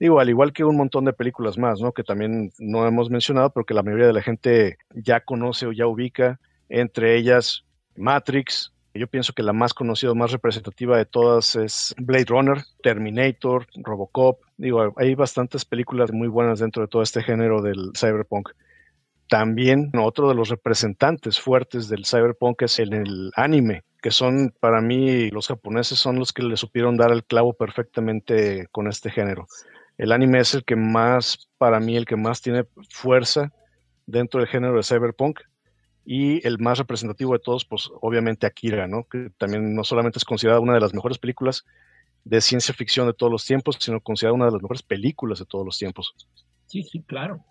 Digo, 0.00 0.18
al 0.18 0.28
igual 0.28 0.52
que 0.52 0.64
un 0.64 0.76
montón 0.76 1.04
de 1.04 1.12
películas 1.12 1.56
más, 1.56 1.80
¿no? 1.80 1.92
Que 1.92 2.02
también 2.02 2.52
no 2.58 2.86
hemos 2.86 3.10
mencionado, 3.10 3.50
porque 3.50 3.74
la 3.74 3.82
mayoría 3.82 4.06
de 4.06 4.12
la 4.12 4.22
gente 4.22 4.78
ya 4.94 5.20
conoce 5.20 5.66
o 5.66 5.72
ya 5.72 5.86
ubica, 5.86 6.40
entre 6.68 7.16
ellas 7.16 7.64
Matrix. 7.96 8.73
Yo 8.94 9.08
pienso 9.08 9.32
que 9.32 9.42
la 9.42 9.52
más 9.52 9.74
conocida, 9.74 10.14
más 10.14 10.30
representativa 10.30 10.96
de 10.96 11.04
todas 11.04 11.56
es 11.56 11.94
Blade 11.98 12.26
Runner, 12.26 12.58
Terminator, 12.82 13.66
Robocop. 13.74 14.40
Digo, 14.56 14.94
hay 14.96 15.14
bastantes 15.14 15.64
películas 15.64 16.12
muy 16.12 16.28
buenas 16.28 16.60
dentro 16.60 16.82
de 16.82 16.88
todo 16.88 17.02
este 17.02 17.22
género 17.22 17.60
del 17.60 17.90
cyberpunk. 17.96 18.50
También 19.28 19.90
otro 20.00 20.28
de 20.28 20.34
los 20.34 20.48
representantes 20.48 21.40
fuertes 21.40 21.88
del 21.88 22.06
cyberpunk 22.06 22.62
es 22.62 22.78
en 22.78 22.92
el 22.92 23.32
anime, 23.34 23.82
que 24.00 24.12
son 24.12 24.54
para 24.60 24.80
mí 24.80 25.28
los 25.30 25.48
japoneses 25.48 25.98
son 25.98 26.18
los 26.18 26.32
que 26.32 26.42
le 26.42 26.56
supieron 26.56 26.96
dar 26.96 27.10
el 27.10 27.24
clavo 27.24 27.54
perfectamente 27.54 28.68
con 28.70 28.86
este 28.86 29.10
género 29.10 29.46
el 29.98 30.12
anime 30.12 30.40
es 30.40 30.54
el 30.54 30.64
que 30.64 30.76
más, 30.76 31.48
para 31.58 31.80
mí, 31.80 31.96
el 31.96 32.06
que 32.06 32.16
más 32.16 32.42
tiene 32.42 32.64
fuerza 32.90 33.52
dentro 34.06 34.40
del 34.40 34.48
género 34.48 34.76
de 34.76 34.82
cyberpunk 34.82 35.40
y 36.04 36.46
el 36.46 36.58
más 36.58 36.78
representativo 36.78 37.32
de 37.32 37.38
todos, 37.38 37.64
pues 37.64 37.90
obviamente 38.00 38.46
Akira, 38.46 38.86
¿no? 38.86 39.04
Que 39.04 39.30
también 39.38 39.74
no 39.74 39.84
solamente 39.84 40.18
es 40.18 40.24
considerada 40.24 40.60
una 40.60 40.74
de 40.74 40.80
las 40.80 40.92
mejores 40.92 41.18
películas 41.18 41.64
de 42.24 42.40
ciencia 42.40 42.74
ficción 42.74 43.06
de 43.06 43.14
todos 43.14 43.32
los 43.32 43.44
tiempos, 43.44 43.76
sino 43.80 44.00
considerada 44.00 44.34
una 44.34 44.46
de 44.46 44.52
las 44.52 44.62
mejores 44.62 44.82
películas 44.82 45.38
de 45.38 45.46
todos 45.46 45.64
los 45.64 45.78
tiempos. 45.78 46.14
Sí, 46.66 46.82
sí, 46.82 47.02
claro. 47.02 47.44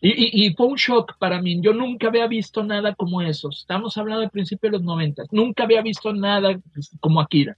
Y, 0.00 0.54
fue 0.54 0.66
un 0.66 0.76
shock 0.76 1.16
para 1.18 1.40
mí. 1.40 1.60
Yo 1.62 1.72
nunca 1.72 2.08
había 2.08 2.26
visto 2.26 2.62
nada 2.62 2.94
como 2.94 3.22
eso. 3.22 3.48
Estamos 3.48 3.96
hablando 3.96 4.20
del 4.20 4.30
principio 4.30 4.70
de 4.70 4.76
los 4.76 4.82
90. 4.82 5.24
Nunca 5.32 5.64
había 5.64 5.82
visto 5.82 6.12
nada 6.12 6.60
como 7.00 7.20
Akira. 7.20 7.56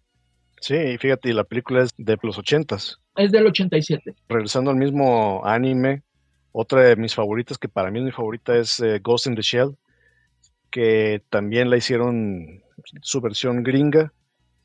Sí, 0.61 0.97
fíjate, 0.99 1.35
la 1.35 1.45
película 1.45 1.83
es 1.83 1.95
de 1.97 2.17
los 2.23 2.39
ochentas. 2.39 2.99
Es 3.17 3.33
del 3.33 3.47
87. 3.47 4.15
Regresando 4.29 4.71
al 4.71 4.77
mismo 4.77 5.43
anime, 5.45 6.03
otra 6.53 6.83
de 6.83 6.97
mis 6.97 7.15
favoritas, 7.15 7.59
que 7.59 7.69
para 7.69 7.91
mí 7.91 7.99
es 7.99 8.05
mi 8.07 8.13
favorita, 8.13 8.57
es 8.57 8.81
eh, 8.81 9.01
Ghost 9.01 9.27
in 9.27 9.35
the 9.35 9.43
Shell, 9.43 9.77
que 10.71 11.23
también 11.31 11.71
la 11.71 11.77
hicieron 11.77 12.63
su 13.03 13.21
versión 13.21 13.63
gringa, 13.63 14.13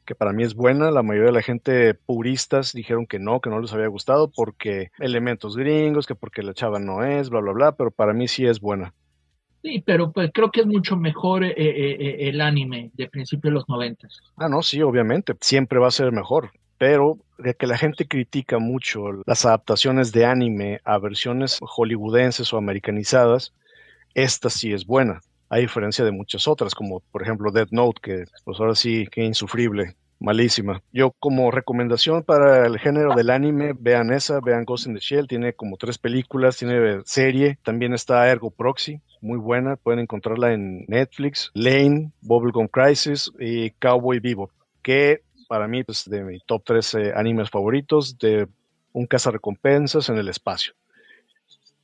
que 0.05 0.15
para 0.15 0.33
mí 0.33 0.43
es 0.43 0.53
buena. 0.53 0.91
La 0.91 1.03
mayoría 1.03 1.27
de 1.27 1.37
la 1.37 1.41
gente 1.41 1.93
puristas 1.93 2.73
dijeron 2.73 3.05
que 3.05 3.19
no, 3.19 3.39
que 3.39 3.49
no 3.49 3.59
les 3.59 3.73
había 3.73 3.87
gustado 3.87 4.29
porque 4.29 4.91
elementos 4.99 5.55
gringos, 5.55 6.07
que 6.07 6.15
porque 6.15 6.43
la 6.43 6.53
chava 6.53 6.79
no 6.79 7.03
es, 7.03 7.29
bla, 7.29 7.39
bla, 7.41 7.53
bla, 7.53 7.71
pero 7.75 7.91
para 7.91 8.13
mí 8.13 8.27
sí 8.27 8.45
es 8.45 8.59
buena. 8.59 8.93
Sí, 9.61 9.81
pero 9.85 10.11
pues 10.11 10.29
creo 10.33 10.51
que 10.51 10.59
es 10.59 10.67
mucho 10.67 10.97
mejor 10.97 11.45
eh, 11.45 11.53
eh, 11.55 11.97
eh, 11.97 12.29
el 12.29 12.41
anime 12.41 12.91
de 12.95 13.07
principios 13.07 13.51
de 13.51 13.55
los 13.55 13.69
noventas. 13.69 14.19
Ah, 14.35 14.49
no, 14.49 14.61
sí, 14.61 14.81
obviamente, 14.81 15.35
siempre 15.39 15.79
va 15.79 15.87
a 15.87 15.91
ser 15.91 16.11
mejor. 16.11 16.51
Pero 16.77 17.19
de 17.37 17.53
que 17.53 17.65
la 17.65 17.77
gente 17.77 18.05
critica 18.05 18.59
mucho 18.59 18.99
las 19.25 19.45
adaptaciones 19.45 20.11
de 20.11 20.25
anime 20.25 20.81
a 20.83 20.97
versiones 20.97 21.59
hollywoodenses 21.61 22.51
o 22.51 22.57
americanizadas, 22.57 23.53
esta 24.15 24.49
sí 24.49 24.73
es 24.73 24.85
buena, 24.85 25.21
a 25.53 25.57
diferencia 25.57 26.03
de 26.03 26.11
muchas 26.11 26.47
otras, 26.47 26.73
como 26.73 27.01
por 27.11 27.21
ejemplo 27.21 27.51
Dead 27.51 27.67
Note, 27.69 28.01
que 28.01 28.25
pues 28.43 28.59
ahora 28.59 28.73
sí, 28.73 29.07
que 29.11 29.23
insufrible 29.23 29.95
malísima. 30.19 30.81
Yo 30.91 31.11
como 31.19 31.51
recomendación 31.51 32.23
para 32.23 32.65
el 32.65 32.79
género 32.79 33.13
del 33.13 33.29
anime, 33.29 33.73
vean 33.77 34.11
esa, 34.11 34.39
vean 34.39 34.65
Ghost 34.65 34.87
in 34.87 34.95
the 34.95 34.99
Shell, 34.99 35.27
tiene 35.27 35.53
como 35.53 35.77
tres 35.77 35.99
películas, 35.99 36.57
tiene 36.57 37.01
serie, 37.05 37.59
también 37.61 37.93
está 37.93 38.27
Ergo 38.29 38.49
Proxy, 38.49 38.99
muy 39.21 39.37
buena, 39.37 39.75
pueden 39.75 39.99
encontrarla 39.99 40.53
en 40.53 40.85
Netflix, 40.87 41.51
Lane, 41.53 42.11
Bubblegum 42.21 42.67
Crisis 42.67 43.31
y 43.39 43.71
Cowboy 43.71 44.19
Vivo, 44.19 44.49
que 44.81 45.21
para 45.47 45.67
mí 45.67 45.81
es 45.81 45.85
pues, 45.85 46.09
de 46.09 46.23
mi 46.23 46.39
top 46.39 46.63
3 46.65 46.93
eh, 46.95 47.13
animes 47.15 47.51
favoritos 47.51 48.17
de 48.17 48.47
un 48.91 49.05
cazarrecompensas 49.05 50.09
en 50.09 50.17
el 50.17 50.29
espacio. 50.29 50.73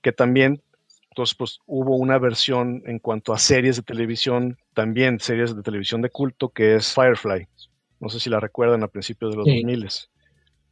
Que 0.02 0.12
también, 0.12 0.62
entonces, 1.20 1.36
pues 1.36 1.60
hubo 1.66 1.98
una 1.98 2.18
versión 2.18 2.82
en 2.86 2.98
cuanto 2.98 3.34
a 3.34 3.38
series 3.40 3.76
de 3.76 3.82
televisión, 3.82 4.58
también 4.74 5.20
series 5.20 5.54
de 5.54 5.62
televisión 5.62 6.02
de 6.02 6.10
culto, 6.10 6.48
que 6.48 6.76
es 6.76 6.94
Firefly. 6.94 7.46
No 8.00 8.08
sé 8.08 8.22
si 8.22 8.30
la 8.30 8.40
recuerdan 8.40 8.84
a 8.84 8.88
principios 8.88 9.32
de 9.32 9.38
los 9.38 9.46
2000. 9.46 9.90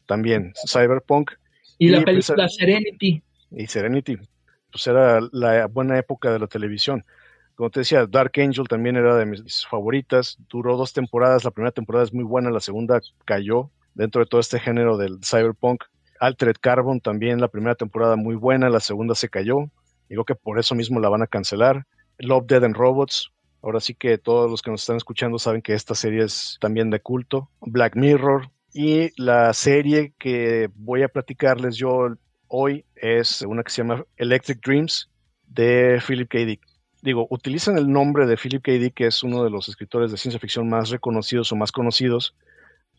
También, 0.06 0.54
Cyberpunk. 0.66 1.32
Y, 1.78 1.90
la 1.90 2.02
película 2.02 2.48
Serenity. 2.48 3.22
Y 3.52 3.68
Serenity. 3.68 4.16
Pues 4.72 4.88
era 4.88 5.20
la 5.34 5.68
buena 5.68 6.00
época 6.00 6.32
de 6.32 6.40
la 6.40 6.48
televisión. 6.48 7.04
Como 7.56 7.70
te 7.70 7.82
decía, 7.82 8.06
Dark 8.06 8.32
Angel 8.38 8.70
también 8.70 8.96
era 8.96 9.18
de 9.18 9.26
mis 9.26 9.68
favoritas. 9.68 10.38
Duró 10.48 10.78
dos 10.78 10.94
temporadas. 10.94 11.44
La 11.44 11.52
primera 11.52 11.74
temporada 11.74 12.06
es 12.06 12.14
muy 12.14 12.24
buena, 12.24 12.52
la 12.52 12.62
segunda 12.62 13.02
cayó 13.26 13.70
dentro 13.96 14.22
de 14.22 14.28
todo 14.28 14.40
este 14.40 14.62
género 14.62 14.96
del 14.96 15.20
cyberpunk. 15.26 15.84
Altered 16.22 16.56
Carbon 16.62 17.02
también, 17.02 17.42
la 17.42 17.50
primera 17.50 17.76
temporada 17.76 18.16
muy 18.16 18.36
buena, 18.36 18.70
la 18.70 18.80
segunda 18.80 19.14
se 19.14 19.28
cayó. 19.28 19.70
Digo 20.10 20.26
que 20.26 20.36
por 20.36 20.60
eso 20.60 20.76
mismo 20.76 21.00
la 21.00 21.10
van 21.10 21.22
a 21.22 21.28
cancelar. 21.28 21.86
Love, 22.20 22.48
Dead 22.48 22.64
and 22.64 22.76
Robots, 22.76 23.32
Ahora 23.62 23.80
sí 23.80 23.96
que 23.96 24.18
todos 24.18 24.50
los 24.50 24.62
que 24.62 24.72
nos 24.72 24.82
están 24.82 24.98
escuchando 24.98 25.40
saben 25.40 25.62
que 25.62 25.74
esta 25.74 25.96
serie 25.96 26.24
es 26.24 26.58
también 26.62 26.90
de 26.90 27.00
culto. 27.00 27.50
Black 27.62 27.96
Mirror. 27.96 28.50
Y 28.74 29.10
la 29.22 29.54
serie 29.54 30.14
que 30.20 30.70
voy 30.76 31.04
a 31.04 31.08
platicarles 31.08 31.76
yo 31.76 32.16
hoy 32.48 32.86
es 32.96 33.42
una 33.42 33.64
que 33.64 33.72
se 33.72 33.82
llama 33.82 34.06
Electric 34.18 34.62
Dreams 34.62 35.10
de 35.48 36.02
Philip 36.06 36.30
K. 36.30 36.40
Dick. 36.40 36.62
Digo, 37.02 37.28
utilizan 37.30 37.78
el 37.78 37.92
nombre 37.92 38.26
de 38.26 38.38
Philip 38.38 38.64
K. 38.64 38.72
Dick, 38.74 38.94
que 38.94 39.08
es 39.08 39.24
uno 39.24 39.44
de 39.44 39.50
los 39.50 39.68
escritores 39.70 40.12
de 40.12 40.18
ciencia 40.18 40.40
ficción 40.40 40.70
más 40.70 40.90
reconocidos 40.90 41.52
o 41.52 41.56
más 41.56 41.72
conocidos, 41.72 42.36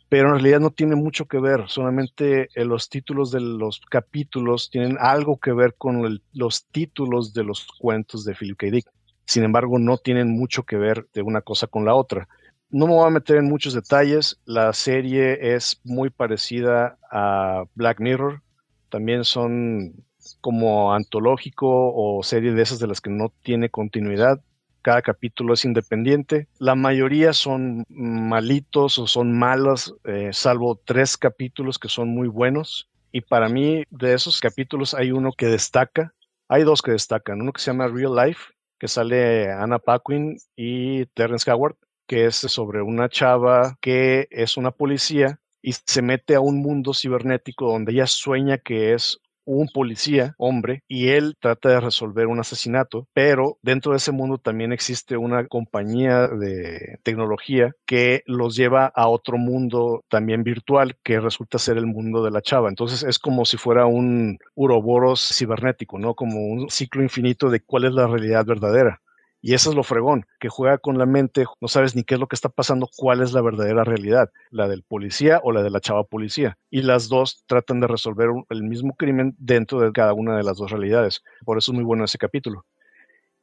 pero 0.09 0.29
en 0.29 0.35
realidad 0.35 0.61
no 0.61 0.71
tiene 0.71 0.97
mucho 0.97 1.27
que 1.27 1.38
ver, 1.38 1.64
solamente 1.68 2.49
eh, 2.55 2.64
los 2.64 2.88
títulos 2.88 3.31
de 3.31 3.40
los 3.40 3.81
capítulos 3.90 4.71
tienen 4.71 4.97
algo 5.01 5.38
que 5.38 5.53
ver 5.53 5.75
con 5.77 6.21
los 6.33 6.66
títulos 6.66 7.33
de 7.35 7.44
los 7.44 7.66
cuentos 7.79 8.25
de 8.25 8.35
Philip 8.35 8.57
K. 8.57 8.66
Dick 8.71 8.88
sin 9.29 9.44
embargo 9.44 9.79
no 9.79 9.99
tienen 9.99 10.31
mucho 10.31 10.62
que 10.62 10.79
ver 10.79 11.07
de 11.12 11.21
una 11.21 11.42
cosa 11.42 11.66
con 11.66 11.85
la 11.85 11.94
otra. 11.94 12.29
No 12.71 12.87
me 12.87 12.94
voy 12.94 13.07
a 13.07 13.11
meter 13.11 13.37
en 13.37 13.44
muchos 13.44 13.75
detalles, 13.75 14.40
la 14.47 14.73
serie 14.73 15.55
es 15.55 15.83
muy 15.85 16.09
parecida 16.09 16.99
a 17.11 17.64
Black 17.75 18.01
Mirror, 18.01 18.42
también 18.88 19.25
son 19.25 19.92
como 20.40 20.94
antológico 20.94 21.66
o 21.68 22.23
serie 22.23 22.53
de 22.53 22.62
esas 22.62 22.79
de 22.79 22.87
las 22.87 23.03
que 23.03 23.11
no 23.11 23.31
tiene 23.42 23.68
continuidad. 23.68 24.40
Cada 24.83 25.03
capítulo 25.03 25.55
es 25.55 25.64
independiente. 25.64 26.49
La 26.59 26.75
mayoría 26.75 27.33
son 27.33 27.85
malitos 27.88 28.99
o 28.99 29.07
son 29.07 29.37
malos, 29.37 29.95
eh, 30.05 30.31
salvo 30.33 30.81
tres 30.85 31.17
capítulos 31.17 31.79
que 31.79 31.88
son 31.88 32.09
muy 32.09 32.29
buenos. 32.29 32.88
Y 33.12 33.23
para 33.23 33.49
mí, 33.49 33.85
de 33.91 34.14
esos 34.14 34.41
capítulos 34.41 34.95
hay 34.95 35.12
uno 35.12 35.33
que 35.33 35.47
destaca. 35.47 36.14
Hay 36.49 36.62
dos 36.62 36.83
que 36.83 36.93
destacan. 36.93 37.41
Uno 37.41 37.53
que 37.53 37.61
se 37.61 37.71
llama 37.71 37.88
Real 37.88 38.14
Life, 38.14 38.53
que 38.79 38.88
sale 38.88 39.51
Anna 39.51 39.79
Paquin 39.79 40.38
y 40.57 41.07
Terrence 41.07 41.51
Howard, 41.51 41.77
que 42.07 42.27
es 42.27 42.37
sobre 42.37 42.83
una 42.83 43.09
chava 43.09 43.77
que 43.81 44.29
es 44.31 44.57
una 44.57 44.71
policía 44.71 45.41
y 45.61 45.73
se 45.73 46.03
mete 46.03 46.35
a 46.35 46.41
un 46.41 46.62
mundo 46.62 46.95
cibernético 46.95 47.71
donde 47.71 47.93
ella 47.93 48.07
sueña 48.07 48.59
que 48.59 48.95
es 48.95 49.21
un 49.57 49.69
policía, 49.69 50.35
hombre, 50.39 50.83
y 50.89 51.09
él 51.09 51.37
trata 51.41 51.71
de 51.71 51.81
resolver 51.81 52.27
un 52.27 52.41
asesinato, 52.41 53.07
pero 53.15 53.59
dentro 53.63 53.93
de 53.93 53.99
ese 53.99 54.13
mundo 54.13 54.39
también 54.39 54.73
existe 54.73 55.17
una 55.17 55.47
compañía 55.47 56.29
de 56.29 56.99
tecnología 57.03 57.73
que 57.87 58.23
los 58.27 58.57
lleva 58.57 58.87
a 58.95 59.09
otro 59.09 59.39
mundo 59.39 60.05
también 60.09 60.43
virtual, 60.43 60.97
que 61.03 61.21
resulta 61.21 61.59
ser 61.59 61.79
el 61.79 61.87
mundo 61.87 62.23
de 62.23 62.31
la 62.31 62.43
chava. 62.43 62.69
Entonces 62.69 63.03
es 63.03 63.19
como 63.19 63.45
si 63.45 63.57
fuera 63.57 63.87
un 63.87 64.39
uroboros 64.55 65.21
cibernético, 65.35 65.99
¿no? 65.99 66.15
Como 66.15 66.41
un 66.47 66.69
ciclo 66.69 67.03
infinito 67.03 67.49
de 67.49 67.61
cuál 67.61 67.85
es 67.85 67.93
la 67.93 68.07
realidad 68.07 68.45
verdadera. 68.45 69.01
Y 69.40 69.55
eso 69.55 69.70
es 69.70 69.77
lo 69.77 69.85
fregón, 69.85 70.27
que 70.40 70.48
juega 70.48 70.79
con 70.79 70.98
la 70.98 71.07
mente, 71.07 71.44
no 71.61 71.68
sabes 71.68 71.94
ni 71.94 72.03
qué 72.03 72.14
es 72.14 72.20
lo 72.20 72.27
que 72.27 72.35
está 72.35 72.48
pasando, 72.48 72.88
cuál 72.96 73.22
es 73.22 73.33
la 73.33 73.40
verdadera 73.40 73.85
realidad, 73.85 74.31
la 74.51 74.66
del 74.66 74.83
policía 74.83 75.40
o 75.44 75.53
la 75.53 75.62
de 75.62 75.70
la 75.70 75.81
chava 75.81 76.03
policía. 76.05 76.59
Y 76.70 76.83
las 76.83 77.09
dos 77.09 77.44
tratan 77.46 77.81
de 77.81 77.87
resolver 77.87 78.31
el 78.51 78.64
mismo 78.64 78.96
crimen 78.96 79.37
dentro 79.38 79.81
de 79.81 79.92
cada 79.92 80.12
una 80.12 80.37
de 80.37 80.42
las 80.42 80.59
dos 80.59 80.70
realidades. 80.70 81.22
Por 81.44 81.57
eso 81.59 81.70
es 81.70 81.77
muy 81.77 81.85
bueno 81.85 82.05
ese 82.05 82.18
capítulo. 82.18 82.64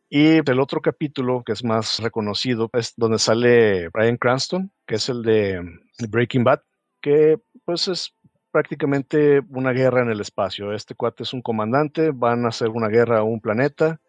Y 0.09 0.37
el 0.49 0.59
otro 0.59 0.81
capítulo 0.81 1.43
que 1.43 1.53
es 1.53 1.63
más 1.63 1.99
reconocido 1.99 2.69
es 2.73 2.93
donde 2.95 3.17
sale 3.17 3.89
Brian 3.89 4.17
Cranston, 4.17 4.71
que 4.85 4.95
es 4.95 5.09
el 5.09 5.23
de 5.23 5.61
Breaking 6.09 6.43
Bad, 6.43 6.61
que 7.01 7.39
pues 7.63 7.87
es 7.87 8.13
prácticamente 8.51 9.41
una 9.49 9.71
guerra 9.71 10.01
en 10.01 10.09
el 10.09 10.21
espacio. 10.21 10.73
Este 10.73 10.95
cuate 10.95 11.23
es 11.23 11.33
un 11.33 11.41
comandante, 11.41 12.11
van 12.11 12.45
a 12.45 12.49
hacer 12.49 12.69
una 12.69 12.87
guerra 12.87 13.19
a 13.19 13.23
un 13.23 13.41
planeta, 13.41 13.99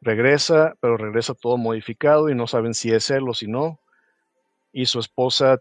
regresa, 0.00 0.74
pero 0.80 0.96
regresa 0.96 1.34
todo 1.34 1.56
modificado 1.56 2.28
y 2.28 2.34
no 2.34 2.46
saben 2.46 2.74
si 2.74 2.92
es 2.92 3.10
él 3.10 3.28
o 3.28 3.34
si 3.34 3.46
no. 3.46 3.80
Y 4.72 4.86
su 4.86 5.00
esposa 5.00 5.60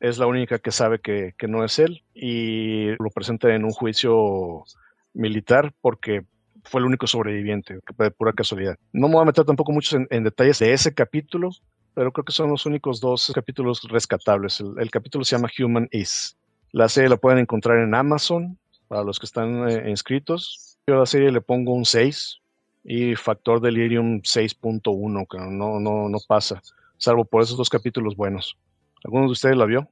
es 0.00 0.18
la 0.18 0.26
única 0.26 0.58
que 0.58 0.70
sabe 0.70 0.98
que, 1.00 1.34
no 1.48 1.64
es 1.64 1.78
él 1.78 2.02
y 2.14 2.88
lo 3.02 3.10
presenta 3.10 3.54
en 3.54 3.64
un 3.64 3.70
juicio 3.70 4.64
militar 5.12 5.72
porque 5.80 6.24
fue 6.64 6.80
el 6.80 6.86
único 6.86 7.06
sobreviviente, 7.06 7.78
de 7.98 8.10
pura 8.10 8.32
casualidad. 8.32 8.76
No 8.92 9.08
me 9.08 9.14
voy 9.14 9.22
a 9.22 9.26
meter 9.26 9.44
tampoco 9.44 9.72
mucho 9.72 9.98
en, 10.08 10.24
detalles 10.24 10.58
de 10.58 10.72
ese 10.72 10.94
capítulo, 10.94 11.50
pero 11.94 12.12
creo 12.12 12.24
que 12.24 12.32
son 12.32 12.50
los 12.50 12.66
únicos 12.66 13.00
dos 13.00 13.32
capítulos 13.34 13.82
rescatables. 13.88 14.60
El, 14.60 14.90
capítulo 14.90 15.24
se 15.24 15.36
llama 15.36 15.50
Human 15.58 15.88
Is. 15.90 16.36
La 16.72 16.88
serie 16.88 17.08
la 17.08 17.16
pueden 17.16 17.38
encontrar 17.38 17.78
en 17.78 17.94
Amazon 17.94 18.58
para 18.88 19.04
los 19.04 19.18
que 19.18 19.26
están 19.26 19.68
eh, 19.68 19.88
inscritos. 19.88 20.78
Yo 20.86 20.96
a 20.96 20.98
la 20.98 21.06
serie 21.06 21.30
le 21.30 21.40
pongo 21.40 21.72
un 21.72 21.84
6 21.84 22.40
y 22.84 23.16
factor 23.16 23.60
delirium 23.60 24.20
6.1, 24.20 25.26
que 25.28 25.38
no, 25.38 25.80
no, 25.80 26.08
no 26.08 26.18
pasa, 26.28 26.62
salvo 26.98 27.24
por 27.24 27.42
esos 27.42 27.56
dos 27.56 27.70
capítulos 27.70 28.14
buenos. 28.14 28.56
¿Alguno 29.02 29.24
de 29.24 29.32
ustedes 29.32 29.56
la 29.56 29.64
vio? 29.64 29.90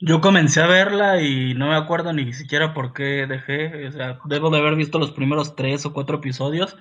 Yo 0.00 0.20
comencé 0.20 0.62
a 0.62 0.66
verla 0.68 1.20
y 1.20 1.54
no 1.54 1.68
me 1.68 1.74
acuerdo 1.74 2.12
ni 2.12 2.32
siquiera 2.32 2.72
por 2.72 2.92
qué 2.92 3.26
dejé. 3.26 3.88
O 3.88 3.92
sea, 3.92 4.18
debo 4.26 4.50
de 4.50 4.58
haber 4.58 4.76
visto 4.76 4.98
los 4.98 5.10
primeros 5.10 5.56
tres 5.56 5.84
o 5.86 5.92
cuatro 5.92 6.18
episodios 6.18 6.76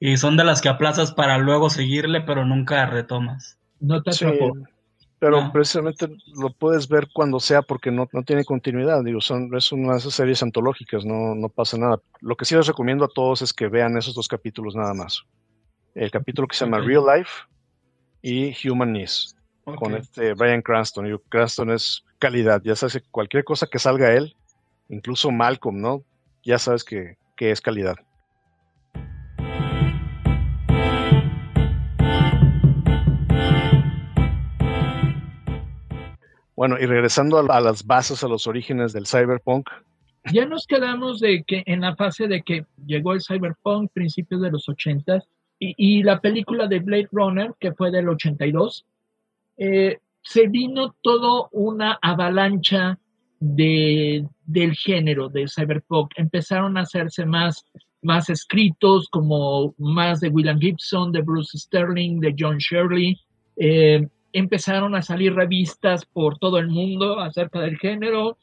y 0.00 0.16
son 0.16 0.36
de 0.36 0.44
las 0.44 0.60
que 0.60 0.68
aplazas 0.68 1.12
para 1.12 1.38
luego 1.38 1.70
seguirle, 1.70 2.20
pero 2.20 2.44
nunca 2.44 2.86
retomas. 2.86 3.58
No 3.80 4.02
te 4.02 4.10
atrapó. 4.10 4.54
Pero 5.20 5.50
precisamente 5.52 6.08
lo 6.34 6.50
puedes 6.50 6.88
ver 6.88 7.08
cuando 7.12 7.40
sea 7.40 7.62
porque 7.62 7.90
no, 7.90 8.08
no 8.12 8.22
tiene 8.22 8.44
continuidad. 8.44 9.02
Digo, 9.02 9.20
son, 9.20 9.54
es 9.56 9.72
una 9.72 9.92
de 9.92 9.98
esas 9.98 10.14
series 10.14 10.42
antológicas, 10.42 11.04
no, 11.04 11.34
no 11.34 11.48
pasa 11.48 11.76
nada. 11.76 12.00
Lo 12.20 12.36
que 12.36 12.44
sí 12.44 12.54
les 12.54 12.68
recomiendo 12.68 13.04
a 13.04 13.08
todos 13.08 13.42
es 13.42 13.52
que 13.52 13.66
vean 13.66 13.96
esos 13.96 14.14
dos 14.14 14.28
capítulos 14.28 14.76
nada 14.76 14.94
más. 14.94 15.24
El 15.94 16.12
capítulo 16.12 16.46
que 16.46 16.54
se 16.54 16.64
llama 16.64 16.78
Real 16.78 17.04
Life 17.04 17.32
y 18.22 18.54
Human 18.68 18.92
Needs 18.92 19.34
con 19.76 19.94
este 19.94 20.34
Brian 20.34 20.62
Cranston. 20.62 21.06
Y 21.06 21.18
Cranston 21.28 21.70
es 21.70 22.04
calidad, 22.18 22.62
ya 22.64 22.76
sabes 22.76 22.94
que 22.94 23.10
cualquier 23.10 23.44
cosa 23.44 23.66
que 23.66 23.78
salga 23.78 24.14
él, 24.14 24.34
incluso 24.88 25.30
Malcolm, 25.30 25.80
¿no? 25.80 26.04
Ya 26.44 26.58
sabes 26.58 26.84
que, 26.84 27.16
que 27.36 27.50
es 27.50 27.60
calidad. 27.60 27.96
Bueno, 36.58 36.76
y 36.76 36.86
regresando 36.86 37.38
a, 37.38 37.60
las 37.60 37.86
bases, 37.86 38.24
a 38.24 38.26
los 38.26 38.48
orígenes 38.48 38.92
del 38.92 39.06
cyberpunk. 39.06 39.70
Ya 40.32 40.44
nos 40.44 40.66
quedamos 40.66 41.20
de 41.20 41.44
que 41.44 41.62
en 41.66 41.82
la 41.82 41.94
fase 41.94 42.26
de 42.26 42.42
que 42.42 42.66
llegó 42.84 43.12
el 43.12 43.22
cyberpunk, 43.22 43.92
principios 43.92 44.40
de 44.40 44.50
los 44.50 44.68
80 44.68 45.22
y, 45.60 46.02
la 46.02 46.20
película 46.20 46.66
de 46.66 46.80
Blade 46.80 47.10
Runner, 47.12 47.54
que 47.60 47.74
fue 47.74 47.92
del 47.92 48.08
82, 48.08 48.84
eh, 49.56 49.98
se 50.20 50.48
vino 50.48 50.96
todo 51.00 51.48
una 51.52 51.96
avalancha 52.02 52.98
de, 53.38 54.26
del 54.44 54.74
género 54.74 55.28
de 55.28 55.46
cyberpunk. 55.46 56.10
Empezaron 56.16 56.76
a 56.76 56.80
hacerse 56.80 57.24
más, 57.24 57.66
más 58.02 58.30
escritos, 58.30 59.08
como 59.10 59.76
más 59.78 60.18
de 60.18 60.28
William 60.28 60.58
Gibson, 60.58 61.12
de 61.12 61.22
Bruce 61.22 61.56
Sterling, 61.56 62.18
de 62.18 62.34
John 62.36 62.58
Shirley. 62.58 63.16
Eh, 63.54 64.08
empezaron 64.38 64.94
a 64.94 65.02
salir 65.02 65.34
revistas 65.34 66.04
por 66.04 66.38
todo 66.38 66.58
el 66.58 66.68
mundo 66.68 67.20
acerca 67.20 67.60
del 67.60 67.78
género, 67.78 68.38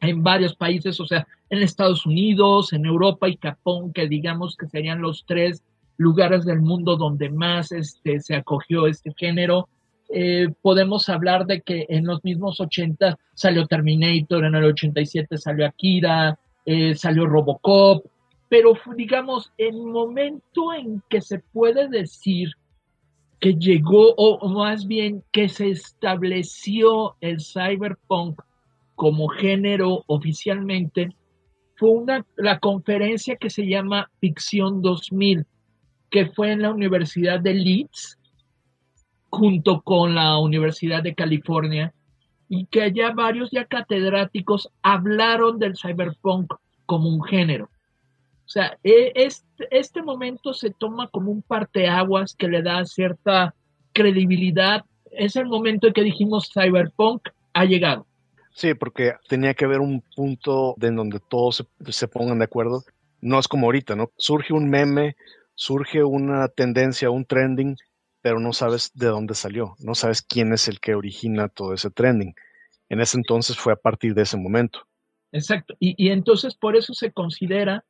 en 0.00 0.22
varios 0.22 0.54
países, 0.54 0.98
o 1.00 1.06
sea, 1.06 1.26
en 1.50 1.62
Estados 1.62 2.06
Unidos, 2.06 2.72
en 2.72 2.86
Europa 2.86 3.28
y 3.28 3.36
Japón, 3.36 3.92
que 3.92 4.08
digamos 4.08 4.56
que 4.56 4.66
serían 4.66 5.02
los 5.02 5.24
tres 5.26 5.62
lugares 5.98 6.44
del 6.46 6.60
mundo 6.60 6.96
donde 6.96 7.28
más 7.28 7.72
este, 7.72 8.20
se 8.20 8.34
acogió 8.34 8.86
este 8.86 9.12
género. 9.16 9.68
Eh, 10.08 10.48
podemos 10.62 11.08
hablar 11.08 11.44
de 11.46 11.60
que 11.60 11.86
en 11.88 12.06
los 12.06 12.24
mismos 12.24 12.60
80 12.60 13.18
salió 13.34 13.66
Terminator, 13.66 14.44
en 14.44 14.54
el 14.54 14.64
87 14.64 15.36
salió 15.36 15.66
Akira, 15.66 16.38
eh, 16.64 16.94
salió 16.94 17.26
Robocop, 17.26 18.06
pero 18.48 18.74
digamos, 18.96 19.52
el 19.58 19.76
momento 19.76 20.72
en 20.72 21.02
que 21.08 21.20
se 21.20 21.38
puede 21.38 21.88
decir 21.88 22.50
que 23.40 23.54
llegó, 23.54 24.14
o, 24.16 24.48
más 24.50 24.86
bien 24.86 25.24
que 25.32 25.48
se 25.48 25.70
estableció 25.70 27.16
el 27.22 27.40
cyberpunk 27.40 28.40
como 28.94 29.28
género 29.28 30.04
oficialmente, 30.06 31.16
fue 31.76 31.90
una, 31.90 32.26
la 32.36 32.58
conferencia 32.58 33.36
que 33.36 33.48
se 33.48 33.66
llama 33.66 34.10
Ficción 34.20 34.82
2000, 34.82 35.46
que 36.10 36.26
fue 36.26 36.52
en 36.52 36.60
la 36.60 36.70
Universidad 36.70 37.40
de 37.40 37.54
Leeds, 37.54 38.18
junto 39.30 39.80
con 39.80 40.14
la 40.14 40.38
Universidad 40.38 41.02
de 41.02 41.14
California, 41.14 41.94
y 42.48 42.66
que 42.66 42.82
allá 42.82 43.12
varios 43.12 43.50
ya 43.50 43.64
catedráticos 43.64 44.68
hablaron 44.82 45.58
del 45.58 45.78
cyberpunk 45.78 46.52
como 46.84 47.08
un 47.08 47.22
género. 47.22 47.70
O 48.50 48.52
sea, 48.52 48.76
e, 48.82 49.12
este, 49.14 49.68
este 49.70 50.02
momento 50.02 50.52
se 50.52 50.70
toma 50.70 51.06
como 51.06 51.30
un 51.30 51.40
parteaguas 51.40 52.34
que 52.34 52.48
le 52.48 52.62
da 52.62 52.84
cierta 52.84 53.54
credibilidad. 53.92 54.84
Es 55.12 55.36
el 55.36 55.46
momento 55.46 55.86
en 55.86 55.92
que 55.92 56.02
dijimos 56.02 56.50
Cyberpunk 56.52 57.28
ha 57.52 57.64
llegado. 57.64 58.08
Sí, 58.52 58.74
porque 58.74 59.12
tenía 59.28 59.54
que 59.54 59.66
haber 59.66 59.78
un 59.78 60.02
punto 60.16 60.74
de 60.78 60.88
en 60.88 60.96
donde 60.96 61.20
todos 61.20 61.64
se, 61.90 62.08
pongan 62.08 62.40
de 62.40 62.46
acuerdo. 62.46 62.82
No 63.20 63.38
es 63.38 63.46
como 63.46 63.66
ahorita, 63.66 63.94
¿no? 63.94 64.10
Surge 64.16 64.52
un 64.52 64.68
meme, 64.68 65.14
surge 65.54 66.02
una 66.02 66.48
tendencia, 66.48 67.08
un 67.08 67.26
trending, 67.26 67.76
pero 68.20 68.40
no 68.40 68.52
sabes 68.52 68.90
de 68.94 69.06
dónde 69.06 69.36
salió, 69.36 69.76
no 69.78 69.94
sabes 69.94 70.22
quién 70.22 70.52
es 70.52 70.66
el 70.66 70.80
que 70.80 70.96
origina 70.96 71.48
todo 71.50 71.72
ese 71.72 71.92
trending. 71.92 72.34
En 72.88 73.00
ese 73.00 73.16
entonces 73.16 73.56
fue 73.56 73.74
a 73.74 73.76
partir 73.76 74.12
de 74.14 74.22
ese 74.22 74.36
momento. 74.36 74.80
Exacto, 75.30 75.76
y, 75.78 75.94
y 75.96 76.10
entonces 76.10 76.56
por 76.56 76.74
eso 76.74 76.94
se 76.94 77.12
considera 77.12 77.84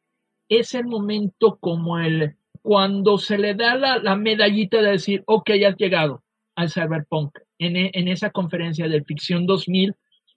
es 0.51 0.75
el 0.75 0.85
momento 0.85 1.57
como 1.61 1.99
el, 1.99 2.35
cuando 2.61 3.17
se 3.17 3.39
le 3.39 3.55
da 3.55 3.77
la, 3.77 4.17
medallita 4.17 4.83
de 4.83 4.91
decir, 4.91 5.23
ok, 5.27 5.51
has 5.67 5.77
llegado 5.77 6.23
al 6.57 6.71
cyberpunk, 6.71 7.39
en, 7.59 7.77
e, 7.77 7.91
en 7.95 8.09
esa 8.09 8.31
conferencia 8.31 8.89
de 8.89 9.03
Ficción 9.05 9.47
2000, 9.47 9.95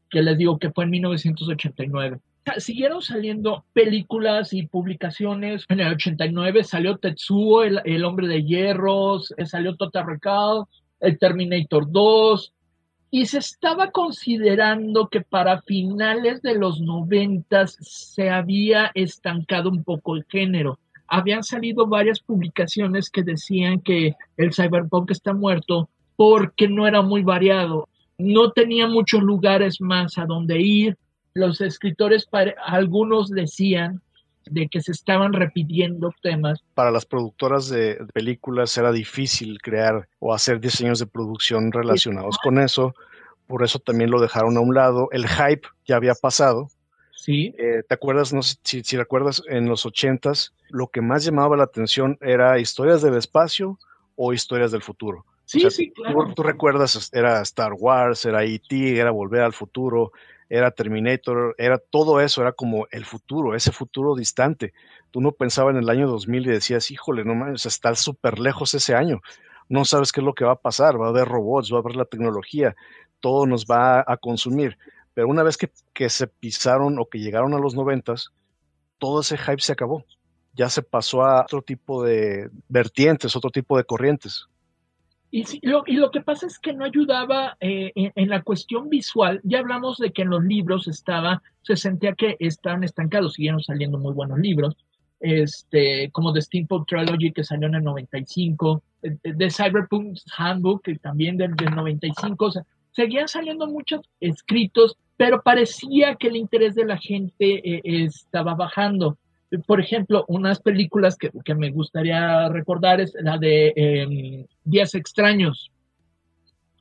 que 0.10 0.22
les 0.22 0.38
digo 0.38 0.60
que 0.60 0.72
fue 0.72 0.86
en 0.86 0.92
1989. 0.92 2.20
Siguieron 2.58 3.02
saliendo 3.02 3.66
películas 3.74 4.54
y 4.54 4.68
publicaciones. 4.68 5.66
En 5.70 5.80
el 5.80 5.94
89 5.94 6.64
salió 6.64 6.98
Tetsuo, 6.98 7.64
el, 7.64 7.82
el 7.86 8.04
hombre 8.04 8.28
de 8.28 8.44
hierros, 8.44 9.34
eh, 9.38 9.46
salió 9.46 9.76
Total 9.76 10.06
Recall, 10.06 10.66
el 11.00 11.18
Terminator 11.18 11.92
2, 11.92 12.53
y 13.16 13.28
se 13.28 13.38
estaba 13.38 13.92
considerando 13.92 15.08
que 15.08 15.22
para 15.22 15.62
finales 15.62 16.42
de 16.42 16.56
los 16.56 16.82
noventas 16.82 17.78
se 17.80 18.32
había 18.32 18.90
estancado 18.96 19.70
un 19.70 19.84
poco 19.84 20.16
el 20.16 20.26
género. 20.28 20.80
Habían 21.08 21.44
salido 21.44 21.86
varias 21.86 22.22
publicaciones 22.22 23.12
que 23.12 23.22
decían 23.22 23.82
que 23.82 24.16
el 24.36 24.52
cyberpunk 24.52 25.12
está 25.12 25.32
muerto 25.32 25.92
porque 26.16 26.68
no 26.68 26.88
era 26.88 27.04
muy 27.04 27.22
variado, 27.22 27.88
no 28.18 28.52
tenía 28.52 28.88
muchos 28.88 29.22
lugares 29.22 29.80
más 29.80 30.18
a 30.18 30.26
donde 30.26 30.60
ir. 30.60 30.98
Los 31.36 31.62
escritores, 31.62 32.28
algunos 32.66 33.30
decían 33.30 34.02
de 34.50 34.68
que 34.68 34.82
se 34.82 34.92
estaban 34.92 35.34
repitiendo 35.34 36.14
temas. 36.22 36.64
Para 36.74 36.92
las 36.92 37.06
productoras 37.06 37.70
de 37.70 37.98
películas 38.14 38.78
era 38.78 38.92
difícil 38.92 39.62
crear 39.62 40.08
o 40.20 40.34
hacer 40.34 40.60
diseños 40.60 41.00
de 41.00 41.08
producción 41.08 41.72
relacionados 41.72 42.38
con 42.44 42.60
eso, 42.60 42.94
por 43.48 43.64
eso 43.64 43.80
también 43.80 44.10
lo 44.10 44.22
dejaron 44.22 44.58
a 44.58 44.62
un 44.62 44.74
lado. 44.74 45.10
El 45.12 45.28
hype 45.28 45.68
ya 45.86 45.98
había 45.98 46.16
pasado. 46.16 46.70
Sí. 47.12 47.54
Eh, 47.58 47.84
¿Te 47.88 47.94
acuerdas? 47.94 48.34
No 48.34 48.42
sé 48.42 48.58
si, 48.64 48.84
si 48.84 48.98
recuerdas, 48.98 49.42
en 49.48 49.68
los 49.68 49.86
ochentas, 49.86 50.54
lo 50.70 50.88
que 50.88 51.02
más 51.02 51.24
llamaba 51.24 51.56
la 51.56 51.64
atención 51.64 52.18
era 52.22 52.60
historias 52.60 53.02
del 53.02 53.16
espacio 53.16 53.80
o 54.16 54.34
historias 54.34 54.72
del 54.72 54.82
futuro. 54.82 55.26
Sí, 55.46 55.70
sí, 55.70 55.92
claro. 55.92 56.28
Tú, 56.28 56.36
tú, 56.36 56.44
recuerdas, 56.44 57.10
era 57.14 57.42
Star 57.42 57.74
Wars, 57.74 58.26
era 58.26 58.44
E.T., 58.44 58.98
era 58.98 59.12
Volver 59.12 59.42
al 59.42 59.54
Futuro, 59.54 60.12
era 60.54 60.70
Terminator, 60.70 61.56
era 61.58 61.80
todo 61.80 62.22
eso, 62.22 62.42
era 62.42 62.52
como 62.52 62.86
el 62.92 63.06
futuro, 63.06 63.56
ese 63.56 63.72
futuro 63.72 64.14
distante. 64.14 64.72
Tú 65.10 65.20
no 65.20 65.32
pensabas 65.32 65.74
en 65.74 65.82
el 65.82 65.90
año 65.90 66.08
2000 66.08 66.46
y 66.46 66.50
decías, 66.52 66.92
híjole, 66.92 67.26
no 67.26 67.34
mames, 67.34 67.66
está 67.66 67.96
súper 67.96 68.38
lejos 68.38 68.76
ese 68.76 68.94
año. 68.94 69.20
No 69.68 69.84
sabes 69.84 70.12
qué 70.12 70.20
es 70.20 70.24
lo 70.24 70.36
que 70.36 70.46
va 70.46 70.52
a 70.52 70.62
pasar, 70.62 71.02
va 71.02 71.08
a 71.08 71.10
haber 71.10 71.28
robots, 71.28 71.74
va 71.74 71.78
a 71.78 71.80
haber 71.80 71.96
la 71.96 72.06
tecnología, 72.06 72.76
todo 73.20 73.48
nos 73.48 73.66
va 73.66 74.02
a 74.06 74.16
consumir. 74.18 74.78
Pero 75.16 75.28
una 75.28 75.42
vez 75.42 75.58
que, 75.58 76.10
se 76.10 76.28
pisaron 76.28 77.00
o 77.00 77.08
que 77.08 77.18
llegaron 77.18 77.56
a 77.56 77.60
los 77.60 77.74
noventas, 77.74 78.30
todo 79.00 79.22
ese 79.22 79.40
hype 79.40 79.60
se 79.62 79.74
acabó. 79.74 80.06
ya 80.54 80.70
se 80.70 80.84
pasó 80.84 81.24
a 81.24 81.42
otro 81.42 81.64
tipo 81.64 82.04
de 82.04 82.52
vertientes, 82.70 83.36
otro 83.36 83.50
tipo 83.50 83.76
de 83.76 83.86
corrientes. 83.86 84.46
Y, 85.36 85.68
lo, 85.68 85.84
y 85.88 85.94
lo 85.94 86.12
que 86.12 86.22
pasa 86.22 86.46
es 86.46 86.60
que 86.60 86.74
no 86.74 86.86
ayudaba 86.86 87.58
eh, 87.60 87.92
en, 87.96 88.30
la 88.30 88.44
cuestión 88.44 88.88
visual. 88.88 89.42
Ya 89.44 89.58
hablamos 89.58 89.98
de 89.98 90.14
que 90.14 90.22
en 90.22 90.30
los 90.30 90.44
libros 90.44 90.88
estaba, 90.88 91.42
se 91.64 91.76
sentía 91.76 92.14
que 92.14 92.38
estaban 92.40 92.84
estancados, 92.84 93.34
siguieron 93.34 93.60
saliendo 93.64 93.98
muy 93.98 94.14
buenos 94.14 94.38
libros, 94.38 94.78
este, 95.20 96.12
como 96.12 96.34
The 96.34 96.42
Steampunk 96.44 96.88
Trilogy 96.88 97.32
que 97.32 97.44
salió 97.44 97.68
en 97.68 97.74
el 97.74 97.84
95, 97.84 98.84
de 99.02 99.50
Cyberpunk 99.50 100.20
Handbook 100.38 100.84
también 101.02 101.36
del, 101.36 101.56
del 101.56 101.74
95, 101.74 102.46
o 102.46 102.52
sea, 102.52 102.64
seguían 102.92 103.28
saliendo 103.28 103.66
muchos 103.66 104.02
escritos, 104.20 105.00
pero 105.18 105.42
parecía 105.42 106.14
que 106.14 106.28
el 106.28 106.36
interés 106.36 106.76
de 106.76 106.86
la 106.86 107.00
gente 107.00 107.78
eh, 107.78 107.82
estaba 107.84 108.54
bajando 108.54 109.18
por 109.60 109.80
ejemplo, 109.80 110.26
unas 110.28 110.60
películas 110.60 111.18
que, 111.18 111.56
me 111.56 111.72
gustaría 111.72 112.50
recordar 112.50 113.02
es 113.02 113.14
la 113.20 113.38
de 113.38 113.74
eh, 113.76 114.46
Días 114.64 114.96
Extraños. 114.96 115.72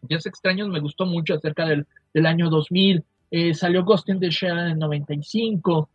Días 0.02 0.26
Extraños 0.26 0.68
me 0.68 0.80
gustó 0.80 1.06
mucho 1.06 1.34
acerca 1.34 1.66
del, 1.66 1.86
año 2.26 2.50
2000. 2.50 3.04
Eh, 3.30 3.54
salió 3.54 3.84
Ghost 3.84 4.08
in 4.08 4.20
the 4.20 4.30
Shell 4.30 4.58
en 4.58 4.66
el 4.68 4.78
95. 4.78 5.88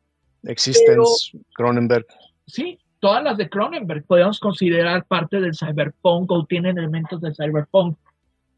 Existence, 0.43 1.37
Cronenberg. 1.53 2.05
Sí, 2.45 2.79
todas 2.99 3.23
las 3.23 3.37
de 3.37 3.49
Cronenberg 3.49 4.05
podemos 4.05 4.39
considerar 4.39 5.05
parte 5.05 5.39
del 5.41 5.55
cyberpunk 5.55 6.31
o 6.31 6.45
tienen 6.45 6.77
elementos 6.77 7.21
del 7.21 7.35
cyberpunk. 7.35 7.97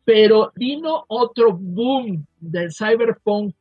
Pero 0.05 0.51
vino 0.55 1.05
otro 1.07 1.53
boom 1.53 2.25
del 2.39 2.71
cyberpunk 2.73 3.55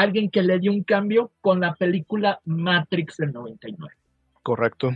alguien 0.00 0.30
que 0.30 0.42
le 0.42 0.58
dio 0.58 0.72
un 0.72 0.82
cambio 0.82 1.32
con 1.40 1.60
la 1.60 1.74
película 1.74 2.40
Matrix 2.44 3.16
del 3.16 3.32
99. 3.32 3.94
Correcto. 4.42 4.92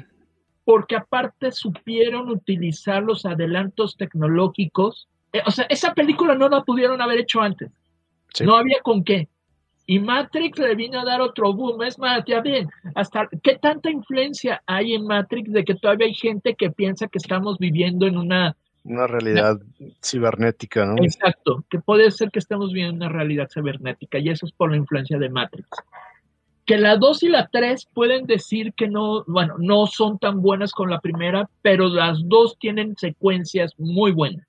Porque 0.64 0.96
aparte 0.96 1.50
supieron 1.53 2.28
utilizar 2.30 3.03
los 3.03 3.26
adelantos 3.26 3.96
tecnológicos. 3.96 5.09
Eh, 5.32 5.42
o 5.44 5.50
sea, 5.50 5.66
esa 5.68 5.94
película 5.94 6.34
no 6.34 6.48
la 6.48 6.62
pudieron 6.62 7.00
haber 7.00 7.20
hecho 7.20 7.40
antes. 7.40 7.70
No 8.44 8.57
había 8.57 8.80
con 8.82 9.05
qué. 9.05 9.28
Y 9.86 9.98
Matrix 9.98 10.59
le 10.59 10.74
vino 10.74 11.00
a 11.00 11.05
dar 11.05 11.20
otro 11.20 11.53
boom. 11.53 11.82
Es 11.82 11.98
más, 11.98 12.22
ya 12.26 12.40
bien, 12.40 12.70
hasta 12.94 13.28
qué 13.42 13.59
tanta 13.59 13.90
influencia 13.90 14.62
hay 14.66 14.94
en 14.94 15.05
Matrix 15.07 15.53
de 15.53 15.64
que 15.64 15.74
todavía 15.74 16.07
hay 16.07 16.14
gente 16.14 16.55
que 16.55 16.70
piensa 16.70 17.09
que 17.09 17.18
estamos 17.18 17.59
viviendo 17.59 18.07
en 18.07 18.16
una 18.16 18.57
una 18.85 19.07
realidad 19.07 19.61
cibernética, 20.05 20.85
¿no? 20.85 20.97
Exacto, 21.03 21.64
que 21.70 21.78
puede 21.78 22.11
ser 22.11 22.30
que 22.30 22.39
estemos 22.39 22.72
viendo 22.72 22.95
una 22.95 23.09
realidad 23.09 23.49
cibernética 23.53 24.18
y 24.18 24.28
eso 24.28 24.47
es 24.47 24.53
por 24.53 24.70
la 24.70 24.76
influencia 24.76 25.18
de 25.18 25.30
Matrix. 25.30 25.68
Que 26.66 26.78
la 26.78 26.97
2 26.97 27.22
y 27.24 27.28
la 27.28 27.49
3 27.49 27.89
pueden 27.93 28.26
decir 28.26 28.72
que 28.74 28.89
no, 28.89 29.24
bueno, 29.26 29.55
no 29.59 29.87
son 29.87 30.18
tan 30.18 30.43
buenas 30.43 30.72
con 30.72 30.91
la 30.91 31.01
primera, 31.01 31.49
pero 31.61 31.89
las 31.89 32.18
dos 32.24 32.57
tienen 32.59 32.97
secuencias 32.97 33.72
muy 33.78 34.12
buenas. 34.12 34.47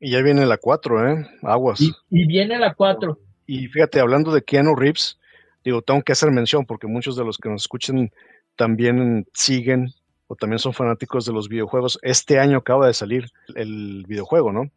Y 0.00 0.10
ya 0.10 0.22
viene 0.22 0.46
la 0.46 0.56
4, 0.56 1.08
¿eh? 1.08 1.26
Aguas. 1.42 1.80
Y, 1.80 1.92
y 2.10 2.26
viene 2.26 2.58
la 2.58 2.74
4. 2.74 3.18
Y 3.46 3.68
fíjate, 3.68 4.00
hablando 4.00 4.32
de 4.32 4.42
Keanu 4.42 4.74
Reeves, 4.74 5.18
digo, 5.64 5.82
tengo 5.82 6.02
que 6.02 6.12
hacer 6.12 6.32
mención 6.32 6.66
porque 6.66 6.88
muchos 6.88 7.16
de 7.16 7.24
los 7.24 7.38
que 7.38 7.48
nos 7.48 7.62
escuchen 7.62 8.10
también 8.56 9.26
siguen 9.32 9.92
también 10.38 10.58
son 10.58 10.72
fanáticos 10.72 11.26
de 11.26 11.32
los 11.32 11.48
videojuegos, 11.48 11.98
este 12.02 12.38
año 12.38 12.58
acaba 12.58 12.86
de 12.86 12.94
salir 12.94 13.30
el 13.54 14.04
videojuego, 14.06 14.52
¿no? 14.52 14.70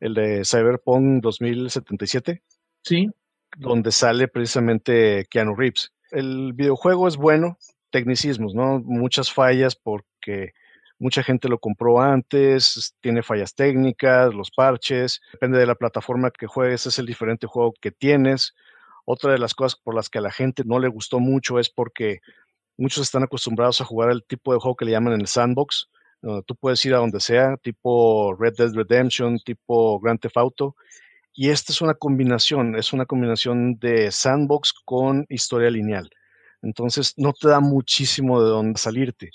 El 0.00 0.14
de 0.14 0.44
Cyberpunk 0.44 1.22
2077. 1.22 2.42
Sí. 2.82 3.10
Donde 3.56 3.90
sale 3.90 4.28
precisamente 4.28 5.26
Keanu 5.30 5.54
Reeves. 5.56 5.92
El 6.10 6.52
videojuego 6.52 7.08
es 7.08 7.16
bueno, 7.16 7.58
tecnicismos, 7.90 8.54
¿no? 8.54 8.80
Muchas 8.80 9.32
fallas 9.32 9.76
porque 9.76 10.52
mucha 10.98 11.22
gente 11.22 11.48
lo 11.48 11.58
compró 11.58 12.00
antes, 12.00 12.94
tiene 13.00 13.22
fallas 13.22 13.54
técnicas, 13.54 14.34
los 14.34 14.50
parches, 14.50 15.20
depende 15.32 15.58
de 15.58 15.66
la 15.66 15.74
plataforma 15.74 16.30
que 16.30 16.46
juegues, 16.46 16.86
es 16.86 16.98
el 16.98 17.06
diferente 17.06 17.46
juego 17.46 17.72
que 17.80 17.90
tienes. 17.90 18.54
Otra 19.04 19.32
de 19.32 19.38
las 19.38 19.54
cosas 19.54 19.80
por 19.80 19.94
las 19.94 20.10
que 20.10 20.18
a 20.18 20.22
la 20.22 20.30
gente 20.30 20.64
no 20.66 20.78
le 20.78 20.88
gustó 20.88 21.18
mucho 21.18 21.58
es 21.58 21.70
porque 21.70 22.20
muchos 22.78 23.02
están 23.02 23.24
acostumbrados 23.24 23.80
a 23.80 23.84
jugar 23.84 24.10
el 24.10 24.24
tipo 24.24 24.52
de 24.52 24.60
juego 24.60 24.76
que 24.76 24.84
le 24.86 24.92
llaman 24.92 25.20
el 25.20 25.26
sandbox, 25.26 25.88
tú 26.46 26.56
puedes 26.56 26.84
ir 26.84 26.94
a 26.94 26.98
donde 26.98 27.20
sea, 27.20 27.56
tipo 27.58 28.34
Red 28.34 28.54
Dead 28.56 28.72
Redemption, 28.72 29.38
tipo 29.40 30.00
Grand 30.00 30.20
Theft 30.20 30.36
Auto. 30.36 30.76
Y 31.34 31.50
esta 31.50 31.72
es 31.72 31.80
una 31.80 31.94
combinación, 31.94 32.76
es 32.76 32.92
una 32.92 33.06
combinación 33.06 33.78
de 33.78 34.10
sandbox 34.10 34.72
con 34.84 35.26
historia 35.28 35.70
lineal. 35.70 36.10
Entonces 36.62 37.14
no 37.16 37.32
te 37.32 37.48
da 37.48 37.60
muchísimo 37.60 38.42
de 38.42 38.48
dónde 38.48 38.78
salirte. 38.78 39.30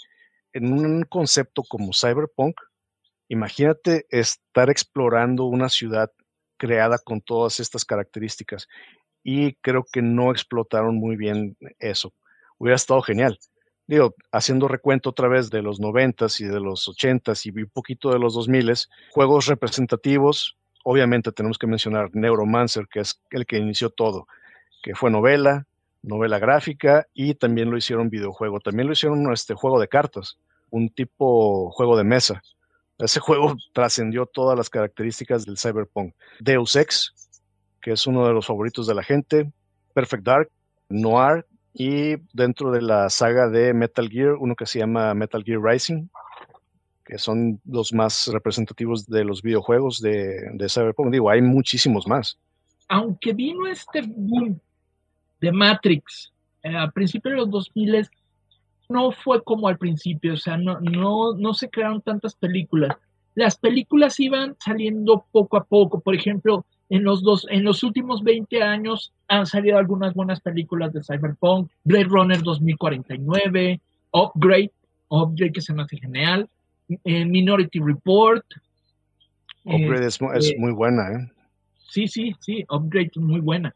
En 0.51 0.73
un 0.73 1.03
concepto 1.03 1.63
como 1.63 1.93
Cyberpunk, 1.93 2.59
imagínate 3.29 4.05
estar 4.09 4.69
explorando 4.69 5.45
una 5.45 5.69
ciudad 5.69 6.11
creada 6.57 6.97
con 6.97 7.21
todas 7.21 7.59
estas 7.59 7.85
características. 7.85 8.67
Y 9.23 9.53
creo 9.55 9.85
que 9.89 10.01
no 10.01 10.31
explotaron 10.31 10.97
muy 10.97 11.15
bien 11.15 11.55
eso 11.79 12.13
hubiera 12.57 12.75
estado 12.75 13.01
genial. 13.01 13.39
Digo, 13.85 14.15
haciendo 14.31 14.67
recuento 14.67 15.09
otra 15.09 15.27
vez 15.27 15.49
de 15.49 15.61
los 15.61 15.79
noventas 15.79 16.39
y 16.39 16.45
de 16.45 16.59
los 16.59 16.87
ochentas 16.87 17.45
y 17.45 17.49
un 17.49 17.69
poquito 17.71 18.11
de 18.11 18.19
los 18.19 18.33
dos 18.33 18.47
miles, 18.47 18.89
juegos 19.11 19.47
representativos, 19.47 20.57
obviamente 20.83 21.31
tenemos 21.31 21.57
que 21.57 21.67
mencionar 21.67 22.09
Neuromancer, 22.13 22.87
que 22.87 23.01
es 23.01 23.21
el 23.31 23.45
que 23.45 23.57
inició 23.57 23.89
todo, 23.89 24.27
que 24.81 24.95
fue 24.95 25.11
novela, 25.11 25.65
novela 26.01 26.39
gráfica 26.39 27.07
y 27.13 27.35
también 27.35 27.71
lo 27.71 27.77
hicieron 27.77 28.09
videojuego. 28.09 28.59
También 28.59 28.87
lo 28.87 28.93
hicieron 28.93 29.31
este 29.33 29.53
juego 29.53 29.79
de 29.79 29.87
cartas, 29.87 30.37
un 30.69 30.89
tipo 30.89 31.71
juego 31.71 31.97
de 31.97 32.03
mesa. 32.03 32.41
Ese 32.99 33.19
juego 33.19 33.55
trascendió 33.73 34.25
todas 34.25 34.57
las 34.57 34.69
características 34.69 35.45
del 35.45 35.57
cyberpunk. 35.57 36.13
Deus 36.39 36.75
Ex, 36.75 37.13
que 37.81 37.91
es 37.91 38.07
uno 38.07 38.25
de 38.27 38.33
los 38.33 38.45
favoritos 38.45 38.87
de 38.87 38.95
la 38.95 39.03
gente. 39.03 39.51
Perfect 39.93 40.23
Dark, 40.23 40.49
Noir, 40.89 41.45
y 41.73 42.17
dentro 42.33 42.71
de 42.71 42.81
la 42.81 43.09
saga 43.09 43.49
de 43.49 43.73
Metal 43.73 44.07
Gear, 44.07 44.33
uno 44.33 44.55
que 44.55 44.65
se 44.65 44.79
llama 44.79 45.13
Metal 45.13 45.43
Gear 45.43 45.61
Rising, 45.61 46.07
que 47.03 47.17
son 47.17 47.59
los 47.65 47.93
más 47.93 48.27
representativos 48.31 49.07
de 49.07 49.25
los 49.25 49.41
videojuegos 49.41 49.99
de, 49.99 50.67
Cyberpunk. 50.69 51.11
Digo, 51.11 51.29
hay 51.29 51.41
muchísimos 51.41 52.07
más. 52.07 52.37
Aunque 52.87 53.33
vino 53.33 53.67
este 53.67 54.01
boom 54.01 54.59
de 55.41 55.51
Matrix 55.51 56.31
eh, 56.61 56.77
a 56.77 56.89
principios 56.91 57.33
de 57.33 57.37
los 57.37 57.49
2000, 57.49 58.07
no 58.89 59.11
fue 59.11 59.43
como 59.43 59.67
al 59.67 59.77
principio, 59.77 60.33
o 60.33 60.37
sea, 60.37 60.57
no, 60.57 60.79
no, 60.79 61.33
no 61.33 61.53
se 61.53 61.69
crearon 61.69 62.01
tantas 62.01 62.35
películas. 62.35 62.95
Las 63.35 63.57
películas 63.57 64.19
iban 64.19 64.55
saliendo 64.63 65.25
poco 65.31 65.57
a 65.57 65.63
poco. 65.63 65.99
Por 65.99 66.13
ejemplo, 66.13 66.65
en 66.93 67.03
los, 67.03 67.23
dos, 67.23 67.47
en 67.49 67.63
los 67.63 67.81
últimos 67.81 68.21
20 68.21 68.61
años 68.61 69.11
han 69.27 69.47
salido 69.47 69.79
algunas 69.79 70.13
buenas 70.13 70.39
películas 70.41 70.93
de 70.93 71.01
Cyberpunk, 71.01 71.71
Blade 71.83 72.03
Runner 72.03 72.43
2049, 72.43 73.81
Upgrade, 74.11 74.71
Upgrade 75.07 75.53
que 75.53 75.61
se 75.61 75.73
me 75.73 75.81
hace 75.81 75.97
genial, 75.97 76.47
eh, 77.03 77.25
Minority 77.25 77.79
Report. 77.79 78.45
Upgrade 79.63 80.05
es, 80.05 80.19
este, 80.35 80.59
muy 80.59 80.71
buena, 80.71 81.11
¿eh? 81.13 81.31
Sí, 81.89 82.07
sí, 82.07 82.35
sí, 82.39 82.63
Upgrade 82.69 83.09
es 83.15 83.17
muy 83.17 83.39
buena. 83.39 83.73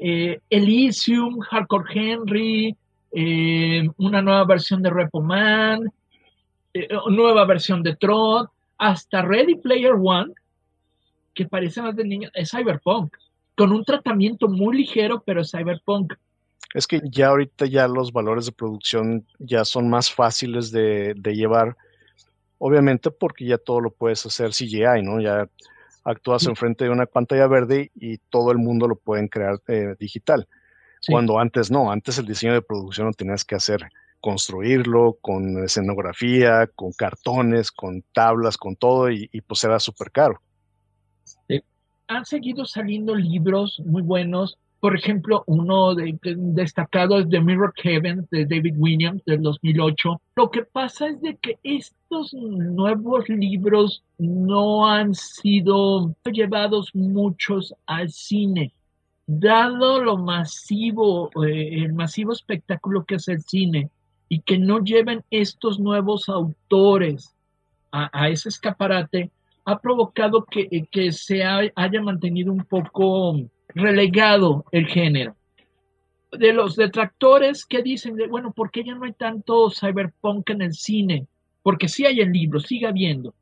Eh, 0.00 0.40
Elysium, 0.50 1.38
Hardcore 1.38 1.84
Henry, 1.94 2.76
eh, 3.12 3.88
una 3.96 4.20
nueva 4.20 4.44
versión 4.44 4.82
de 4.82 4.90
Repo 4.90 5.20
Man, 5.20 5.88
nueva 7.10 7.44
versión 7.44 7.84
de 7.84 7.94
Tron, 7.94 8.48
hasta 8.76 9.22
Ready 9.22 9.54
Player 9.54 9.94
One, 9.94 10.34
que 11.36 11.46
parece 11.46 11.82
más 11.82 11.94
de 11.94 12.04
niño, 12.04 12.30
es 12.34 12.50
cyberpunk, 12.50 13.14
con 13.56 13.70
un 13.70 13.84
tratamiento 13.84 14.48
muy 14.48 14.78
ligero, 14.78 15.22
pero 15.24 15.42
es 15.42 15.52
cyberpunk. 15.52 16.14
Es 16.74 16.86
que 16.86 17.00
ya 17.04 17.28
ahorita 17.28 17.66
ya 17.66 17.86
los 17.86 18.12
valores 18.12 18.46
de 18.46 18.52
producción 18.52 19.24
ya 19.38 19.64
son 19.64 19.88
más 19.88 20.12
fáciles 20.12 20.72
de, 20.72 21.14
llevar, 21.24 21.76
obviamente 22.58 23.10
porque 23.10 23.44
ya 23.44 23.58
todo 23.58 23.80
lo 23.80 23.90
puedes 23.90 24.24
hacer 24.26 24.50
CGI, 24.50 25.02
¿no? 25.02 25.20
Ya 25.20 25.48
actúas 26.04 26.46
enfrente 26.46 26.84
de 26.84 26.90
una 26.90 27.06
pantalla 27.06 27.46
verde 27.46 27.90
y 27.94 28.18
todo 28.18 28.50
el 28.50 28.58
mundo 28.58 28.88
lo 28.88 28.96
pueden 28.96 29.28
crear 29.28 29.60
eh, 29.68 29.94
digital. 29.98 30.48
Cuando 31.08 31.38
antes 31.38 31.70
no, 31.70 31.92
antes 31.92 32.18
el 32.18 32.26
diseño 32.26 32.54
de 32.54 32.62
producción 32.62 33.06
lo 33.08 33.12
tenías 33.12 33.44
que 33.44 33.54
hacer, 33.54 33.86
construirlo 34.20 35.18
con 35.20 35.62
escenografía, 35.62 36.68
con 36.74 36.92
cartones, 36.92 37.70
con 37.70 38.02
tablas, 38.12 38.56
con 38.56 38.74
todo, 38.74 39.10
y, 39.10 39.28
y 39.30 39.40
pues 39.42 39.62
era 39.62 39.78
súper 39.78 40.10
caro 40.10 40.40
han 42.08 42.24
seguido 42.24 42.64
saliendo 42.64 43.14
libros 43.14 43.80
muy 43.84 44.02
buenos. 44.02 44.58
Por 44.80 44.94
ejemplo, 44.94 45.42
uno 45.46 45.94
de, 45.94 46.18
destacado 46.22 47.18
es 47.18 47.28
The 47.28 47.40
Mirror 47.40 47.72
Heaven 47.76 48.28
de 48.30 48.44
David 48.44 48.74
Williams 48.76 49.24
del 49.24 49.42
2008. 49.42 50.20
Lo 50.36 50.50
que 50.50 50.62
pasa 50.62 51.08
es 51.08 51.20
de 51.22 51.36
que 51.36 51.58
estos 51.62 52.34
nuevos 52.34 53.28
libros 53.28 54.02
no 54.18 54.86
han 54.86 55.14
sido 55.14 56.14
llevados 56.30 56.94
muchos 56.94 57.74
al 57.86 58.10
cine. 58.10 58.72
Dado 59.26 60.00
lo 60.02 60.18
masivo, 60.18 61.30
eh, 61.44 61.84
el 61.84 61.94
masivo 61.94 62.32
espectáculo 62.32 63.04
que 63.04 63.16
es 63.16 63.26
el 63.28 63.40
cine, 63.40 63.90
y 64.28 64.40
que 64.40 64.58
no 64.58 64.82
lleven 64.82 65.24
estos 65.30 65.78
nuevos 65.78 66.28
autores 66.28 67.34
a, 67.92 68.28
ese 68.28 68.50
escaparate 68.50 69.30
ha 69.66 69.80
provocado 69.80 70.44
que, 70.44 70.86
que 70.90 71.12
se 71.12 71.42
haya 71.44 72.00
mantenido 72.00 72.52
un 72.52 72.64
poco 72.64 73.36
relegado 73.68 74.64
el 74.70 74.86
género. 74.86 75.36
De 76.30 76.52
los 76.52 76.76
detractores 76.76 77.66
que 77.66 77.82
dicen, 77.82 78.14
de, 78.14 78.28
bueno, 78.28 78.52
¿por 78.52 78.70
qué 78.70 78.84
ya 78.84 78.94
no 78.94 79.04
hay 79.04 79.12
tanto 79.12 79.70
cyberpunk 79.70 80.50
en 80.50 80.62
el 80.62 80.72
cine? 80.72 81.26
Porque 81.64 81.88
sí 81.88 82.06
hay 82.06 82.20
en 82.20 82.32
libros, 82.32 82.62
sigue 82.62 82.86
habiendo. 82.86 83.34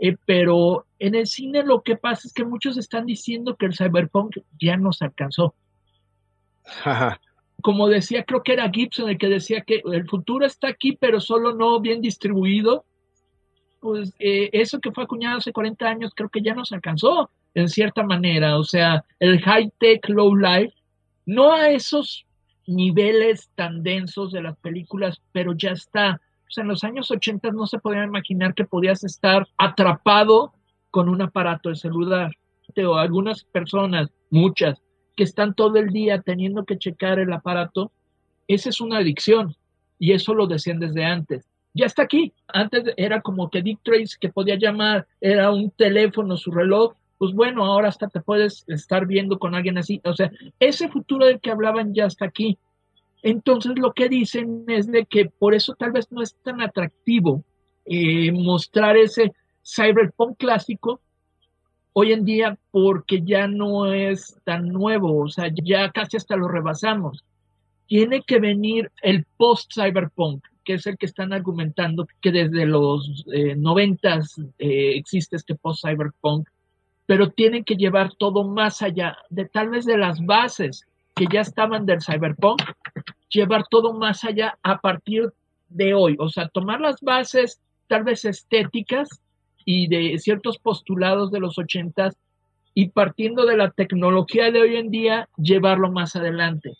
Eh, 0.00 0.16
pero 0.26 0.84
en 0.98 1.14
el 1.14 1.28
cine 1.28 1.62
lo 1.62 1.82
que 1.82 1.96
pasa 1.96 2.26
es 2.26 2.34
que 2.34 2.44
muchos 2.44 2.76
están 2.76 3.06
diciendo 3.06 3.54
que 3.54 3.66
el 3.66 3.76
cyberpunk 3.76 4.38
ya 4.60 4.76
nos 4.76 5.00
alcanzó. 5.00 5.54
Como 7.62 7.86
decía, 7.86 8.24
creo 8.24 8.42
que 8.42 8.54
era 8.54 8.68
Gibson 8.68 9.10
el 9.10 9.18
que 9.18 9.28
decía 9.28 9.60
que 9.60 9.80
el 9.92 10.08
futuro 10.08 10.44
está 10.44 10.66
aquí, 10.66 10.96
pero 11.00 11.20
solo 11.20 11.54
no 11.54 11.78
bien 11.78 12.00
distribuido. 12.00 12.84
Pues 13.82 14.14
eh, 14.20 14.48
eso 14.52 14.78
que 14.78 14.92
fue 14.92 15.02
acuñado 15.02 15.38
hace 15.38 15.52
40 15.52 15.84
años 15.88 16.12
creo 16.14 16.28
que 16.28 16.40
ya 16.40 16.54
nos 16.54 16.70
alcanzó 16.70 17.28
en 17.52 17.68
cierta 17.68 18.04
manera. 18.04 18.56
O 18.56 18.62
sea, 18.62 19.04
el 19.18 19.40
high-tech, 19.40 20.08
low-life, 20.08 20.72
no 21.26 21.52
a 21.52 21.68
esos 21.70 22.24
niveles 22.68 23.50
tan 23.56 23.82
densos 23.82 24.30
de 24.30 24.40
las 24.40 24.56
películas, 24.58 25.20
pero 25.32 25.52
ya 25.54 25.72
está. 25.72 26.20
O 26.48 26.50
sea, 26.50 26.62
en 26.62 26.68
los 26.68 26.84
años 26.84 27.10
80 27.10 27.50
no 27.50 27.66
se 27.66 27.80
podía 27.80 28.04
imaginar 28.04 28.54
que 28.54 28.64
podías 28.64 29.02
estar 29.02 29.48
atrapado 29.58 30.52
con 30.92 31.08
un 31.08 31.20
aparato 31.20 31.68
de 31.68 31.74
celular. 31.74 32.30
O 32.86 32.94
algunas 32.94 33.42
personas, 33.42 34.10
muchas, 34.30 34.80
que 35.16 35.24
están 35.24 35.54
todo 35.54 35.76
el 35.78 35.88
día 35.88 36.20
teniendo 36.20 36.64
que 36.64 36.78
checar 36.78 37.18
el 37.18 37.32
aparato, 37.32 37.90
esa 38.46 38.68
es 38.68 38.80
una 38.80 38.98
adicción. 38.98 39.56
Y 39.98 40.12
eso 40.12 40.34
lo 40.34 40.46
decían 40.46 40.78
desde 40.78 41.04
antes. 41.04 41.51
Ya 41.74 41.86
está 41.86 42.02
aquí. 42.02 42.32
Antes 42.48 42.92
era 42.96 43.20
como 43.20 43.50
que 43.50 43.62
Dick 43.62 43.80
Trace 43.82 44.16
que 44.20 44.28
podía 44.28 44.56
llamar, 44.56 45.06
era 45.20 45.50
un 45.50 45.70
teléfono, 45.70 46.36
su 46.36 46.50
reloj. 46.50 46.94
Pues 47.18 47.32
bueno, 47.32 47.64
ahora 47.64 47.88
hasta 47.88 48.08
te 48.08 48.20
puedes 48.20 48.64
estar 48.66 49.06
viendo 49.06 49.38
con 49.38 49.54
alguien 49.54 49.78
así. 49.78 50.00
O 50.04 50.14
sea, 50.14 50.30
ese 50.58 50.88
futuro 50.88 51.26
del 51.26 51.40
que 51.40 51.50
hablaban 51.50 51.94
ya 51.94 52.06
está 52.06 52.26
aquí. 52.26 52.58
Entonces 53.22 53.72
lo 53.76 53.92
que 53.92 54.08
dicen 54.08 54.64
es 54.66 54.90
de 54.90 55.06
que 55.06 55.26
por 55.26 55.54
eso 55.54 55.74
tal 55.74 55.92
vez 55.92 56.10
no 56.10 56.22
es 56.22 56.34
tan 56.42 56.60
atractivo 56.60 57.44
eh, 57.84 58.32
mostrar 58.32 58.96
ese 58.96 59.32
cyberpunk 59.64 60.36
clásico 60.38 61.00
hoy 61.92 62.12
en 62.12 62.24
día 62.24 62.58
porque 62.70 63.22
ya 63.22 63.46
no 63.46 63.92
es 63.92 64.36
tan 64.44 64.68
nuevo, 64.68 65.20
o 65.20 65.28
sea, 65.28 65.48
ya 65.52 65.90
casi 65.90 66.16
hasta 66.16 66.36
lo 66.36 66.48
rebasamos. 66.48 67.24
Tiene 67.86 68.22
que 68.22 68.40
venir 68.40 68.90
el 69.02 69.26
post-cyberpunk, 69.36 70.44
que 70.64 70.74
es 70.74 70.86
el 70.86 70.96
que 70.96 71.06
están 71.06 71.32
argumentando 71.32 72.06
que 72.20 72.32
desde 72.32 72.66
los 72.66 73.24
eh, 73.32 73.54
noventas 73.56 74.38
eh, 74.58 74.92
existe 74.96 75.36
este 75.36 75.54
post-cyberpunk, 75.54 76.48
pero 77.06 77.30
tienen 77.30 77.64
que 77.64 77.76
llevar 77.76 78.14
todo 78.14 78.44
más 78.44 78.82
allá 78.82 79.16
de 79.30 79.46
tal 79.46 79.70
vez 79.70 79.84
de 79.84 79.98
las 79.98 80.24
bases 80.24 80.86
que 81.14 81.26
ya 81.30 81.40
estaban 81.40 81.84
del 81.84 82.02
cyberpunk, 82.02 82.62
llevar 83.28 83.64
todo 83.68 83.92
más 83.92 84.24
allá 84.24 84.58
a 84.62 84.78
partir 84.78 85.32
de 85.68 85.94
hoy, 85.94 86.16
o 86.18 86.28
sea, 86.28 86.48
tomar 86.48 86.80
las 86.80 87.00
bases 87.00 87.60
tal 87.88 88.04
vez 88.04 88.24
estéticas 88.24 89.08
y 89.64 89.88
de 89.88 90.18
ciertos 90.18 90.58
postulados 90.58 91.30
de 91.30 91.40
los 91.40 91.58
ochentas 91.58 92.16
y 92.74 92.88
partiendo 92.88 93.44
de 93.44 93.56
la 93.56 93.70
tecnología 93.70 94.50
de 94.50 94.60
hoy 94.60 94.76
en 94.76 94.90
día, 94.90 95.28
llevarlo 95.36 95.90
más 95.90 96.16
adelante. 96.16 96.72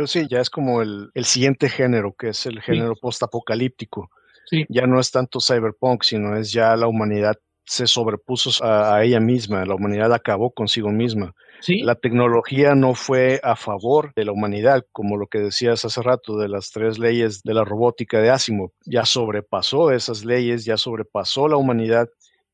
Pero 0.00 0.08
sí, 0.08 0.26
ya 0.30 0.40
es 0.40 0.48
como 0.48 0.80
el, 0.80 1.10
siguiente 1.24 1.68
género, 1.68 2.14
que 2.18 2.28
es 2.28 2.46
el 2.46 2.62
género 2.62 2.94
postapocalíptico. 2.96 4.10
Sí. 4.46 4.64
Ya 4.70 4.86
no 4.86 4.98
es 4.98 5.10
tanto 5.10 5.40
cyberpunk, 5.40 6.04
sino 6.04 6.38
es 6.38 6.52
ya 6.52 6.74
la 6.74 6.86
humanidad 6.86 7.36
se 7.66 7.86
sobrepuso 7.86 8.64
a, 8.64 9.04
ella 9.04 9.20
misma, 9.20 9.66
la 9.66 9.74
humanidad 9.74 10.14
acabó 10.14 10.52
consigo 10.52 10.88
misma. 10.88 11.34
La 11.82 11.96
tecnología 11.96 12.74
no 12.74 12.94
fue 12.94 13.40
a 13.42 13.56
favor 13.56 14.14
de 14.16 14.24
la 14.24 14.32
humanidad, 14.32 14.86
como 14.90 15.18
lo 15.18 15.26
que 15.26 15.40
decías 15.40 15.84
hace 15.84 16.00
rato 16.00 16.38
de 16.38 16.48
las 16.48 16.70
tres 16.70 16.98
leyes 16.98 17.42
de 17.42 17.52
la 17.52 17.64
robótica 17.64 18.22
de 18.22 18.30
Asimov. 18.30 18.70
Ya 18.86 19.04
sobrepasó 19.04 19.90
esas 19.90 20.24
leyes, 20.24 20.64
ya 20.64 20.78
sobrepasó 20.78 21.46
la 21.46 21.58
humanidad 21.58 22.08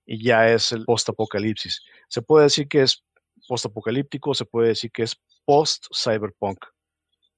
y 0.05 0.21
ya 0.21 0.49
es 0.49 0.73
el 0.73 0.85
post-apocalipsis. 0.85 1.81
Se 2.09 2.23
puede 2.23 2.47
decir 2.47 2.67
que 2.67 2.83
es 2.83 3.05
post-apocalíptico, 3.47 4.35
se 4.35 4.47
puede 4.47 4.71
decir 4.71 4.91
que 4.91 5.05
es 5.05 5.17
post-cyberpunk, 5.45 6.59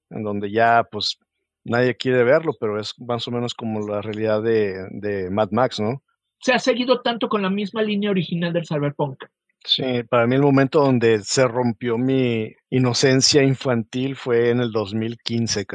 en 0.09 0.23
donde 0.23 0.51
ya 0.51 0.87
pues 0.91 1.19
nadie 1.63 1.95
quiere 1.95 2.23
verlo, 2.23 2.53
pero 2.59 2.79
es 2.79 2.93
más 2.99 3.27
o 3.27 3.31
menos 3.31 3.53
como 3.53 3.87
la 3.87 4.01
realidad 4.01 4.41
de, 4.41 4.87
de 4.91 5.29
Mad 5.29 5.51
Max, 5.51 5.79
¿no? 5.79 6.01
se 6.41 6.53
ha 6.53 6.59
seguido 6.59 7.01
tanto 7.01 7.29
con 7.29 7.41
la 7.41 7.49
misma 7.49 7.81
línea 7.83 8.09
original 8.09 8.53
del 8.53 8.65
cyberpunk. 8.65 9.25
Sí, 9.65 10.03
para 10.09 10.25
mí 10.25 10.35
el 10.35 10.41
momento 10.41 10.79
donde 10.79 11.21
se 11.21 11.45
rompió 11.47 11.97
mi 11.97 12.53
inocencia 12.69 13.43
infantil 13.43 14.15
fue 14.15 14.51
en 14.51 14.61
el 14.61 14.71
2015, 14.71 15.65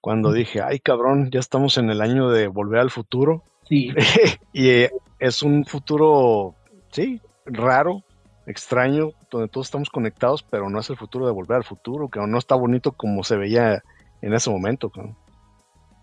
cuando 0.00 0.32
dije, 0.32 0.60
ay 0.60 0.80
cabrón, 0.80 1.30
ya 1.30 1.38
estamos 1.38 1.78
en 1.78 1.90
el 1.90 2.00
año 2.00 2.30
de 2.30 2.48
volver 2.48 2.80
al 2.80 2.90
futuro. 2.90 3.44
Sí. 3.68 3.92
y 4.52 4.68
eh, 4.70 4.90
es 5.20 5.42
un 5.44 5.64
futuro, 5.64 6.56
sí, 6.90 7.20
raro, 7.46 8.02
extraño, 8.46 9.10
donde 9.30 9.48
todos 9.48 9.66
estamos 9.66 9.90
conectados, 9.90 10.42
pero 10.42 10.68
no 10.68 10.80
es 10.80 10.90
el 10.90 10.96
futuro 10.96 11.26
de 11.26 11.32
volver 11.32 11.58
al 11.58 11.64
futuro, 11.64 12.08
que 12.08 12.20
no 12.20 12.38
está 12.38 12.54
bonito 12.54 12.92
como 12.92 13.24
se 13.24 13.36
veía 13.36 13.82
en 14.20 14.34
ese 14.34 14.50
momento. 14.50 14.90
Cabrón. 14.90 15.16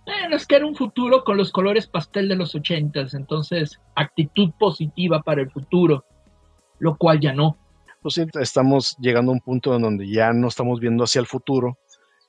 Bueno, 0.05 0.35
es 0.35 0.47
que 0.47 0.55
era 0.55 0.65
un 0.65 0.75
futuro 0.75 1.23
con 1.23 1.37
los 1.37 1.51
colores 1.51 1.85
pastel 1.85 2.27
de 2.29 2.35
los 2.35 2.55
ochentas, 2.55 3.13
entonces 3.13 3.79
actitud 3.95 4.51
positiva 4.57 5.21
para 5.21 5.41
el 5.41 5.51
futuro, 5.51 6.03
lo 6.79 6.97
cual 6.97 7.19
ya 7.19 7.33
no. 7.33 7.57
Pues 8.01 8.15
sí, 8.15 8.25
estamos 8.39 8.97
llegando 8.99 9.31
a 9.31 9.35
un 9.35 9.41
punto 9.41 9.75
en 9.75 9.81
donde 9.81 10.09
ya 10.09 10.31
no 10.33 10.47
estamos 10.47 10.79
viendo 10.79 11.03
hacia 11.03 11.19
el 11.19 11.27
futuro, 11.27 11.77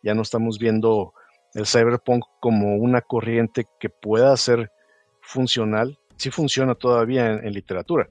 ya 0.02 0.14
no 0.14 0.22
estamos 0.22 0.58
viendo 0.58 1.14
el 1.54 1.66
cyberpunk 1.66 2.24
como 2.40 2.76
una 2.76 3.00
corriente 3.00 3.66
que 3.78 3.88
pueda 3.88 4.36
ser 4.36 4.70
funcional, 5.22 5.98
sí 6.16 6.30
funciona 6.30 6.74
todavía 6.74 7.30
en 7.30 7.52
literatura, 7.52 8.08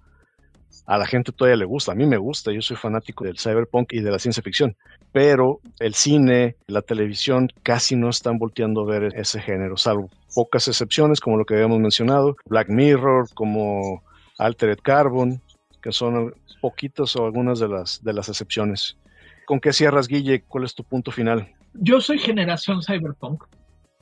a 0.85 0.97
la 0.97 1.05
gente 1.05 1.31
todavía 1.31 1.57
le 1.57 1.65
gusta, 1.65 1.91
a 1.91 1.95
mí 1.95 2.05
me 2.05 2.17
gusta, 2.17 2.51
yo 2.51 2.61
soy 2.61 2.77
fanático 2.77 3.23
del 3.23 3.37
cyberpunk 3.37 3.93
y 3.93 4.01
de 4.01 4.11
la 4.11 4.19
ciencia 4.19 4.43
ficción, 4.43 4.75
pero 5.11 5.59
el 5.79 5.93
cine, 5.93 6.55
la 6.67 6.81
televisión 6.81 7.49
casi 7.63 7.95
no 7.95 8.09
están 8.09 8.37
volteando 8.37 8.81
a 8.81 8.85
ver 8.85 9.13
ese 9.15 9.39
género, 9.39 9.77
salvo 9.77 10.09
pocas 10.33 10.67
excepciones 10.67 11.19
como 11.19 11.37
lo 11.37 11.45
que 11.45 11.55
habíamos 11.55 11.79
mencionado, 11.79 12.35
Black 12.45 12.69
Mirror, 12.69 13.27
como 13.33 14.03
Altered 14.37 14.79
Carbon, 14.81 15.41
que 15.81 15.91
son 15.91 16.33
poquitas 16.61 17.15
o 17.15 17.25
algunas 17.25 17.59
de 17.59 17.67
las, 17.67 18.03
de 18.03 18.13
las 18.13 18.29
excepciones. 18.29 18.97
¿Con 19.45 19.59
qué 19.59 19.73
cierras, 19.73 20.07
Guille? 20.07 20.43
¿Cuál 20.47 20.65
es 20.65 20.75
tu 20.75 20.83
punto 20.83 21.11
final? 21.11 21.47
Yo 21.73 22.01
soy 22.01 22.19
generación 22.19 22.81
cyberpunk. 22.83 23.43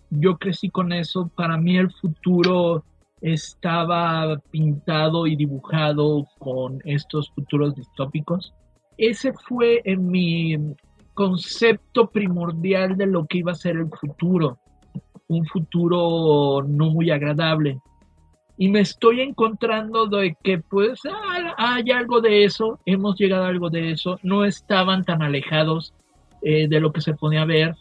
Yo 0.09 0.38
crecí 0.38 0.69
con 0.69 0.91
eso. 0.91 1.30
Para 1.36 1.57
mí 1.57 1.78
el 1.78 1.91
futuro 1.91 2.84
estaba 3.22 4.38
pintado 4.51 5.28
y 5.28 5.36
dibujado 5.36 6.28
con 6.39 6.80
estos 6.86 7.32
futuros 7.32 7.76
distópicos. 7.76 8.53
Ese 8.97 9.34
fue 9.47 9.82
en 9.86 10.07
mi 10.07 10.57
concepto 11.13 12.09
primordial 12.09 12.95
de 12.95 13.07
lo 13.07 13.26
que 13.26 13.39
iba 13.39 13.51
a 13.51 13.55
ser 13.55 13.78
el 13.78 13.89
futuro, 13.89 14.59
un 15.28 15.45
futuro 15.45 16.63
no 16.68 16.91
muy 16.91 17.09
agradable. 17.11 17.80
Y 18.59 18.70
me 18.70 18.80
estoy 18.80 19.22
encontrando 19.22 20.07
de 20.07 20.36
que 20.43 20.59
pues 20.59 20.99
ah, 21.05 21.55
hay 21.57 21.91
algo 21.91 22.22
de 22.22 22.43
eso, 22.43 22.80
hemos 22.86 23.18
llegado 23.20 23.45
a 23.45 23.49
algo 23.49 23.70
de 23.70 23.91
eso, 23.91 24.20
no 24.24 24.45
estaban 24.45 25.05
tan 25.05 25.22
alejados 25.22 25.93
eh, 26.41 26.68
de 26.68 26.80
lo 26.80 26.91
que 26.91 27.01
se 27.01 27.13
ponía 27.13 27.43
a 27.43 27.45
ver. 27.45 27.76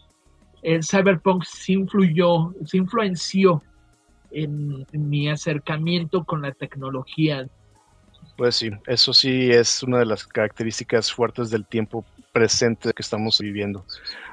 El 0.63 0.83
cyberpunk 0.83 1.45
se 1.45 1.75
influyó, 1.75 2.53
se 2.65 2.79
influenció 2.79 3.63
en, 4.31 4.87
mi 4.93 5.29
acercamiento 5.29 6.25
con 6.25 6.43
la 6.43 6.53
tecnología. 6.53 7.47
Pues 8.37 8.57
sí, 8.57 8.71
eso 8.87 9.13
sí 9.13 9.51
es 9.51 9.83
una 9.83 9.99
de 9.99 10.07
las 10.07 10.27
características 10.27 11.13
fuertes 11.13 11.51
del 11.51 11.67
tiempo 11.67 12.05
presente 12.33 12.93
que 12.93 13.03
estamos 13.03 13.41
viviendo. 13.41 13.85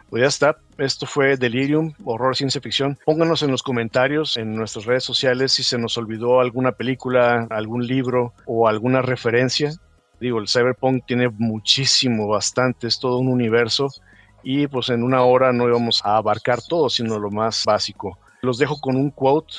Pues 0.09 0.21
ya 0.21 0.27
está, 0.27 0.57
esto 0.77 1.05
fue 1.05 1.37
Delirium, 1.37 1.93
horror 2.03 2.35
ciencia 2.35 2.61
ficción. 2.61 2.99
Pónganos 3.05 3.41
en 3.43 3.51
los 3.51 3.63
comentarios 3.63 4.37
en 4.37 4.55
nuestras 4.55 4.85
redes 4.85 5.03
sociales 5.03 5.53
si 5.53 5.63
se 5.63 5.77
nos 5.77 5.97
olvidó 5.97 6.39
alguna 6.39 6.73
película, 6.73 7.47
algún 7.49 7.87
libro 7.87 8.33
o 8.45 8.67
alguna 8.67 9.01
referencia. 9.01 9.71
Digo, 10.19 10.39
el 10.39 10.47
cyberpunk 10.47 11.05
tiene 11.05 11.29
muchísimo, 11.29 12.27
bastante, 12.27 12.87
es 12.87 12.99
todo 12.99 13.17
un 13.17 13.27
universo 13.27 13.89
y 14.43 14.67
pues 14.67 14.89
en 14.89 15.03
una 15.03 15.23
hora 15.23 15.53
no 15.53 15.67
íbamos 15.67 16.05
a 16.05 16.17
abarcar 16.17 16.59
todo, 16.61 16.89
sino 16.89 17.17
lo 17.17 17.31
más 17.31 17.63
básico. 17.65 18.19
Los 18.41 18.57
dejo 18.57 18.79
con 18.79 18.97
un 18.97 19.09
quote 19.09 19.53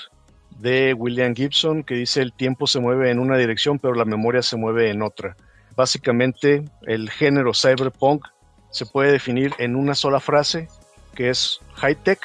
de 0.59 0.95
William 0.95 1.35
Gibson 1.35 1.83
que 1.83 1.95
dice 1.95 2.23
el 2.23 2.33
tiempo 2.33 2.67
se 2.67 2.81
mueve 2.81 3.11
en 3.11 3.19
una 3.19 3.37
dirección 3.37 3.79
pero 3.79 3.95
la 3.95 4.05
memoria 4.05 4.43
se 4.43 4.57
mueve 4.57 4.91
en 4.91 5.03
otra. 5.03 5.37
Básicamente 5.77 6.65
el 6.83 7.11
género 7.11 7.53
cyberpunk 7.55 8.27
se 8.71 8.87
puede 8.87 9.13
definir 9.13 9.53
en 9.59 9.77
una 9.77 9.95
sola 9.95 10.21
frase 10.21 10.69
que 11.15 11.31
es 11.31 11.61
high 11.75 11.97
tech, 11.97 12.21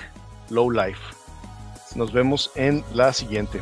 low 0.50 0.70
life. 0.72 1.02
Nos 1.96 2.12
vemos 2.12 2.52
en 2.56 2.84
la 2.94 3.14
siguiente. 3.14 3.60